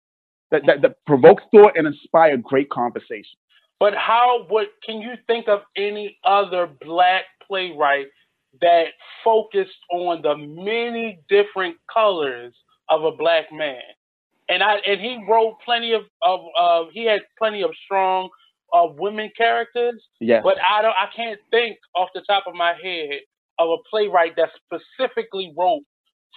[0.52, 3.38] that, that, that provoke thought and inspire great conversation.
[3.80, 8.08] But how would can you think of any other black playwright
[8.62, 8.88] that
[9.24, 12.54] focused on the many different colors
[12.90, 13.82] of a black man?
[14.48, 18.30] And I and he wrote plenty of of uh, he had plenty of strong
[18.74, 20.02] uh, women characters.
[20.22, 20.42] Yes.
[20.44, 23.20] But I don't I can't think off the top of my head
[23.60, 25.84] of a playwright that specifically wrote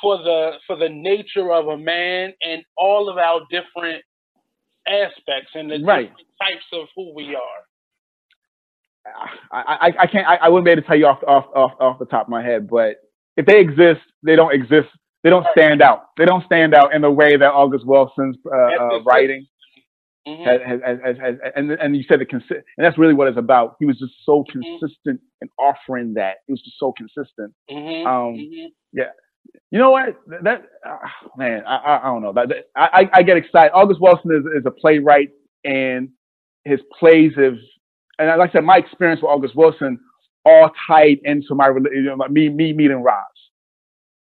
[0.00, 4.02] for the for the nature of a man and all of our different
[4.88, 6.08] aspects and the right.
[6.08, 7.60] different types of who we are.
[9.52, 11.72] I, I, I can't I, I wouldn't be able to tell you off off off
[11.80, 12.96] off the top of my head, but
[13.36, 14.88] if they exist, they don't exist.
[15.24, 16.06] They don't stand out.
[16.16, 19.46] They don't stand out in the way that August Wilson's uh, uh, writing
[20.26, 20.44] mm-hmm.
[20.44, 23.76] has, has, has, and and you said the consi- and that's really what it's about.
[23.78, 24.60] He was just so mm-hmm.
[24.60, 26.36] consistent in offering that.
[26.46, 27.52] He was just so consistent.
[27.70, 28.06] Mm-hmm.
[28.06, 28.66] Um, mm-hmm.
[28.92, 29.10] yeah,
[29.70, 30.16] you know what?
[30.42, 30.96] That uh,
[31.36, 32.32] man, I, I don't know.
[32.32, 33.72] That, I I get excited.
[33.74, 35.30] August Wilson is is a playwright,
[35.64, 36.08] and
[36.64, 37.54] his plays have,
[38.18, 39.98] and like I said, my experience with August Wilson
[40.44, 43.24] all tied into my you know, me me meeting Roz,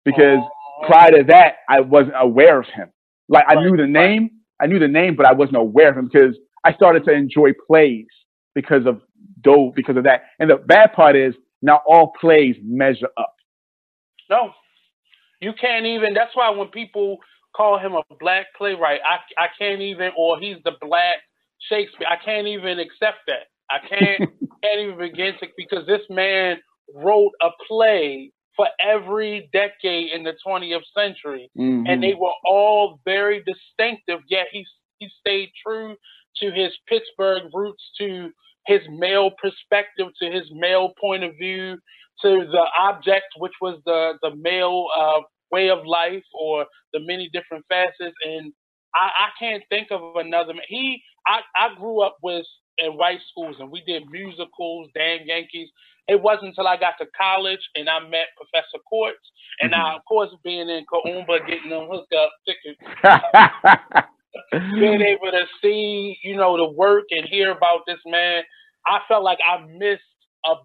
[0.03, 0.85] because oh.
[0.87, 2.89] prior to that I wasn't aware of him.
[3.29, 6.09] Like I knew the name, I knew the name, but I wasn't aware of him
[6.11, 6.35] because
[6.65, 8.07] I started to enjoy plays
[8.55, 9.01] because of
[9.41, 10.23] Dove, because of that.
[10.39, 13.35] And the bad part is now all plays measure up.
[14.29, 14.51] No,
[15.40, 16.14] you can't even.
[16.14, 17.18] That's why when people
[17.56, 19.02] call him a black playwright.
[19.06, 21.18] I I can't even, or he's the black
[21.70, 22.07] Shakespeare.
[22.10, 23.48] I can't even accept that.
[23.70, 24.20] I can't
[24.64, 26.57] can't even begin to because this man
[26.95, 31.88] wrote a play for every decade in the 20th century, mm-hmm.
[31.88, 34.20] and they were all very distinctive.
[34.28, 34.66] Yet he
[34.99, 35.95] he stayed true
[36.38, 38.32] to his Pittsburgh roots, to
[38.68, 41.78] his male perspective, to his male point of view,
[42.21, 45.21] to the object, which was the the male uh,
[45.51, 48.15] way of life or the many different facets.
[48.23, 48.53] And
[48.95, 50.53] I, I can't think of another.
[50.67, 52.45] He, I, I grew up with
[52.77, 55.69] in white schools, and we did musicals, Damn Yankees.
[56.07, 59.19] It wasn't until I got to college and I met Professor Courts,
[59.61, 59.81] and mm-hmm.
[59.81, 62.79] I, of course, being in Ka'umba, getting them hooked up tickets.
[64.51, 68.43] being able to see, you know, the work and hear about this man,
[68.87, 70.01] I felt like I missed
[70.45, 70.55] a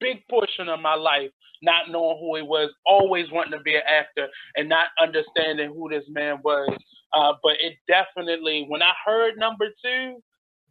[0.00, 1.30] big portion of my life
[1.62, 5.88] not knowing who he was, always wanting to be an actor and not understanding who
[5.90, 6.70] this man was.
[7.12, 10.22] Uh, but it definitely, when I heard number two,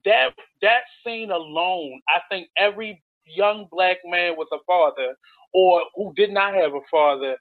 [0.05, 0.29] that
[0.61, 5.15] that scene alone, I think every young black man with a father
[5.53, 7.35] or who did not have a father,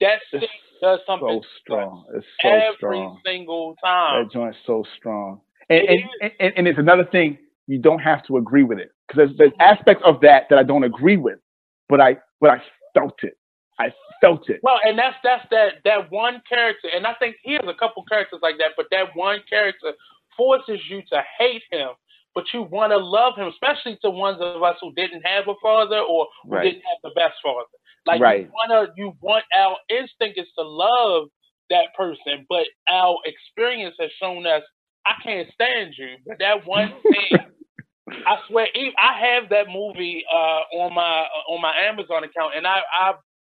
[0.00, 2.04] that scene it's does something so strong.
[2.14, 3.20] It's so every strong.
[3.26, 4.24] single time.
[4.24, 5.40] That joint's so strong.
[5.68, 7.38] And, and, and, and, and it's another thing
[7.68, 10.62] you don't have to agree with it because there's, there's aspects of that that I
[10.64, 11.38] don't agree with,
[11.88, 12.62] but I but I
[12.94, 13.36] felt it.
[13.78, 14.60] I felt it.
[14.62, 18.02] Well, and that's that's that that one character, and I think he has a couple
[18.04, 19.92] characters like that, but that one character
[20.36, 21.90] forces you to hate him,
[22.34, 25.54] but you want to love him, especially to ones of us who didn't have a
[25.62, 26.64] father or who right.
[26.64, 27.66] didn't have the best father.
[28.06, 28.46] Like right.
[28.46, 31.28] you wanna, you want our instinct is to love
[31.68, 34.62] that person, but our experience has shown us
[35.06, 36.16] I can't stand you.
[36.26, 37.38] But that one thing
[38.26, 38.66] I swear,
[38.98, 43.12] I have that movie uh, on my uh, on my Amazon account, and I I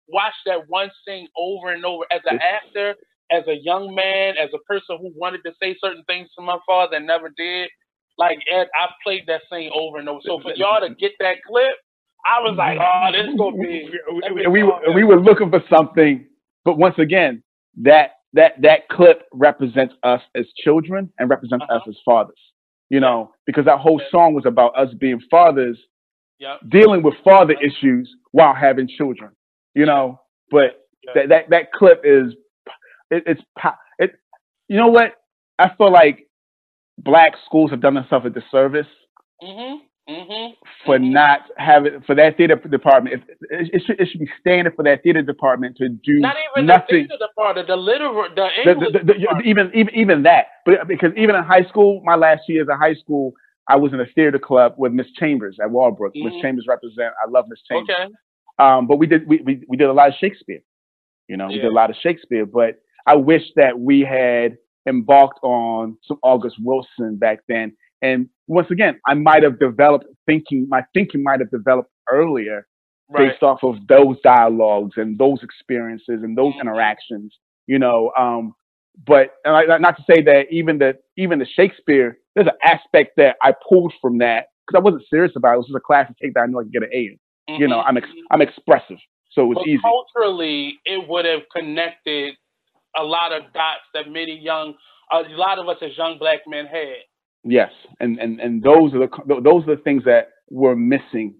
[0.08, 2.94] watched that one scene over and over as an actor,
[3.30, 6.58] as a young man, as a person who wanted to say certain things to my
[6.66, 7.70] father and never did.
[8.16, 10.20] Like Ed, I played that scene over and over.
[10.24, 11.74] So for y'all to get that clip,
[12.24, 13.90] I was like, oh, this is gonna be.
[14.46, 16.26] We we, we were looking for something,
[16.64, 17.42] but once again,
[17.82, 21.76] that that that clip represents us as children and represents uh-huh.
[21.76, 22.38] us as fathers
[22.94, 25.76] you know, because that whole song was about us being fathers,
[26.38, 26.60] yep.
[26.68, 29.32] dealing with father issues while having children,
[29.74, 30.20] you know.
[30.52, 31.14] But yep.
[31.14, 32.34] that, that that clip is,
[33.10, 33.40] it, it's
[33.98, 34.12] it.
[34.68, 35.14] You know what?
[35.58, 36.28] I feel like
[36.98, 38.86] black schools have done themselves a disservice
[39.42, 39.78] mm-hmm.
[40.06, 40.52] Mm-hmm.
[40.84, 43.22] for not having for that theater department.
[43.22, 46.36] It, it, it, should it should be standard for that theater department to do not
[46.52, 46.84] even nothing.
[46.88, 50.46] the theater department, the literal, the, English the, the, the even even even that.
[50.66, 53.32] But because even in high school, my last year as a high school,
[53.66, 56.12] I was in a theater club with Miss Chambers at Walbrook.
[56.14, 56.42] Miss mm-hmm.
[56.42, 57.14] Chambers represent.
[57.26, 57.96] I love Miss Chambers.
[57.98, 58.12] Okay.
[58.58, 60.60] Um, but we did we, we we did a lot of Shakespeare.
[61.28, 61.56] You know, yeah.
[61.56, 62.44] we did a lot of Shakespeare.
[62.44, 67.74] But I wish that we had embarked on some August Wilson back then
[68.04, 72.66] and once again, I might have developed thinking, my thinking might have developed earlier
[73.08, 73.30] right.
[73.30, 76.68] based off of those dialogues and those experiences and those mm-hmm.
[76.68, 77.34] interactions,
[77.66, 78.12] you know.
[78.18, 78.54] Um,
[79.06, 83.54] but not to say that even the even the Shakespeare, there's an aspect that I
[83.68, 85.54] pulled from that because I wasn't serious about it.
[85.54, 86.98] It was just a class to take that I knew I could get an A
[86.98, 87.18] in.
[87.48, 87.62] Mm-hmm.
[87.62, 88.98] You know, I'm ex- I'm expressive,
[89.32, 89.80] so it was but easy.
[89.82, 92.34] Culturally, it would have connected
[92.96, 94.74] a lot of dots that many young,
[95.10, 97.02] a lot of us as young black men had.
[97.44, 101.34] Yes, and and and those are the those are the things that were missing,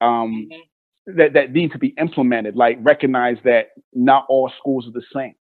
[0.00, 1.16] um, mm-hmm.
[1.18, 2.54] that that need to be implemented.
[2.54, 5.34] Like recognize that not all schools are the same.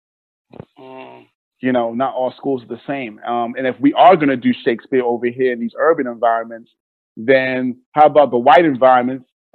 [0.78, 1.26] Mm.
[1.60, 3.18] You know, not all schools are the same.
[3.26, 6.70] Um, and if we are going to do Shakespeare over here in these urban environments,
[7.16, 9.26] then how about the white environments?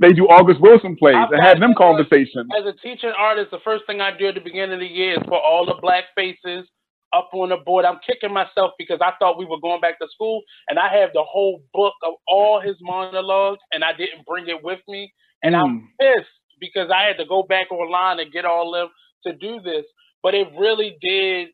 [0.00, 2.48] they do August Wilson plays and have them conversations.
[2.56, 5.14] As a teaching artist, the first thing I do at the beginning of the year
[5.14, 6.68] is put all the black faces
[7.16, 7.84] up on the board.
[7.84, 11.10] I'm kicking myself because I thought we were going back to school and I have
[11.14, 15.12] the whole book of all his monologues and I didn't bring it with me.
[15.42, 15.62] And mm.
[15.62, 16.28] I'm pissed
[16.60, 18.90] because I had to go back online and get all of them
[19.26, 19.84] to do this.
[20.22, 21.48] But it really did,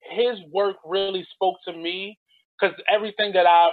[0.00, 2.18] his work really spoke to me
[2.58, 3.70] because everything that I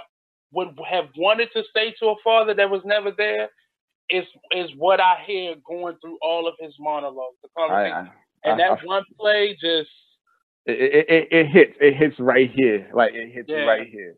[0.52, 3.48] would have wanted to say to a father that was never there
[4.10, 7.36] is is what I hear going through all of his monologues.
[7.42, 7.96] The conversation.
[7.96, 9.88] I, I, and that I, one play just
[10.66, 13.64] it, it, it hits it hits right here, like it hits yeah.
[13.64, 14.14] right here.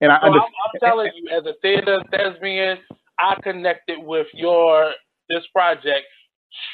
[0.00, 0.54] And I so understand.
[0.64, 2.78] I'm, I'm telling you, as a theater thespian,
[3.18, 4.92] I connected with your
[5.28, 6.06] this project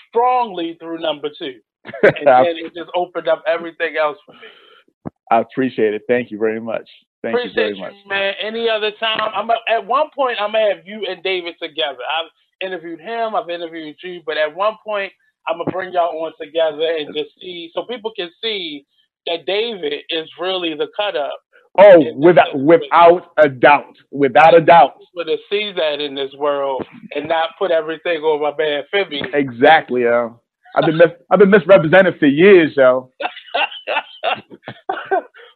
[0.08, 1.58] strongly through number two,
[2.02, 5.12] and then it just opened up everything else for me.
[5.30, 6.02] I appreciate it.
[6.06, 6.88] Thank you very much.
[7.22, 8.34] Thank appreciate you very much, man.
[8.40, 9.18] Any other time?
[9.34, 11.98] I'm at one point I'm gonna have you and David together.
[12.18, 12.30] I've
[12.60, 13.34] interviewed him.
[13.34, 15.12] I've interviewed you, but at one point
[15.48, 18.86] I'm gonna bring y'all on together and just see so people can see
[19.26, 21.38] that David is really the cut up.
[21.76, 24.94] Oh, without without a doubt, without a doubt.
[25.16, 29.22] To see that in this world and not put everything on my man Fibby.
[29.32, 30.40] Exactly, yo.
[30.76, 33.10] I've been mis- I've been misrepresented for years, yo.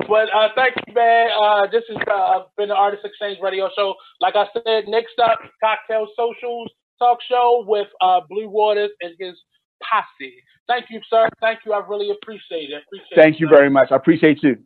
[0.09, 1.31] but uh, thank you, man.
[1.41, 3.95] Uh, this has uh, been the Artist Exchange Radio Show.
[4.21, 9.35] Like I said, next up, Cocktail Socials Talk Show with uh, Blue Waters and his
[9.83, 10.35] posse.
[10.67, 11.29] Thank you, sir.
[11.41, 11.73] Thank you.
[11.73, 12.83] I really appreciate it.
[12.87, 13.57] Appreciate Thank it, you sir.
[13.57, 13.91] very much.
[13.91, 14.57] I appreciate you.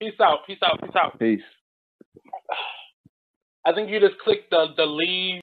[0.00, 0.40] Peace out.
[0.46, 0.80] Peace out.
[0.82, 1.18] Peace out.
[1.18, 1.40] Peace.
[3.64, 5.40] I think you just clicked the the leave